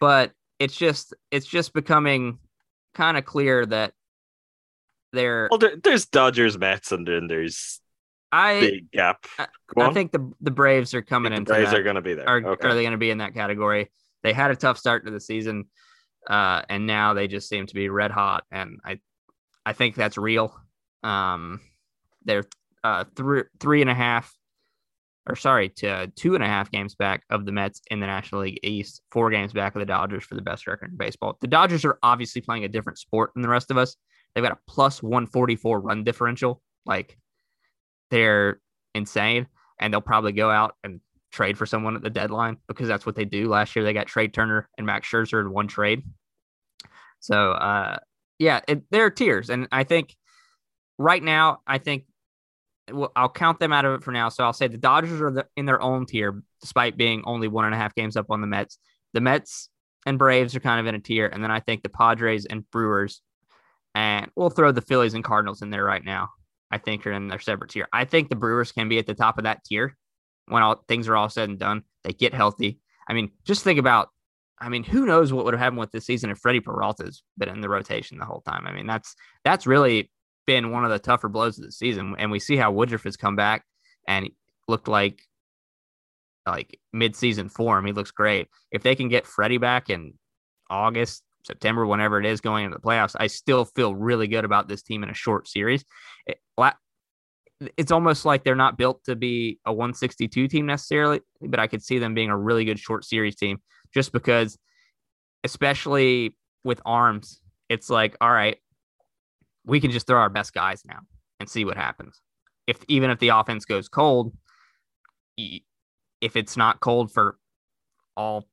but 0.00 0.32
it's 0.58 0.76
just 0.76 1.14
it's 1.30 1.46
just 1.46 1.72
becoming 1.72 2.38
kind 2.94 3.16
of 3.16 3.24
clear 3.24 3.66
that 3.66 3.92
there. 5.12 5.48
Well, 5.50 5.58
there, 5.58 5.76
there's 5.82 6.06
Dodgers, 6.06 6.56
Mets, 6.56 6.92
and 6.92 7.06
then 7.06 7.26
there's 7.26 7.80
I 8.32 8.60
big 8.60 8.90
gap. 8.90 9.26
I, 9.38 9.46
I 9.76 9.92
think 9.92 10.12
the 10.12 10.32
the 10.40 10.50
Braves 10.50 10.94
are 10.94 11.02
coming 11.02 11.30
the 11.30 11.38
into 11.38 11.52
Braves 11.52 11.70
that. 11.70 11.80
are 11.80 11.82
going 11.82 11.96
to 11.96 12.02
be 12.02 12.14
there. 12.14 12.28
are, 12.28 12.44
okay. 12.44 12.68
are 12.68 12.74
they 12.74 12.82
going 12.82 12.92
to 12.92 12.98
be 12.98 13.10
in 13.10 13.18
that 13.18 13.34
category? 13.34 13.90
They 14.22 14.32
had 14.32 14.50
a 14.50 14.56
tough 14.56 14.78
start 14.78 15.04
to 15.04 15.10
the 15.10 15.20
season, 15.20 15.66
uh, 16.28 16.62
and 16.68 16.86
now 16.86 17.14
they 17.14 17.28
just 17.28 17.48
seem 17.48 17.66
to 17.66 17.74
be 17.74 17.88
red 17.88 18.10
hot, 18.10 18.44
and 18.50 18.80
I, 18.84 18.98
I 19.66 19.72
think 19.72 19.96
that's 19.96 20.16
real. 20.16 20.56
Um, 21.02 21.60
they're 22.24 22.44
uh, 22.84 23.04
three 23.16 23.42
three 23.58 23.80
and 23.80 23.90
a 23.90 23.94
half, 23.94 24.32
or 25.28 25.34
sorry, 25.34 25.70
to 25.70 26.06
two 26.14 26.36
and 26.36 26.44
a 26.44 26.46
half 26.46 26.70
games 26.70 26.94
back 26.94 27.24
of 27.30 27.44
the 27.44 27.52
Mets 27.52 27.82
in 27.90 27.98
the 27.98 28.06
National 28.06 28.42
League 28.42 28.60
East, 28.62 29.02
four 29.10 29.28
games 29.28 29.52
back 29.52 29.74
of 29.74 29.80
the 29.80 29.86
Dodgers 29.86 30.24
for 30.24 30.36
the 30.36 30.42
best 30.42 30.68
record 30.68 30.92
in 30.92 30.96
baseball. 30.96 31.36
The 31.40 31.48
Dodgers 31.48 31.84
are 31.84 31.98
obviously 32.02 32.40
playing 32.40 32.64
a 32.64 32.68
different 32.68 32.98
sport 32.98 33.32
than 33.34 33.42
the 33.42 33.48
rest 33.48 33.72
of 33.72 33.76
us. 33.76 33.96
They've 34.34 34.44
got 34.44 34.52
a 34.52 34.58
plus 34.68 35.02
one 35.02 35.26
forty 35.26 35.56
four 35.56 35.80
run 35.80 36.04
differential, 36.04 36.62
like 36.86 37.18
they're 38.12 38.60
insane, 38.94 39.48
and 39.80 39.92
they'll 39.92 40.00
probably 40.00 40.32
go 40.32 40.48
out 40.48 40.76
and 40.84 41.00
trade 41.32 41.58
for 41.58 41.66
someone 41.66 41.96
at 41.96 42.02
the 42.02 42.10
deadline 42.10 42.56
because 42.68 42.86
that's 42.86 43.04
what 43.04 43.16
they 43.16 43.24
do. 43.24 43.48
Last 43.48 43.74
year 43.74 43.84
they 43.84 43.92
got 43.92 44.06
Trea 44.06 44.28
Turner 44.28 44.68
and 44.78 44.86
Max 44.86 45.08
Scherzer 45.08 45.40
in 45.40 45.50
one 45.50 45.66
trade. 45.66 46.02
So 47.20 47.50
uh 47.52 47.98
yeah, 48.38 48.60
it, 48.68 48.82
there 48.90 49.04
are 49.04 49.10
tiers, 49.10 49.50
and 49.50 49.68
I 49.72 49.84
think 49.84 50.14
right 50.98 51.22
now 51.22 51.60
I 51.66 51.78
think 51.78 52.04
well, 52.92 53.12
I'll 53.16 53.28
count 53.28 53.58
them 53.58 53.72
out 53.72 53.84
of 53.84 53.94
it 53.94 54.04
for 54.04 54.12
now. 54.12 54.28
So 54.28 54.44
I'll 54.44 54.52
say 54.52 54.68
the 54.68 54.78
Dodgers 54.78 55.20
are 55.20 55.32
the, 55.32 55.46
in 55.56 55.66
their 55.66 55.80
own 55.80 56.06
tier, 56.06 56.42
despite 56.60 56.96
being 56.96 57.22
only 57.24 57.48
one 57.48 57.64
and 57.64 57.74
a 57.74 57.78
half 57.78 57.94
games 57.94 58.16
up 58.16 58.26
on 58.30 58.40
the 58.40 58.46
Mets. 58.46 58.78
The 59.12 59.20
Mets 59.20 59.68
and 60.04 60.18
Braves 60.18 60.54
are 60.54 60.60
kind 60.60 60.80
of 60.80 60.86
in 60.86 60.94
a 60.94 61.00
tier, 61.00 61.26
and 61.26 61.42
then 61.42 61.50
I 61.50 61.60
think 61.60 61.82
the 61.82 61.88
Padres 61.88 62.46
and 62.46 62.68
Brewers, 62.70 63.22
and 63.94 64.30
we'll 64.36 64.50
throw 64.50 64.72
the 64.72 64.82
Phillies 64.82 65.14
and 65.14 65.24
Cardinals 65.24 65.62
in 65.62 65.70
there 65.70 65.84
right 65.84 66.04
now. 66.04 66.30
I 66.70 66.78
think 66.78 67.06
are 67.06 67.12
in 67.12 67.28
their 67.28 67.38
separate 67.38 67.70
tier. 67.70 67.88
I 67.92 68.04
think 68.04 68.28
the 68.28 68.36
Brewers 68.36 68.72
can 68.72 68.88
be 68.88 68.98
at 68.98 69.06
the 69.06 69.14
top 69.14 69.38
of 69.38 69.44
that 69.44 69.64
tier 69.64 69.96
when 70.46 70.62
all 70.62 70.84
things 70.88 71.08
are 71.08 71.16
all 71.16 71.28
said 71.28 71.48
and 71.48 71.58
done. 71.58 71.82
They 72.02 72.12
get 72.12 72.34
healthy. 72.34 72.80
I 73.08 73.12
mean, 73.12 73.30
just 73.44 73.62
think 73.64 73.78
about. 73.78 74.08
I 74.58 74.68
mean, 74.68 74.84
who 74.84 75.04
knows 75.04 75.32
what 75.32 75.44
would 75.44 75.54
have 75.54 75.60
happened 75.60 75.80
with 75.80 75.92
this 75.92 76.06
season 76.06 76.30
if 76.30 76.38
Freddie 76.38 76.60
Peralta's 76.60 77.22
been 77.36 77.48
in 77.48 77.60
the 77.60 77.68
rotation 77.68 78.18
the 78.18 78.24
whole 78.24 78.40
time? 78.40 78.66
I 78.66 78.72
mean, 78.72 78.86
that's 78.86 79.14
that's 79.44 79.66
really 79.66 80.10
been 80.46 80.70
one 80.70 80.84
of 80.84 80.90
the 80.90 80.98
tougher 80.98 81.28
blows 81.28 81.58
of 81.58 81.64
the 81.64 81.72
season, 81.72 82.14
and 82.18 82.30
we 82.30 82.38
see 82.38 82.56
how 82.56 82.72
Woodruff 82.72 83.04
has 83.04 83.16
come 83.16 83.36
back 83.36 83.64
and 84.08 84.30
looked 84.68 84.88
like 84.88 85.20
like 86.46 86.78
mid-season 86.92 87.48
form. 87.48 87.86
He 87.86 87.92
looks 87.92 88.12
great. 88.12 88.48
If 88.70 88.82
they 88.82 88.94
can 88.94 89.08
get 89.08 89.26
Freddie 89.26 89.58
back 89.58 89.90
in 89.90 90.14
August, 90.70 91.24
September, 91.44 91.84
whenever 91.86 92.20
it 92.20 92.26
is 92.26 92.40
going 92.40 92.64
into 92.64 92.76
the 92.76 92.82
playoffs, 92.82 93.16
I 93.18 93.26
still 93.26 93.64
feel 93.64 93.94
really 93.94 94.28
good 94.28 94.44
about 94.44 94.68
this 94.68 94.82
team 94.82 95.02
in 95.02 95.10
a 95.10 95.14
short 95.14 95.48
series. 95.48 95.84
It, 96.26 96.38
it's 97.76 97.92
almost 97.92 98.24
like 98.24 98.44
they're 98.44 98.54
not 98.54 98.76
built 98.76 99.02
to 99.04 99.16
be 99.16 99.58
a 99.64 99.72
162 99.72 100.48
team 100.48 100.66
necessarily, 100.66 101.20
but 101.40 101.58
I 101.58 101.66
could 101.66 101.82
see 101.82 101.98
them 101.98 102.14
being 102.14 102.30
a 102.30 102.36
really 102.36 102.64
good 102.64 102.78
short 102.78 103.04
series 103.04 103.36
team 103.36 103.58
just 103.96 104.12
because, 104.12 104.58
especially 105.42 106.36
with 106.64 106.82
arms, 106.84 107.40
it's 107.70 107.88
like, 107.88 108.14
all 108.20 108.30
right, 108.30 108.58
we 109.64 109.80
can 109.80 109.90
just 109.90 110.06
throw 110.06 110.18
our 110.18 110.28
best 110.28 110.52
guys 110.52 110.82
now 110.84 110.98
and 111.40 111.48
see 111.48 111.64
what 111.64 111.78
happens. 111.78 112.20
If 112.66 112.84
even 112.88 113.08
if 113.08 113.20
the 113.20 113.30
offense 113.30 113.64
goes 113.64 113.88
cold, 113.88 114.34
if 115.38 116.36
it's 116.36 116.58
not 116.58 116.80
cold 116.80 117.10
for 117.10 117.38
all 118.18 118.44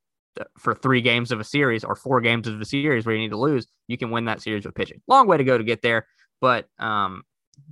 for 0.57 0.73
three 0.73 1.01
games 1.01 1.29
of 1.33 1.41
a 1.41 1.43
series 1.43 1.83
or 1.83 1.93
four 1.93 2.21
games 2.21 2.47
of 2.47 2.61
a 2.61 2.65
series 2.65 3.05
where 3.05 3.13
you 3.13 3.21
need 3.21 3.31
to 3.31 3.37
lose, 3.37 3.67
you 3.89 3.97
can 3.97 4.11
win 4.11 4.23
that 4.25 4.41
series 4.41 4.65
with 4.65 4.75
pitching. 4.75 5.01
Long 5.09 5.27
way 5.27 5.35
to 5.35 5.43
go 5.43 5.57
to 5.57 5.63
get 5.65 5.81
there, 5.81 6.07
but 6.39 6.69
um, 6.79 7.23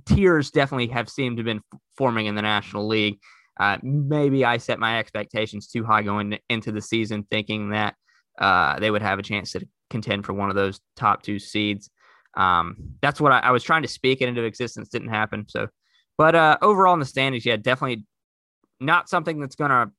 tiers 0.04 0.50
definitely 0.50 0.88
have 0.88 1.08
seemed 1.08 1.38
to 1.38 1.40
have 1.40 1.46
been 1.46 1.62
forming 1.96 2.26
in 2.26 2.34
the 2.34 2.42
National 2.42 2.86
League. 2.86 3.18
Uh, 3.58 3.78
maybe 3.82 4.44
I 4.44 4.56
set 4.56 4.78
my 4.78 4.98
expectations 4.98 5.68
too 5.68 5.84
high 5.84 6.02
going 6.02 6.38
into 6.48 6.72
the 6.72 6.80
season, 6.80 7.26
thinking 7.30 7.70
that 7.70 7.94
uh, 8.38 8.78
they 8.80 8.90
would 8.90 9.02
have 9.02 9.18
a 9.18 9.22
chance 9.22 9.52
to 9.52 9.66
contend 9.90 10.24
for 10.24 10.32
one 10.32 10.48
of 10.48 10.56
those 10.56 10.80
top 10.96 11.22
two 11.22 11.38
seeds. 11.38 11.90
Um, 12.34 12.76
that's 13.02 13.20
what 13.20 13.32
I, 13.32 13.40
I, 13.40 13.50
was 13.50 13.62
trying 13.62 13.82
to 13.82 13.88
speak 13.88 14.22
it 14.22 14.28
into 14.28 14.42
existence. 14.44 14.88
Didn't 14.88 15.10
happen. 15.10 15.44
So, 15.48 15.68
but 16.16 16.34
uh, 16.34 16.56
overall 16.62 16.94
in 16.94 17.00
the 17.00 17.04
standings, 17.04 17.44
yeah, 17.44 17.56
definitely 17.56 18.06
not 18.80 19.10
something 19.10 19.38
that's 19.38 19.54
going 19.54 19.70
to 19.70 19.90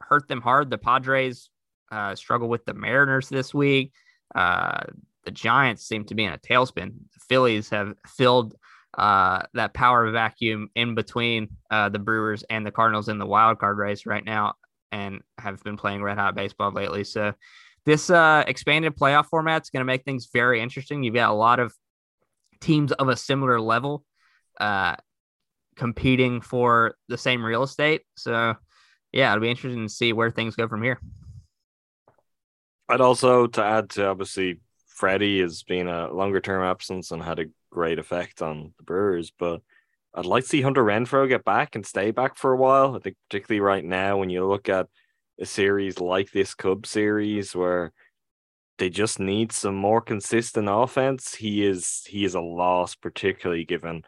hurt 0.00 0.26
them 0.26 0.40
hard. 0.40 0.68
The 0.68 0.78
Padres 0.78 1.48
uh, 1.92 2.16
struggle 2.16 2.48
with 2.48 2.64
the 2.64 2.74
Mariners 2.74 3.28
this 3.28 3.54
week. 3.54 3.92
Uh, 4.34 4.80
the 5.24 5.30
Giants 5.30 5.86
seem 5.86 6.04
to 6.06 6.14
be 6.14 6.24
in 6.24 6.32
a 6.32 6.38
tailspin. 6.38 6.92
The 7.12 7.20
Phillies 7.28 7.68
have 7.70 7.94
filled 8.06 8.56
uh, 8.96 9.42
that 9.54 9.74
power 9.74 10.10
vacuum 10.10 10.68
in 10.74 10.94
between 10.94 11.48
uh, 11.70 11.88
the 11.88 11.98
Brewers 11.98 12.42
and 12.50 12.66
the 12.66 12.70
Cardinals 12.70 13.08
in 13.08 13.18
the 13.18 13.26
wild 13.26 13.58
card 13.58 13.78
race 13.78 14.06
right 14.06 14.24
now, 14.24 14.54
and 14.92 15.20
have 15.38 15.62
been 15.62 15.76
playing 15.76 16.02
red 16.02 16.18
hot 16.18 16.34
baseball 16.34 16.72
lately. 16.72 17.04
So 17.04 17.34
this 17.86 18.10
uh, 18.10 18.44
expanded 18.46 18.96
playoff 18.96 19.26
format 19.26 19.62
is 19.62 19.70
going 19.70 19.80
to 19.80 19.86
make 19.86 20.04
things 20.04 20.28
very 20.32 20.60
interesting. 20.60 21.02
You've 21.02 21.14
got 21.14 21.30
a 21.30 21.34
lot 21.34 21.60
of 21.60 21.72
teams 22.60 22.92
of 22.92 23.08
a 23.08 23.16
similar 23.16 23.60
level 23.60 24.04
uh, 24.60 24.96
competing 25.76 26.40
for 26.40 26.94
the 27.08 27.16
same 27.16 27.44
real 27.44 27.62
estate. 27.62 28.02
So 28.16 28.54
yeah, 29.12 29.32
it'll 29.32 29.42
be 29.42 29.50
interesting 29.50 29.86
to 29.86 29.92
see 29.92 30.12
where 30.12 30.30
things 30.30 30.56
go 30.56 30.68
from 30.68 30.82
here. 30.82 31.00
I'd 32.88 33.00
also 33.00 33.46
to 33.46 33.62
add 33.62 33.90
to 33.90 34.08
obviously 34.08 34.60
Freddie 34.88 35.40
has 35.40 35.62
been 35.62 35.88
a 35.88 36.12
longer 36.12 36.40
term 36.40 36.62
absence 36.62 37.12
and 37.12 37.22
had 37.22 37.38
a 37.38 37.44
great 37.70 37.98
effect 37.98 38.42
on 38.42 38.74
the 38.76 38.82
Brewers, 38.84 39.32
but 39.38 39.62
I'd 40.14 40.26
like 40.26 40.42
to 40.42 40.48
see 40.48 40.62
Hunter 40.62 40.84
Renfroe 40.84 41.28
get 41.28 41.44
back 41.44 41.76
and 41.76 41.86
stay 41.86 42.10
back 42.10 42.36
for 42.36 42.52
a 42.52 42.56
while. 42.56 42.96
I 42.96 42.98
think 42.98 43.16
particularly 43.28 43.60
right 43.60 43.84
now 43.84 44.18
when 44.18 44.30
you 44.30 44.46
look 44.46 44.68
at 44.68 44.88
a 45.40 45.46
series 45.46 46.00
like 46.00 46.30
this 46.32 46.54
Cub 46.54 46.86
series 46.86 47.54
where 47.54 47.92
they 48.78 48.90
just 48.90 49.20
need 49.20 49.52
some 49.52 49.74
more 49.74 50.00
consistent 50.00 50.68
offense, 50.70 51.34
he 51.34 51.64
is 51.64 52.02
he 52.06 52.24
is 52.24 52.34
a 52.34 52.40
loss, 52.40 52.94
particularly 52.94 53.64
given 53.64 54.02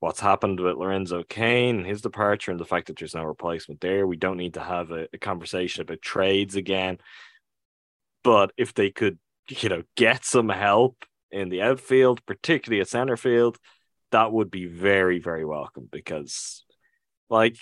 what's 0.00 0.20
happened 0.20 0.58
with 0.58 0.76
Lorenzo 0.76 1.22
Cain, 1.22 1.84
his 1.84 2.02
departure, 2.02 2.50
and 2.50 2.60
the 2.60 2.64
fact 2.64 2.88
that 2.88 2.98
there's 2.98 3.14
no 3.14 3.24
replacement 3.24 3.80
there. 3.80 4.06
We 4.06 4.16
don't 4.16 4.36
need 4.36 4.54
to 4.54 4.62
have 4.62 4.90
a, 4.90 5.06
a 5.12 5.18
conversation 5.18 5.82
about 5.82 6.02
trades 6.02 6.56
again. 6.56 6.98
But 8.24 8.52
if 8.56 8.74
they 8.74 8.90
could, 8.90 9.18
you 9.48 9.68
know, 9.68 9.84
get 9.96 10.24
some 10.24 10.48
help 10.48 10.96
in 11.36 11.48
the 11.50 11.62
outfield, 11.62 12.24
particularly 12.26 12.80
at 12.80 12.88
center 12.88 13.16
field, 13.16 13.58
that 14.12 14.32
would 14.32 14.50
be 14.50 14.66
very, 14.66 15.18
very 15.18 15.44
welcome 15.44 15.88
because, 15.90 16.64
like, 17.28 17.56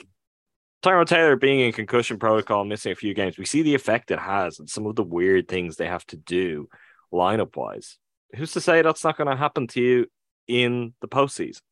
Tyrone 0.83 1.07
Taylor 1.07 1.37
being 1.37 1.61
in 1.61 1.73
concussion 1.73 2.19
protocol, 2.19 2.65
missing 2.65 2.93
a 2.93 2.97
few 2.97 3.15
games, 3.15 3.39
we 3.39 3.47
see 3.47 3.63
the 3.63 3.75
effect 3.75 4.11
it 4.11 4.19
has 4.19 4.59
and 4.59 4.69
some 4.69 4.87
of 4.87 4.97
the 4.97 5.03
weird 5.03 5.49
things 5.49 5.77
they 5.77 5.87
have 5.87 6.07
to 6.07 6.17
do 6.17 6.69
lineup 7.13 7.57
wise. 7.57 7.99
Who's 8.37 8.53
to 8.53 8.61
say 8.61 8.83
that's 8.83 9.05
not 9.05 9.17
going 9.17 9.31
to 9.31 9.37
happen 9.37 9.67
to 9.69 9.81
you 9.81 10.07
in 10.47 10.95
the 11.01 11.09
postseason? 11.09 11.63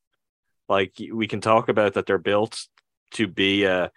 Like, 0.69 0.95
we 1.13 1.29
can 1.29 1.41
talk 1.41 1.69
about 1.69 1.95
that 1.95 2.07
they're 2.07 2.19
built 2.19 2.67
to 3.13 3.27
be 3.27 3.65
a, 3.65 3.91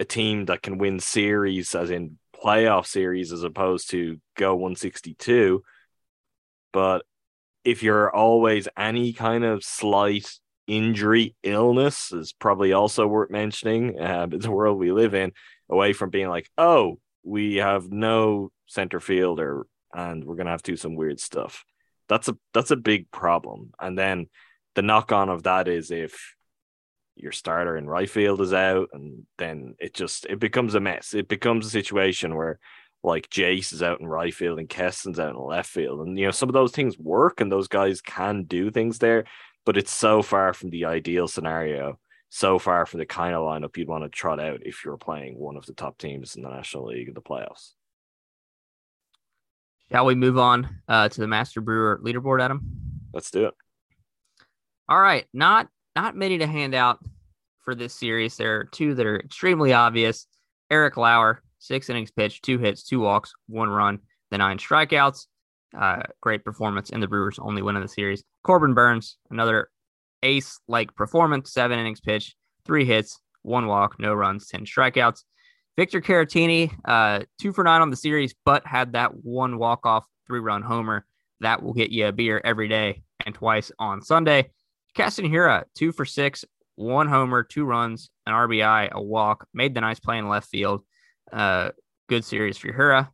a 0.00 0.04
team 0.04 0.46
that 0.46 0.62
can 0.62 0.78
win 0.78 0.98
series, 0.98 1.74
as 1.74 1.90
in 1.90 2.18
playoff 2.34 2.86
series, 2.86 3.32
as 3.32 3.44
opposed 3.44 3.90
to 3.90 4.18
go 4.36 4.54
162. 4.54 5.62
But 6.72 7.04
if 7.68 7.82
you're 7.82 8.14
always 8.14 8.66
any 8.78 9.12
kind 9.12 9.44
of 9.44 9.62
slight 9.62 10.26
injury, 10.66 11.36
illness 11.42 12.12
is 12.12 12.32
probably 12.32 12.72
also 12.72 13.06
worth 13.06 13.30
mentioning. 13.30 14.00
Uh, 14.00 14.26
the 14.30 14.50
world 14.50 14.78
we 14.78 14.90
live 14.90 15.14
in, 15.14 15.32
away 15.68 15.92
from 15.92 16.08
being 16.08 16.28
like, 16.28 16.48
oh, 16.56 16.98
we 17.22 17.56
have 17.56 17.90
no 17.90 18.50
center 18.66 19.00
fielder 19.00 19.66
and 19.94 20.24
we're 20.24 20.36
gonna 20.36 20.50
have 20.50 20.62
to 20.62 20.72
do 20.72 20.76
some 20.76 20.94
weird 20.94 21.20
stuff. 21.20 21.64
That's 22.08 22.28
a 22.28 22.38
that's 22.54 22.70
a 22.70 22.76
big 22.76 23.10
problem. 23.10 23.72
And 23.78 23.98
then 23.98 24.28
the 24.74 24.82
knock 24.82 25.12
on 25.12 25.28
of 25.28 25.42
that 25.42 25.68
is 25.68 25.90
if 25.90 26.34
your 27.16 27.32
starter 27.32 27.76
in 27.76 27.86
right 27.86 28.08
field 28.08 28.40
is 28.40 28.54
out, 28.54 28.88
and 28.94 29.26
then 29.36 29.74
it 29.78 29.92
just 29.92 30.24
it 30.26 30.38
becomes 30.38 30.74
a 30.74 30.80
mess. 30.80 31.12
It 31.12 31.28
becomes 31.28 31.66
a 31.66 31.70
situation 31.70 32.34
where 32.34 32.58
like 33.02 33.30
Jace 33.30 33.72
is 33.72 33.82
out 33.82 34.00
in 34.00 34.06
right 34.06 34.34
field 34.34 34.58
and 34.58 34.68
Keston's 34.68 35.20
out 35.20 35.34
in 35.34 35.40
left 35.40 35.70
field. 35.70 36.06
And 36.06 36.18
you 36.18 36.26
know, 36.26 36.30
some 36.30 36.48
of 36.48 36.52
those 36.52 36.72
things 36.72 36.98
work 36.98 37.40
and 37.40 37.50
those 37.50 37.68
guys 37.68 38.00
can 38.00 38.44
do 38.44 38.70
things 38.70 38.98
there, 38.98 39.24
but 39.64 39.76
it's 39.76 39.92
so 39.92 40.22
far 40.22 40.52
from 40.52 40.70
the 40.70 40.86
ideal 40.86 41.28
scenario, 41.28 41.98
so 42.28 42.58
far 42.58 42.86
from 42.86 42.98
the 42.98 43.06
kind 43.06 43.34
of 43.34 43.42
lineup 43.42 43.76
you'd 43.76 43.88
want 43.88 44.04
to 44.04 44.10
trot 44.10 44.40
out 44.40 44.60
if 44.64 44.84
you're 44.84 44.96
playing 44.96 45.38
one 45.38 45.56
of 45.56 45.66
the 45.66 45.74
top 45.74 45.98
teams 45.98 46.36
in 46.36 46.42
the 46.42 46.50
National 46.50 46.86
League 46.86 47.08
in 47.08 47.14
the 47.14 47.22
playoffs. 47.22 47.72
Shall 49.90 50.04
we 50.04 50.14
move 50.14 50.36
on 50.36 50.68
uh, 50.86 51.08
to 51.08 51.20
the 51.20 51.26
Master 51.26 51.60
Brewer 51.60 52.00
leaderboard, 52.04 52.42
Adam? 52.42 52.60
Let's 53.14 53.30
do 53.30 53.46
it. 53.46 53.54
All 54.88 55.00
right, 55.00 55.26
not 55.32 55.68
not 55.96 56.16
many 56.16 56.38
to 56.38 56.46
hand 56.46 56.74
out 56.74 56.98
for 57.64 57.74
this 57.74 57.94
series. 57.94 58.36
There 58.36 58.60
are 58.60 58.64
two 58.64 58.94
that 58.94 59.06
are 59.06 59.18
extremely 59.18 59.72
obvious. 59.72 60.26
Eric 60.70 60.96
Lauer, 60.96 61.42
six 61.58 61.90
innings 61.90 62.10
pitched, 62.10 62.44
two 62.44 62.58
hits, 62.58 62.82
two 62.82 63.00
walks, 63.00 63.32
one 63.46 63.68
run, 63.68 64.00
the 64.30 64.38
nine 64.38 64.58
strikeouts. 64.58 65.26
Uh, 65.78 66.02
great 66.22 66.44
performance 66.44 66.90
in 66.90 67.00
the 67.00 67.08
Brewers' 67.08 67.38
only 67.38 67.60
win 67.60 67.76
of 67.76 67.82
the 67.82 67.88
series. 67.88 68.24
Corbin 68.42 68.74
Burnes, 68.74 69.18
another 69.30 69.68
ace 70.22 70.60
like 70.66 70.94
performance, 70.94 71.52
seven 71.52 71.78
innings 71.78 72.00
pitched, 72.00 72.36
three 72.64 72.84
hits, 72.84 73.20
one 73.42 73.66
walk, 73.66 73.96
no 73.98 74.14
runs, 74.14 74.48
10 74.48 74.64
strikeouts. 74.64 75.24
Victor 75.76 76.00
Caratini, 76.00 76.72
uh, 76.86 77.20
two 77.40 77.52
for 77.52 77.62
nine 77.62 77.80
on 77.80 77.90
the 77.90 77.96
series, 77.96 78.34
but 78.44 78.66
had 78.66 78.94
that 78.94 79.12
one 79.24 79.58
walk 79.58 79.86
off 79.86 80.06
three 80.26 80.40
run 80.40 80.62
homer. 80.62 81.06
That 81.40 81.62
will 81.62 81.72
get 81.72 81.90
you 81.90 82.06
a 82.06 82.12
beer 82.12 82.40
every 82.44 82.66
day 82.66 83.02
and 83.24 83.34
twice 83.34 83.70
on 83.78 84.02
Sunday. 84.02 84.50
Keston 84.94 85.30
Hiura, 85.30 85.64
two 85.76 85.92
for 85.92 86.04
six, 86.04 86.44
one 86.74 87.06
homer, 87.08 87.44
two 87.44 87.64
runs, 87.64 88.10
an 88.26 88.32
RBI, 88.32 88.90
a 88.90 89.00
walk, 89.00 89.46
made 89.54 89.74
the 89.74 89.80
nice 89.80 90.00
play 90.00 90.18
in 90.18 90.28
left 90.28 90.48
field. 90.48 90.82
Uh, 91.32 91.70
good 92.08 92.24
series 92.24 92.58
for 92.58 92.72
Hiura. 92.72 93.08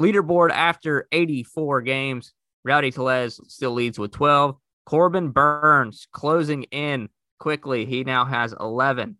Leaderboard 0.00 0.50
after 0.50 1.08
84 1.12 1.82
games, 1.82 2.32
Rowdy 2.64 2.90
Tellez 2.90 3.40
still 3.48 3.72
leads 3.72 3.98
with 3.98 4.12
12. 4.12 4.56
Corbin 4.84 5.30
Burnes 5.30 6.06
closing 6.12 6.64
in 6.64 7.08
quickly. 7.38 7.86
He 7.86 8.04
now 8.04 8.24
has 8.24 8.54
11. 8.58 9.16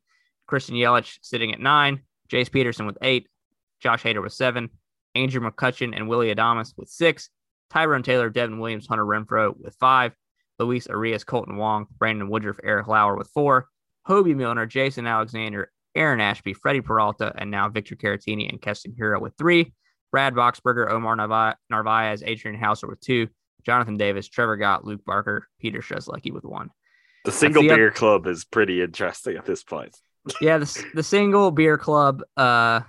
Christian 0.46 0.76
Yelich 0.76 1.18
sitting 1.22 1.52
at 1.52 1.60
nine. 1.60 2.02
Jace 2.28 2.50
Peterson 2.50 2.86
with 2.86 2.98
eight. 3.02 3.28
Josh 3.80 4.02
Hader 4.02 4.22
with 4.22 4.32
seven. 4.32 4.70
Andrew 5.14 5.40
McCutchen 5.40 5.94
and 5.96 6.08
Willie 6.08 6.34
Adames 6.34 6.74
with 6.76 6.88
six. 6.88 7.30
Tyrone 7.70 8.02
Taylor, 8.02 8.30
Devin 8.30 8.58
Williams, 8.58 8.86
Hunter 8.86 9.04
Renfroe 9.04 9.54
with 9.58 9.74
five. 9.80 10.14
Luis 10.58 10.86
Urias, 10.86 11.24
Kolten 11.24 11.56
Wong, 11.56 11.86
Brandon 11.98 12.28
Woodruff, 12.28 12.58
Eric 12.62 12.86
Lauer 12.86 13.16
with 13.16 13.28
four. 13.28 13.68
Hoby 14.08 14.34
Milner, 14.36 14.66
Jason 14.66 15.06
Alexander, 15.06 15.72
Aaron 15.96 16.20
Ashby, 16.20 16.54
Freddie 16.54 16.80
Peralta, 16.80 17.32
and 17.36 17.50
now 17.50 17.68
Victor 17.68 17.96
Caratini 17.96 18.48
and 18.48 18.60
Keston 18.60 18.94
Hiura 18.98 19.20
with 19.20 19.34
three. 19.36 19.72
Brad 20.12 20.34
Boxberger, 20.34 20.90
Omar 20.90 21.16
Narvaez, 21.70 22.22
Adrian 22.24 22.58
Houser 22.58 22.86
with 22.86 23.00
two. 23.00 23.28
Jonathan 23.64 23.96
Davis, 23.96 24.28
Trevor 24.28 24.56
Gott, 24.56 24.84
Luke 24.84 25.04
Barker, 25.04 25.48
Peter 25.60 25.80
Strzelecki 25.80 26.32
with 26.32 26.44
one. 26.44 26.70
The 27.24 27.32
single 27.32 27.62
the 27.62 27.68
beer 27.68 27.90
club 27.90 28.28
is 28.28 28.44
pretty 28.44 28.80
interesting 28.80 29.36
at 29.36 29.44
this 29.44 29.64
point. 29.64 29.96
yeah, 30.40 30.58
the, 30.58 30.84
the 30.94 31.02
single 31.02 31.50
beer 31.50 31.76
club 31.76 32.22
uh, 32.36 32.80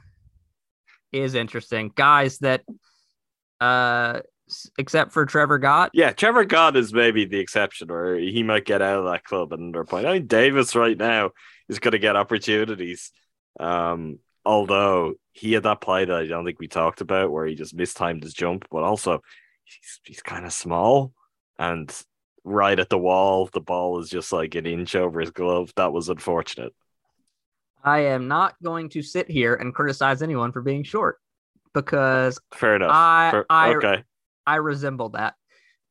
is 1.12 1.34
interesting. 1.34 1.92
Guys 1.96 2.38
that, 2.40 2.64
uh, 3.60 4.22
except 4.78 5.12
for 5.12 5.26
Trevor 5.26 5.58
Gott, 5.58 5.90
Yeah, 5.94 6.12
Trevor 6.12 6.46
Gott 6.46 6.78
is 6.78 6.94
maybe 6.94 7.26
the 7.26 7.40
exception 7.40 7.88
where 7.88 8.16
he 8.16 8.44
might 8.44 8.66
get 8.66 8.82
out 8.82 9.00
of 9.00 9.06
that 9.06 9.24
club 9.24 9.52
at 9.52 9.60
another 9.60 9.84
point. 9.84 10.06
I 10.06 10.14
mean, 10.14 10.28
Davis 10.28 10.76
right 10.76 10.98
now 10.98 11.32
is 11.70 11.80
going 11.80 11.94
to 11.94 12.00
get 12.00 12.16
opportunities. 12.16 13.12
Um, 13.60 14.20
although 14.46 15.16
he 15.32 15.54
had 15.54 15.64
that 15.64 15.82
play 15.82 16.06
that 16.06 16.16
I 16.16 16.28
don't 16.28 16.46
think 16.46 16.60
we 16.60 16.68
talked 16.68 17.02
about 17.02 17.32
where 17.32 17.46
he 17.46 17.56
just 17.56 17.76
mistimed 17.76 18.24
his 18.24 18.34
jump, 18.34 18.66
but 18.72 18.84
also 18.84 19.22
he's, 19.64 20.00
he's 20.04 20.22
kind 20.22 20.46
of 20.46 20.54
small 20.54 21.14
and 21.60 21.92
right 22.44 22.80
at 22.80 22.90
the 22.90 22.98
wall, 22.98 23.50
the 23.52 23.60
ball 23.60 24.00
is 24.00 24.10
just 24.10 24.32
like 24.32 24.56
an 24.56 24.66
inch 24.66 24.96
over 24.96 25.20
his 25.20 25.32
glove. 25.32 25.74
That 25.76 25.92
was 25.92 26.10
unfortunate. 26.10 26.74
I 27.84 28.00
am 28.06 28.28
not 28.28 28.56
going 28.64 28.90
to 28.90 29.02
sit 29.02 29.30
here 29.30 29.56
and 29.56 29.74
criticize 29.74 30.22
anyone 30.22 30.52
for 30.52 30.62
being 30.62 30.84
short 30.84 31.18
because 31.74 32.40
Fair 32.54 32.76
enough. 32.76 32.92
I- 32.94 33.32
Fair- 33.32 33.46
I- 33.50 33.76
okay. 33.76 34.04
I 34.46 34.56
resemble 34.56 35.10
that. 35.10 35.36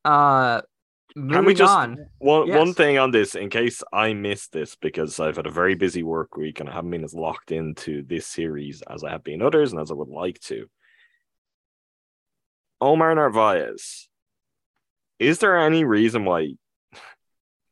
Uh, 0.03 0.61
moving 1.17 1.33
Can 1.33 1.45
we 1.45 1.53
just 1.55 1.73
on. 1.73 2.07
one 2.19 2.49
one 2.49 2.73
thing 2.73 2.99
on 2.99 3.11
this 3.11 3.33
in 3.35 3.49
case 3.49 3.81
I 3.91 4.13
missed 4.13 4.51
this 4.51 4.75
because 4.75 5.19
I've 5.19 5.35
had 5.35 5.47
a 5.47 5.51
very 5.51 5.75
busy 5.75 6.03
work 6.03 6.37
week 6.37 6.59
and 6.59 6.69
I 6.69 6.73
haven't 6.73 6.91
been 6.91 7.03
as 7.03 7.13
locked 7.13 7.51
into 7.51 8.03
this 8.03 8.27
series 8.27 8.83
as 8.83 9.03
I 9.03 9.09
have 9.11 9.23
been 9.23 9.41
others 9.41 9.71
and 9.71 9.81
as 9.81 9.89
I 9.89 9.95
would 9.95 10.09
like 10.09 10.39
to. 10.41 10.69
Omar 12.79 13.15
Narvaez, 13.15 14.07
is 15.17 15.39
there 15.39 15.57
any 15.57 15.83
reason 15.83 16.25
why, 16.25 16.53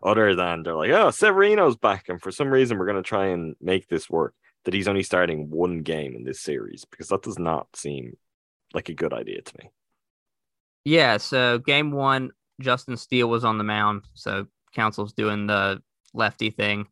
other 0.04 0.36
than 0.36 0.64
they're 0.64 0.76
like, 0.76 0.90
oh, 0.90 1.12
Severino's 1.12 1.78
back, 1.78 2.10
and 2.10 2.20
for 2.20 2.32
some 2.32 2.50
reason 2.50 2.78
we're 2.80 2.88
going 2.88 3.02
to 3.02 3.08
try 3.08 3.28
and 3.28 3.56
make 3.62 3.88
this 3.88 4.10
work, 4.10 4.34
that 4.64 4.74
he's 4.74 4.88
only 4.88 5.04
starting 5.04 5.52
one 5.52 5.84
game 5.84 6.16
in 6.16 6.24
this 6.24 6.42
series? 6.42 6.86
Because 6.90 7.10
that 7.10 7.22
does 7.22 7.38
not 7.38 7.68
seem 7.76 8.18
like 8.74 8.90
a 8.90 8.96
good 8.96 9.14
idea 9.14 9.42
to 9.44 9.54
me. 9.60 9.70
Yeah, 10.86 11.18
so 11.18 11.60
game 11.60 11.92
one, 11.92 12.32
Justin 12.62 12.98
Steele 12.98 13.30
was 13.30 13.44
on 13.44 13.58
the 13.58 13.64
mound. 13.64 14.04
So 14.14 14.48
Counsell's 14.74 15.14
doing 15.14 15.48
the 15.48 15.82
lefty 16.14 16.50
thing. 16.50 16.88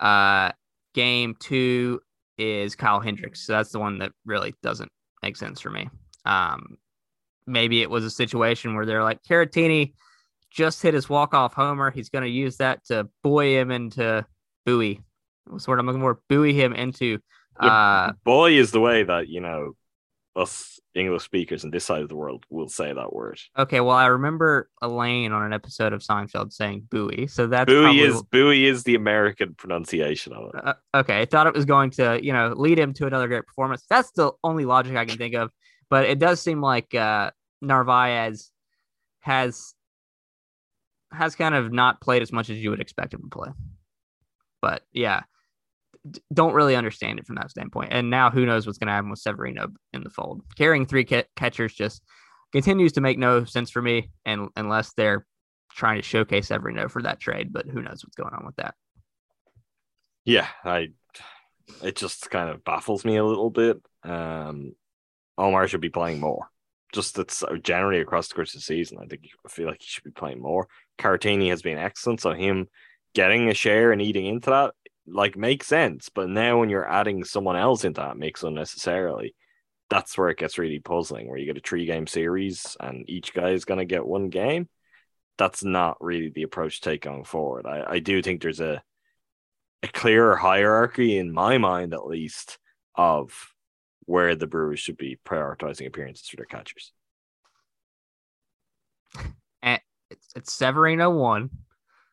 Uh, 0.00 0.52
game 0.94 1.36
two 1.38 2.00
is 2.38 2.74
Kyle 2.74 3.00
Hendricks. 3.00 3.46
So 3.46 3.52
that's 3.52 3.70
the 3.70 3.78
one 3.78 3.98
that 3.98 4.12
really 4.26 4.54
doesn't 4.62 4.90
make 5.22 5.36
sense 5.36 5.60
for 5.60 5.70
me. 5.70 5.88
Um, 6.24 6.78
maybe 7.46 7.82
it 7.82 7.90
was 7.90 8.04
a 8.04 8.10
situation 8.10 8.74
where 8.74 8.86
they're 8.86 9.04
like, 9.04 9.22
Caratini 9.22 9.92
just 10.50 10.82
hit 10.82 10.94
his 10.94 11.08
walk-off 11.08 11.54
homer. 11.54 11.90
He's 11.90 12.08
going 12.08 12.24
to 12.24 12.30
use 12.30 12.56
that 12.58 12.84
to 12.86 13.08
buoy 13.22 13.56
him 13.56 13.70
into 13.70 14.24
buoy. 14.64 15.00
What's 15.46 15.64
the 15.64 15.70
word 15.70 15.80
I'm 15.80 15.86
looking 15.86 16.00
for? 16.00 16.20
Buoy 16.28 16.54
him 16.54 16.72
into. 16.72 17.18
Uh, 17.58 18.12
Boy 18.24 18.52
is 18.52 18.72
the 18.72 18.80
way 18.80 19.02
that, 19.02 19.28
you 19.28 19.40
know, 19.40 19.72
us 20.36 20.80
English 20.94 21.24
speakers 21.24 21.64
in 21.64 21.70
this 21.70 21.84
side 21.84 22.02
of 22.02 22.08
the 22.08 22.14
world 22.14 22.44
will 22.50 22.68
say 22.68 22.92
that 22.92 23.12
word. 23.12 23.40
okay, 23.58 23.80
well, 23.80 23.96
I 23.96 24.06
remember 24.06 24.68
Elaine 24.82 25.32
on 25.32 25.42
an 25.44 25.52
episode 25.52 25.92
of 25.92 26.02
Seinfeld 26.02 26.52
saying 26.52 26.86
buoy. 26.90 27.26
So 27.26 27.46
that's 27.46 27.70
probably 27.70 28.00
is 28.00 28.22
Bowie 28.22 28.66
is 28.66 28.84
the 28.84 28.94
American 28.94 29.54
pronunciation 29.54 30.32
of 30.32 30.50
it. 30.54 30.66
Uh, 30.66 30.74
okay, 30.94 31.20
I 31.20 31.24
thought 31.24 31.46
it 31.46 31.54
was 31.54 31.64
going 31.64 31.90
to, 31.92 32.20
you 32.22 32.32
know, 32.32 32.54
lead 32.56 32.78
him 32.78 32.92
to 32.94 33.06
another 33.06 33.28
great 33.28 33.46
performance. 33.46 33.84
That's 33.88 34.10
the 34.12 34.32
only 34.42 34.64
logic 34.64 34.96
I 34.96 35.04
can 35.04 35.18
think 35.18 35.34
of. 35.34 35.50
But 35.90 36.06
it 36.06 36.18
does 36.18 36.40
seem 36.40 36.60
like 36.60 36.94
uh, 36.94 37.30
Narvaez 37.60 38.50
has 39.20 39.74
has 41.12 41.36
kind 41.36 41.54
of 41.54 41.72
not 41.72 42.00
played 42.00 42.22
as 42.22 42.32
much 42.32 42.50
as 42.50 42.58
you 42.58 42.70
would 42.70 42.80
expect 42.80 43.14
him 43.14 43.22
to 43.22 43.28
play. 43.28 43.48
But 44.60 44.82
yeah, 44.92 45.22
don't 46.32 46.54
really 46.54 46.76
understand 46.76 47.18
it 47.18 47.26
from 47.26 47.36
that 47.36 47.50
standpoint. 47.50 47.92
And 47.92 48.10
now 48.10 48.30
who 48.30 48.46
knows 48.46 48.66
what's 48.66 48.78
going 48.78 48.88
to 48.88 48.92
happen 48.92 49.10
with 49.10 49.20
Severino 49.20 49.68
in 49.92 50.02
the 50.02 50.10
fold? 50.10 50.42
Carrying 50.56 50.86
three 50.86 51.04
ca- 51.04 51.24
catchers 51.36 51.74
just 51.74 52.02
continues 52.52 52.92
to 52.92 53.00
make 53.00 53.18
no 53.18 53.44
sense 53.44 53.70
for 53.70 53.82
me, 53.82 54.10
and 54.24 54.48
unless 54.56 54.92
they're 54.94 55.26
trying 55.72 55.96
to 55.96 56.02
showcase 56.02 56.48
Severino 56.48 56.88
for 56.88 57.02
that 57.02 57.20
trade. 57.20 57.52
But 57.52 57.66
who 57.66 57.82
knows 57.82 58.04
what's 58.04 58.16
going 58.16 58.34
on 58.34 58.46
with 58.46 58.56
that? 58.56 58.74
Yeah, 60.24 60.46
I 60.64 60.88
it 61.82 61.96
just 61.96 62.30
kind 62.30 62.50
of 62.50 62.62
baffles 62.64 63.04
me 63.04 63.16
a 63.16 63.24
little 63.24 63.50
bit. 63.50 63.80
Um 64.02 64.74
Omar 65.36 65.66
should 65.66 65.80
be 65.80 65.90
playing 65.90 66.20
more. 66.20 66.48
Just 66.92 67.16
that's 67.16 67.42
generally 67.62 68.00
across 68.00 68.28
the 68.28 68.34
course 68.34 68.54
of 68.54 68.60
the 68.60 68.64
season. 68.64 68.98
I 69.02 69.06
think 69.06 69.28
I 69.44 69.48
feel 69.48 69.66
like 69.66 69.80
he 69.80 69.88
should 69.88 70.04
be 70.04 70.10
playing 70.10 70.40
more. 70.40 70.68
Caratini 70.98 71.48
has 71.48 71.62
been 71.62 71.78
excellent, 71.78 72.20
so 72.20 72.32
him 72.32 72.68
getting 73.14 73.48
a 73.48 73.54
share 73.54 73.90
and 73.90 74.00
eating 74.00 74.26
into 74.26 74.50
that 74.50 74.74
like 75.06 75.36
makes 75.36 75.66
sense. 75.66 76.08
But 76.08 76.28
now 76.28 76.58
when 76.60 76.70
you're 76.70 76.88
adding 76.88 77.24
someone 77.24 77.56
else 77.56 77.84
into 77.84 78.00
that 78.00 78.16
mix 78.16 78.42
unnecessarily, 78.42 79.34
that's 79.90 80.16
where 80.16 80.30
it 80.30 80.38
gets 80.38 80.58
really 80.58 80.78
puzzling. 80.78 81.28
Where 81.28 81.38
you 81.38 81.46
get 81.46 81.58
a 81.58 81.60
three 81.60 81.86
game 81.86 82.06
series 82.06 82.76
and 82.80 83.08
each 83.08 83.34
guy 83.34 83.50
is 83.50 83.64
going 83.64 83.78
to 83.78 83.84
get 83.84 84.06
one 84.06 84.28
game. 84.28 84.68
That's 85.36 85.64
not 85.64 85.96
really 86.00 86.30
the 86.30 86.44
approach 86.44 86.80
to 86.80 86.90
take 86.90 87.02
going 87.02 87.24
forward. 87.24 87.66
I, 87.66 87.84
I 87.94 87.98
do 87.98 88.22
think 88.22 88.40
there's 88.40 88.60
a 88.60 88.82
a 89.82 89.88
clearer 89.88 90.36
hierarchy 90.36 91.18
in 91.18 91.32
my 91.32 91.58
mind, 91.58 91.92
at 91.92 92.06
least, 92.06 92.58
of 92.94 93.52
where 94.06 94.34
the 94.34 94.46
Brewers 94.46 94.80
should 94.80 94.96
be 94.96 95.18
prioritizing 95.26 95.86
appearances 95.86 96.26
for 96.26 96.36
their 96.36 96.46
catchers. 96.46 96.92
It's, 99.62 100.32
it's 100.36 100.52
Severino 100.52 101.10
one. 101.10 101.50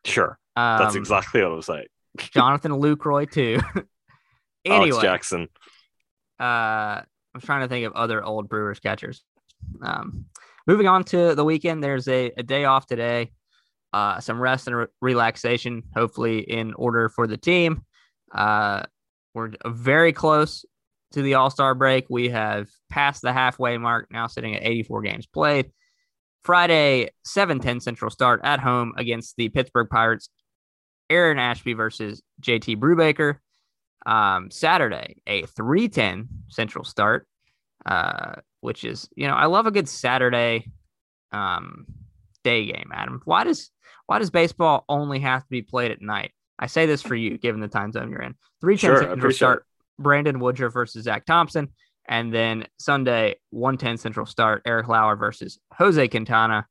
Sure, 0.04 0.38
Um, 0.56 0.78
that's 0.78 0.96
exactly 0.96 1.42
what 1.42 1.52
I 1.52 1.54
was 1.54 1.66
saying. 1.66 1.86
Jonathan 2.18 2.72
Lucroy. 2.72 3.26
Alex 3.64 3.86
anyway, 4.64 5.02
Jackson. 5.02 5.48
uh, 6.38 7.02
I'm 7.34 7.40
trying 7.40 7.62
to 7.62 7.68
think 7.68 7.86
of 7.86 7.94
other 7.94 8.22
old 8.24 8.48
Brewers 8.48 8.80
catchers. 8.80 9.24
Um, 9.82 10.26
moving 10.66 10.86
on 10.86 11.04
to 11.04 11.34
the 11.34 11.44
weekend, 11.44 11.82
there's 11.82 12.08
a, 12.08 12.32
a 12.36 12.42
day 12.42 12.64
off 12.64 12.86
today. 12.86 13.32
Uh, 13.92 14.20
some 14.20 14.40
rest 14.40 14.68
and 14.68 14.76
re- 14.76 14.86
relaxation, 15.00 15.82
hopefully 15.94 16.38
in 16.38 16.72
order 16.74 17.08
for 17.08 17.26
the 17.26 17.36
team. 17.36 17.82
Uh, 18.32 18.82
we're 19.34 19.50
very 19.66 20.12
close 20.12 20.64
to 21.12 21.22
the 21.22 21.34
All 21.34 21.50
Star 21.50 21.74
break. 21.74 22.06
We 22.08 22.30
have 22.30 22.68
passed 22.90 23.22
the 23.22 23.32
halfway 23.32 23.78
mark, 23.78 24.08
now 24.10 24.26
sitting 24.26 24.54
at 24.54 24.64
84 24.64 25.02
games 25.02 25.26
played. 25.26 25.70
Friday, 26.42 27.10
7:10 27.26 27.80
Central 27.82 28.10
start 28.10 28.40
at 28.44 28.60
home 28.60 28.94
against 28.96 29.36
the 29.36 29.48
Pittsburgh 29.48 29.88
Pirates. 29.88 30.28
Aaron 31.12 31.38
Ashby 31.38 31.74
versus 31.74 32.22
JT 32.40 32.78
Brubaker. 32.78 33.36
Um, 34.04 34.50
Saturday, 34.50 35.16
a 35.26 35.42
3:10 35.42 36.26
Central 36.48 36.84
start, 36.84 37.28
uh, 37.86 38.36
which 38.60 38.82
is 38.82 39.08
you 39.14 39.28
know 39.28 39.34
I 39.34 39.46
love 39.46 39.66
a 39.66 39.70
good 39.70 39.88
Saturday 39.88 40.72
um, 41.30 41.86
day 42.42 42.64
game. 42.66 42.90
Adam, 42.92 43.20
why 43.24 43.44
does 43.44 43.70
why 44.06 44.18
does 44.18 44.30
baseball 44.30 44.84
only 44.88 45.20
have 45.20 45.42
to 45.42 45.50
be 45.50 45.62
played 45.62 45.92
at 45.92 46.02
night? 46.02 46.32
I 46.58 46.66
say 46.66 46.86
this 46.86 47.02
for 47.02 47.14
you, 47.14 47.38
given 47.38 47.60
the 47.60 47.68
time 47.68 47.92
zone 47.92 48.10
you're 48.10 48.22
in. 48.22 48.34
3:10 48.64 48.78
Sure, 48.78 48.98
Central 48.98 49.32
start. 49.32 49.66
Brandon 49.98 50.40
Woodruff 50.40 50.72
versus 50.72 51.04
Zach 51.04 51.26
Thompson, 51.26 51.68
and 52.08 52.32
then 52.32 52.66
Sunday 52.78 53.36
110 53.50 53.98
Central 53.98 54.26
start. 54.26 54.62
Eric 54.64 54.88
Lauer 54.88 55.16
versus 55.16 55.60
Jose 55.74 56.08
Quintana. 56.08 56.66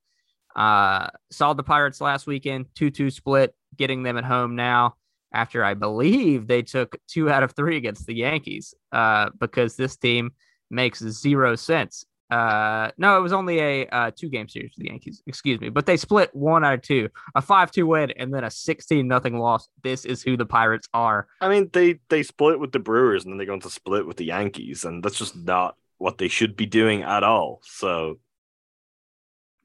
Uh, 0.56 1.08
saw 1.32 1.54
the 1.54 1.64
Pirates 1.64 2.02
last 2.02 2.28
weekend, 2.28 2.66
2 2.76 2.90
2 2.90 3.10
split, 3.10 3.56
getting 3.78 4.04
them 4.04 4.18
at 4.18 4.24
home 4.24 4.56
now 4.56 4.96
after 5.34 5.64
I 5.64 5.74
believe 5.74 6.48
they 6.48 6.62
took 6.62 6.98
two 7.08 7.30
out 7.30 7.44
of 7.44 7.54
three 7.54 7.78
against 7.78 8.06
the 8.06 8.16
Yankees 8.16 8.74
uh, 8.92 9.30
because 9.40 9.76
this 9.76 9.96
team 9.98 10.32
makes 10.70 11.00
zero 11.00 11.56
sense. 11.56 12.06
Uh, 12.30 12.90
no, 12.98 13.18
it 13.18 13.22
was 13.22 13.34
only 13.34 13.60
a 13.60 13.88
uh, 13.88 14.12
two 14.16 14.30
game 14.30 14.48
series 14.48 14.74
for 14.74 14.80
the 14.80 14.88
Yankees, 14.88 15.22
excuse 15.28 15.60
me, 15.60 15.68
but 15.68 15.86
they 15.86 15.98
split 15.98 16.34
one 16.34 16.64
out 16.64 16.76
of 16.76 16.82
two, 16.82 17.10
a 17.36 17.42
5 17.42 17.72
2 17.72 17.86
win, 17.86 18.12
and 18.12 18.34
then 18.34 18.46
a 18.46 18.50
16 18.50 19.06
nothing 19.06 19.38
loss. 19.38 19.68
This 19.84 20.06
is 20.06 20.24
who 20.24 20.38
the 20.38 20.46
Pirates 20.46 20.88
are. 20.94 21.28
I 21.42 21.50
mean, 21.50 21.70
they 21.74 22.00
they 22.10 22.24
split 22.24 22.58
with 22.58 22.72
the 22.72 22.80
Brewers 22.80 23.26
and 23.26 23.34
then 23.34 23.38
they're 23.38 23.46
going 23.46 23.60
to 23.62 23.70
split 23.70 24.08
with 24.08 24.16
the 24.16 24.26
Yankees, 24.26 24.86
and 24.86 25.04
that's 25.04 25.18
just 25.18 25.36
not 25.36 25.76
what 25.98 26.18
they 26.18 26.30
should 26.30 26.56
be 26.56 26.66
doing 26.66 27.04
at 27.04 27.24
all. 27.24 27.60
So 27.64 28.20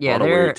Yeah, 0.01 0.19
they're 0.19 0.55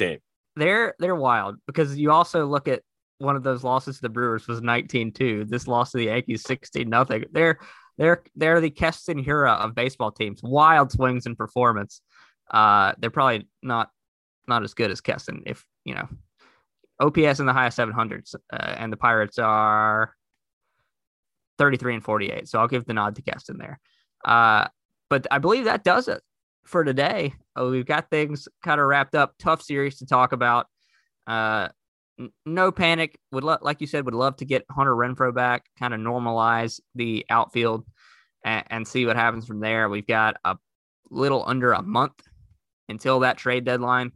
they're 0.56 0.96
they're 0.98 1.16
wild 1.16 1.58
because 1.68 1.98
you 1.98 2.12
also 2.12 2.46
look 2.46 2.70
at 2.70 2.84
one 3.20 3.36
of 3.36 3.44
those 3.44 3.64
losses 3.64 3.98
to 3.98 4.02
the 4.04 4.10
Brewers 4.10 4.48
was 4.48 4.62
19-2. 4.62 5.50
This 5.50 5.68
loss 5.68 5.92
to 5.92 5.98
the 5.98 6.06
Yankees 6.06 6.44
16 6.44 6.88
nothing. 6.90 7.26
They're 7.32 7.60
they're 7.98 8.24
they're 8.36 8.62
the 8.62 8.70
Keston 8.70 9.24
Hiura 9.24 9.58
of 9.58 9.74
baseball 9.74 10.12
teams. 10.12 10.42
Wild 10.44 10.92
swings 10.92 11.26
in 11.26 11.36
performance. 11.36 12.02
Uh, 12.50 12.94
they're 13.00 13.10
probably 13.10 13.48
not 13.64 13.90
not 14.48 14.64
as 14.64 14.74
good 14.74 14.92
as 14.92 15.02
Keston 15.02 15.44
if 15.46 15.66
you 15.84 15.96
know 15.96 16.08
OPS 17.00 17.40
in 17.40 17.46
the 17.46 17.54
high 17.54 17.70
700s, 17.70 18.36
uh, 18.52 18.58
and 18.58 18.92
the 18.92 18.98
Pirates 18.98 19.38
are 19.40 20.14
33 21.58 21.96
and 21.96 22.04
48. 22.04 22.48
So 22.48 22.60
I'll 22.60 22.68
give 22.68 22.86
the 22.86 22.94
nod 22.94 23.16
to 23.16 23.22
Keston 23.22 23.58
there. 23.58 23.80
Uh, 24.26 24.68
but 25.10 25.28
I 25.32 25.40
believe 25.40 25.66
that 25.66 25.84
does 25.84 26.08
it 26.08 26.22
for 26.66 26.84
today. 26.84 27.34
Uh, 27.60 27.66
we've 27.66 27.86
got 27.86 28.10
things 28.10 28.48
kind 28.64 28.82
of 28.82 28.88
wrapped 28.88 29.16
up. 29.16 29.34
Tough 29.40 29.62
series 29.62 30.00
to 30.00 30.06
talk 30.06 30.32
about. 30.32 30.68
Uh, 31.26 31.70
no 32.46 32.72
panic. 32.72 33.20
Would 33.32 33.44
lo- 33.44 33.58
like 33.62 33.82
you 33.82 33.88
said, 33.88 34.06
would 34.06 34.14
love 34.14 34.38
to 34.38 34.46
get 34.46 34.66
Hunter 34.72 34.96
Renfroe 34.96 35.34
back, 35.34 35.66
kind 35.80 35.94
of 35.94 36.00
normalize 36.00 36.80
the 36.96 37.26
outfield, 37.30 37.86
and, 38.44 38.64
and 38.70 38.88
see 38.88 39.06
what 39.06 39.16
happens 39.16 39.46
from 39.46 39.60
there. 39.60 39.90
We've 39.90 40.08
got 40.08 40.38
a 40.44 40.58
little 41.10 41.44
under 41.46 41.74
a 41.74 41.82
month 41.82 42.22
until 42.90 43.20
that 43.20 43.38
trade 43.38 43.66
deadline. 43.66 44.12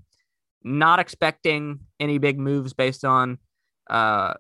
Not 0.63 0.99
expecting 0.99 1.79
any 1.99 2.17
big 2.17 2.37
moves 2.37 2.73
based 2.73 3.03
on 3.03 3.39
uh, 3.89 4.35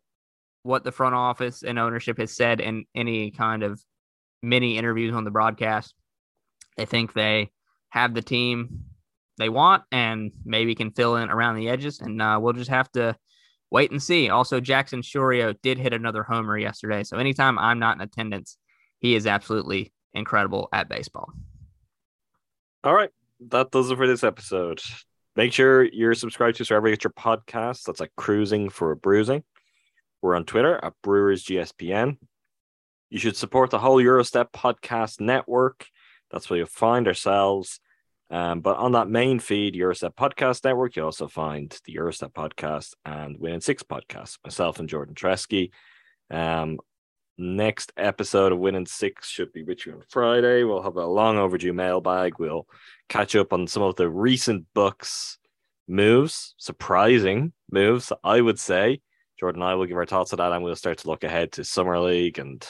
what 0.63 0.83
the 0.83 0.91
front 0.91 1.15
office 1.15 1.63
and 1.63 1.79
ownership 1.79 2.19
has 2.19 2.35
said 2.35 2.61
in 2.61 2.85
any 2.93 3.31
kind 3.31 3.63
of 3.63 3.81
mini 4.43 4.77
interviews 4.77 5.15
on 5.15 5.23
the 5.23 5.31
broadcast. 5.31 5.93
They 6.77 6.85
think 6.85 7.13
they 7.13 7.51
have 7.89 8.13
the 8.13 8.21
team 8.21 8.85
they 9.37 9.49
want 9.49 9.83
and 9.91 10.31
maybe 10.45 10.75
can 10.75 10.91
fill 10.91 11.15
in 11.15 11.29
around 11.29 11.55
the 11.55 11.69
edges. 11.69 11.99
And 11.99 12.21
uh, 12.21 12.39
we'll 12.41 12.53
just 12.53 12.69
have 12.69 12.91
to 12.93 13.15
wait 13.71 13.91
and 13.91 14.03
see. 14.03 14.29
Also, 14.29 14.59
Jackson 14.59 15.01
Chourio 15.01 15.55
did 15.63 15.77
hit 15.79 15.93
another 15.93 16.23
homer 16.23 16.57
yesterday. 16.57 17.03
So 17.03 17.17
anytime 17.17 17.57
I'm 17.57 17.79
not 17.79 17.95
in 17.95 18.01
attendance, 18.01 18.57
he 18.99 19.15
is 19.15 19.25
absolutely 19.25 19.93
incredible 20.13 20.69
at 20.71 20.89
baseball. 20.89 21.31
All 22.83 22.93
right, 22.93 23.09
that 23.47 23.71
does 23.71 23.89
it 23.89 23.95
for 23.95 24.07
this 24.07 24.23
episode. 24.23 24.81
Make 25.35 25.53
sure 25.53 25.83
you're 25.83 26.13
subscribed 26.13 26.57
to 26.57 26.63
us 26.63 26.69
wherever 26.69 26.89
you 26.89 26.95
get 26.95 27.05
your 27.05 27.13
podcasts. 27.13 27.83
That's 27.83 28.01
like 28.01 28.11
Crewsing 28.17 28.69
for 28.69 28.91
a 28.91 28.97
Brewsing. 28.97 29.43
We're 30.21 30.35
on 30.35 30.45
Twitter 30.45 30.79
at 30.83 30.93
Brewers 31.01 31.45
GSPN. 31.45 32.17
You 33.09 33.19
should 33.19 33.37
support 33.37 33.69
the 33.69 33.79
whole 33.79 34.01
Gyro 34.01 34.23
Step 34.23 34.51
podcast 34.51 35.21
network. 35.21 35.87
That's 36.31 36.49
where 36.49 36.57
you'll 36.57 36.67
find 36.67 37.07
ourselves. 37.07 37.79
Um, 38.31 38.61
but 38.61 38.77
on 38.77 38.93
that 38.93 39.09
main 39.09 39.39
feed, 39.39 39.73
Gyro 39.73 39.93
Step 39.93 40.15
Podcast 40.15 40.63
Network, 40.63 40.95
you 40.95 41.03
also 41.03 41.27
find 41.27 41.69
the 41.85 41.93
Gyro 41.93 42.11
Step 42.11 42.33
Podcast 42.33 42.93
and 43.05 43.37
Win 43.37 43.55
in 43.55 43.61
Six 43.61 43.83
podcast. 43.83 44.37
Myself 44.45 44.79
and 44.79 44.87
Jordan 44.87 45.15
Tresky. 45.15 45.71
Um, 46.29 46.79
next 47.37 47.91
episode 47.97 48.53
of 48.53 48.59
Win 48.59 48.75
in 48.75 48.85
Six 48.85 49.27
should 49.27 49.51
be 49.51 49.63
with 49.63 49.85
you 49.85 49.93
on 49.93 50.03
Friday. 50.09 50.63
We'll 50.63 50.81
have 50.81 50.95
a 50.95 51.05
long 51.05 51.37
overdue 51.37 51.73
mailbag. 51.73 52.39
We'll 52.39 52.67
catch 53.09 53.35
up 53.35 53.51
on 53.51 53.67
some 53.67 53.83
of 53.83 53.97
the 53.97 54.09
recent 54.09 54.65
Bucks 54.73 55.37
moves, 55.89 56.55
surprising 56.57 57.51
moves, 57.69 58.13
I 58.23 58.39
would 58.39 58.59
say. 58.59 59.01
Jordan 59.37 59.61
and 59.61 59.69
I 59.71 59.75
will 59.75 59.87
give 59.87 59.97
our 59.97 60.05
thoughts 60.05 60.31
on 60.31 60.37
that, 60.37 60.53
and 60.53 60.63
we'll 60.63 60.75
start 60.77 60.99
to 60.99 61.07
look 61.07 61.25
ahead 61.25 61.51
to 61.53 61.65
Summer 61.65 61.99
League 61.99 62.39
and 62.39 62.65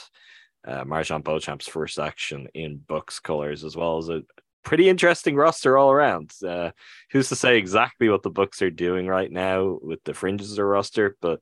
uh, 0.66 0.84
MarJon 0.84 1.22
Beauchamp's 1.22 1.68
first 1.68 2.00
action 2.00 2.48
in 2.52 2.78
Bucks 2.78 3.20
colors, 3.20 3.62
as 3.62 3.76
well 3.76 3.98
as 3.98 4.08
a 4.08 4.22
pretty 4.62 4.88
interesting 4.88 5.36
roster 5.36 5.76
all 5.76 5.90
around. 5.90 6.32
Uh, 6.46 6.70
who's 7.10 7.28
to 7.28 7.36
say 7.36 7.58
exactly 7.58 8.08
what 8.08 8.22
the 8.22 8.30
Bucks 8.30 8.62
are 8.62 8.70
doing 8.70 9.06
right 9.06 9.30
now 9.30 9.78
with 9.82 10.02
the 10.04 10.14
fringes 10.14 10.50
of 10.50 10.56
the 10.56 10.64
roster, 10.64 11.16
but 11.20 11.40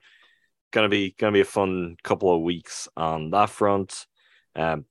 gonna 0.72 0.88
be 0.88 1.14
gonna 1.18 1.32
be 1.32 1.40
a 1.40 1.44
fun 1.44 1.96
couple 2.02 2.34
of 2.34 2.42
weeks 2.42 2.88
on 2.96 3.30
that 3.30 3.50
front. 3.50 4.06
Um, 4.54 4.84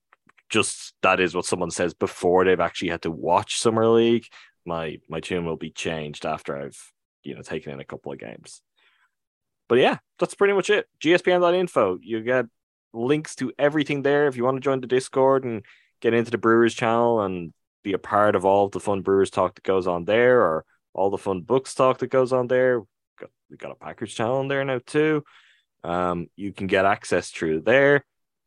just 0.48 0.94
that 1.02 1.20
is 1.20 1.34
what 1.34 1.46
someone 1.46 1.70
says 1.70 1.94
before 1.94 2.44
they've 2.44 2.60
actually 2.60 2.90
had 2.90 3.02
to 3.02 3.10
watch 3.10 3.58
Summer 3.60 3.86
League. 3.86 4.26
My 4.64 4.98
my 5.08 5.20
tune 5.20 5.46
will 5.46 5.56
be 5.56 5.70
changed 5.70 6.26
after 6.26 6.56
I've 6.56 6.92
you 7.22 7.34
know 7.34 7.42
taken 7.42 7.72
in 7.72 7.80
a 7.80 7.84
couple 7.84 8.12
of 8.12 8.18
games. 8.18 8.62
But 9.68 9.78
yeah, 9.78 9.98
that's 10.18 10.34
pretty 10.34 10.54
much 10.54 10.68
it. 10.68 10.88
GSPN.info. 11.00 11.98
You 12.02 12.22
get 12.22 12.46
links 12.92 13.36
to 13.36 13.52
everything 13.56 14.02
there 14.02 14.26
if 14.26 14.36
you 14.36 14.44
want 14.44 14.56
to 14.56 14.60
join 14.60 14.80
the 14.80 14.88
Discord 14.88 15.44
and 15.44 15.64
get 16.00 16.12
into 16.12 16.32
the 16.32 16.38
Brewers 16.38 16.74
channel 16.74 17.20
and 17.20 17.52
be 17.82 17.92
a 17.92 17.98
part 17.98 18.36
of 18.36 18.44
all 18.44 18.68
the 18.68 18.80
fun 18.80 19.02
Brewers 19.02 19.30
talk 19.30 19.54
that 19.54 19.64
goes 19.64 19.86
on 19.86 20.04
there 20.04 20.40
or 20.40 20.64
all 20.92 21.10
the 21.10 21.18
fun 21.18 21.40
Bucks 21.42 21.74
talk 21.74 21.98
that 21.98 22.10
goes 22.10 22.32
on 22.32 22.46
there. 22.46 22.80
We 23.50 23.56
got 23.56 23.72
a 23.72 23.74
Packers 23.74 24.14
channel 24.14 24.38
on 24.38 24.48
there 24.48 24.64
now 24.64 24.80
too. 24.84 25.24
Um, 25.82 26.28
you 26.36 26.52
can 26.52 26.66
get 26.66 26.84
access 26.84 27.30
through 27.30 27.62
there, 27.62 28.04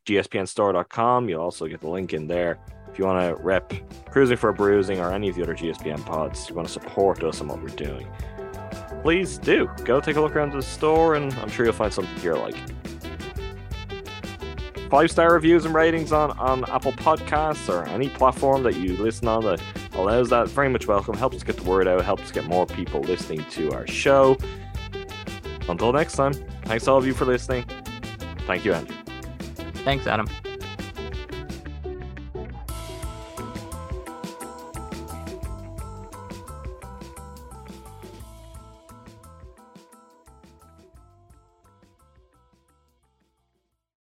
gspnstore.com. 0.08 1.30
You'll 1.30 1.42
also 1.42 1.68
get 1.68 1.82
the 1.82 1.90
link 1.90 2.14
in 2.14 2.28
there. 2.28 2.60
If 2.92 3.00
you 3.00 3.06
want 3.06 3.38
to 3.38 3.44
rep 3.44 3.74
Crewsing 4.12 4.38
for 4.38 4.54
Brewsing 4.54 5.00
or 5.00 5.12
any 5.12 5.30
of 5.30 5.36
the 5.36 5.42
other 5.42 5.56
GSPN 5.56 6.06
pods, 6.06 6.48
you 6.48 6.56
want 6.56 6.68
to 6.68 6.74
support 6.74 7.24
us 7.24 7.42
and 7.42 7.50
what 7.50 7.62
we're 7.62 7.70
doing, 7.70 8.08
please 9.02 9.40
do. 9.40 9.68
Go 9.84 10.00
take 10.00 10.16
a 10.16 10.22
look 10.22 10.36
around 10.36 10.54
the 10.54 10.62
store 10.62 11.16
and 11.16 11.34
I'm 11.36 11.50
sure 11.50 11.66
you'll 11.66 11.74
find 11.74 11.92
something 11.92 12.24
you're 12.24 12.38
like. 12.38 12.56
Five 14.94 15.10
star 15.10 15.34
reviews 15.34 15.66
and 15.66 15.74
ratings 15.74 16.12
on, 16.12 16.38
on 16.38 16.70
Apple 16.70 16.92
Podcasts 16.92 17.68
or 17.68 17.84
any 17.88 18.10
platform 18.10 18.62
that 18.62 18.76
you 18.76 18.96
listen 18.98 19.28
on 19.28 19.44
that 19.44 19.60
allows 19.94 20.30
that. 20.30 20.48
Very 20.50 20.70
much 20.70 20.86
welcome. 20.86 21.18
Helps 21.18 21.38
us 21.38 21.42
get 21.42 21.58
the 21.58 21.64
word 21.64 21.88
out, 21.88 22.06
helps 22.06 22.32
get 22.32 22.46
more 22.46 22.68
people 22.68 23.02
listening 23.02 23.44
to 23.46 23.72
our 23.72 23.88
show. 23.88 24.38
Until 25.68 25.94
next 25.94 26.14
time, 26.14 26.34
thanks 26.66 26.88
all 26.88 27.00
of 27.00 27.08
you 27.08 27.16
for 27.16 27.26
listening. 27.26 27.66
Thank 28.46 28.66
you, 28.66 28.74
Andrew. 28.74 28.96
Thanks, 29.84 30.06
Adam. 30.06 30.28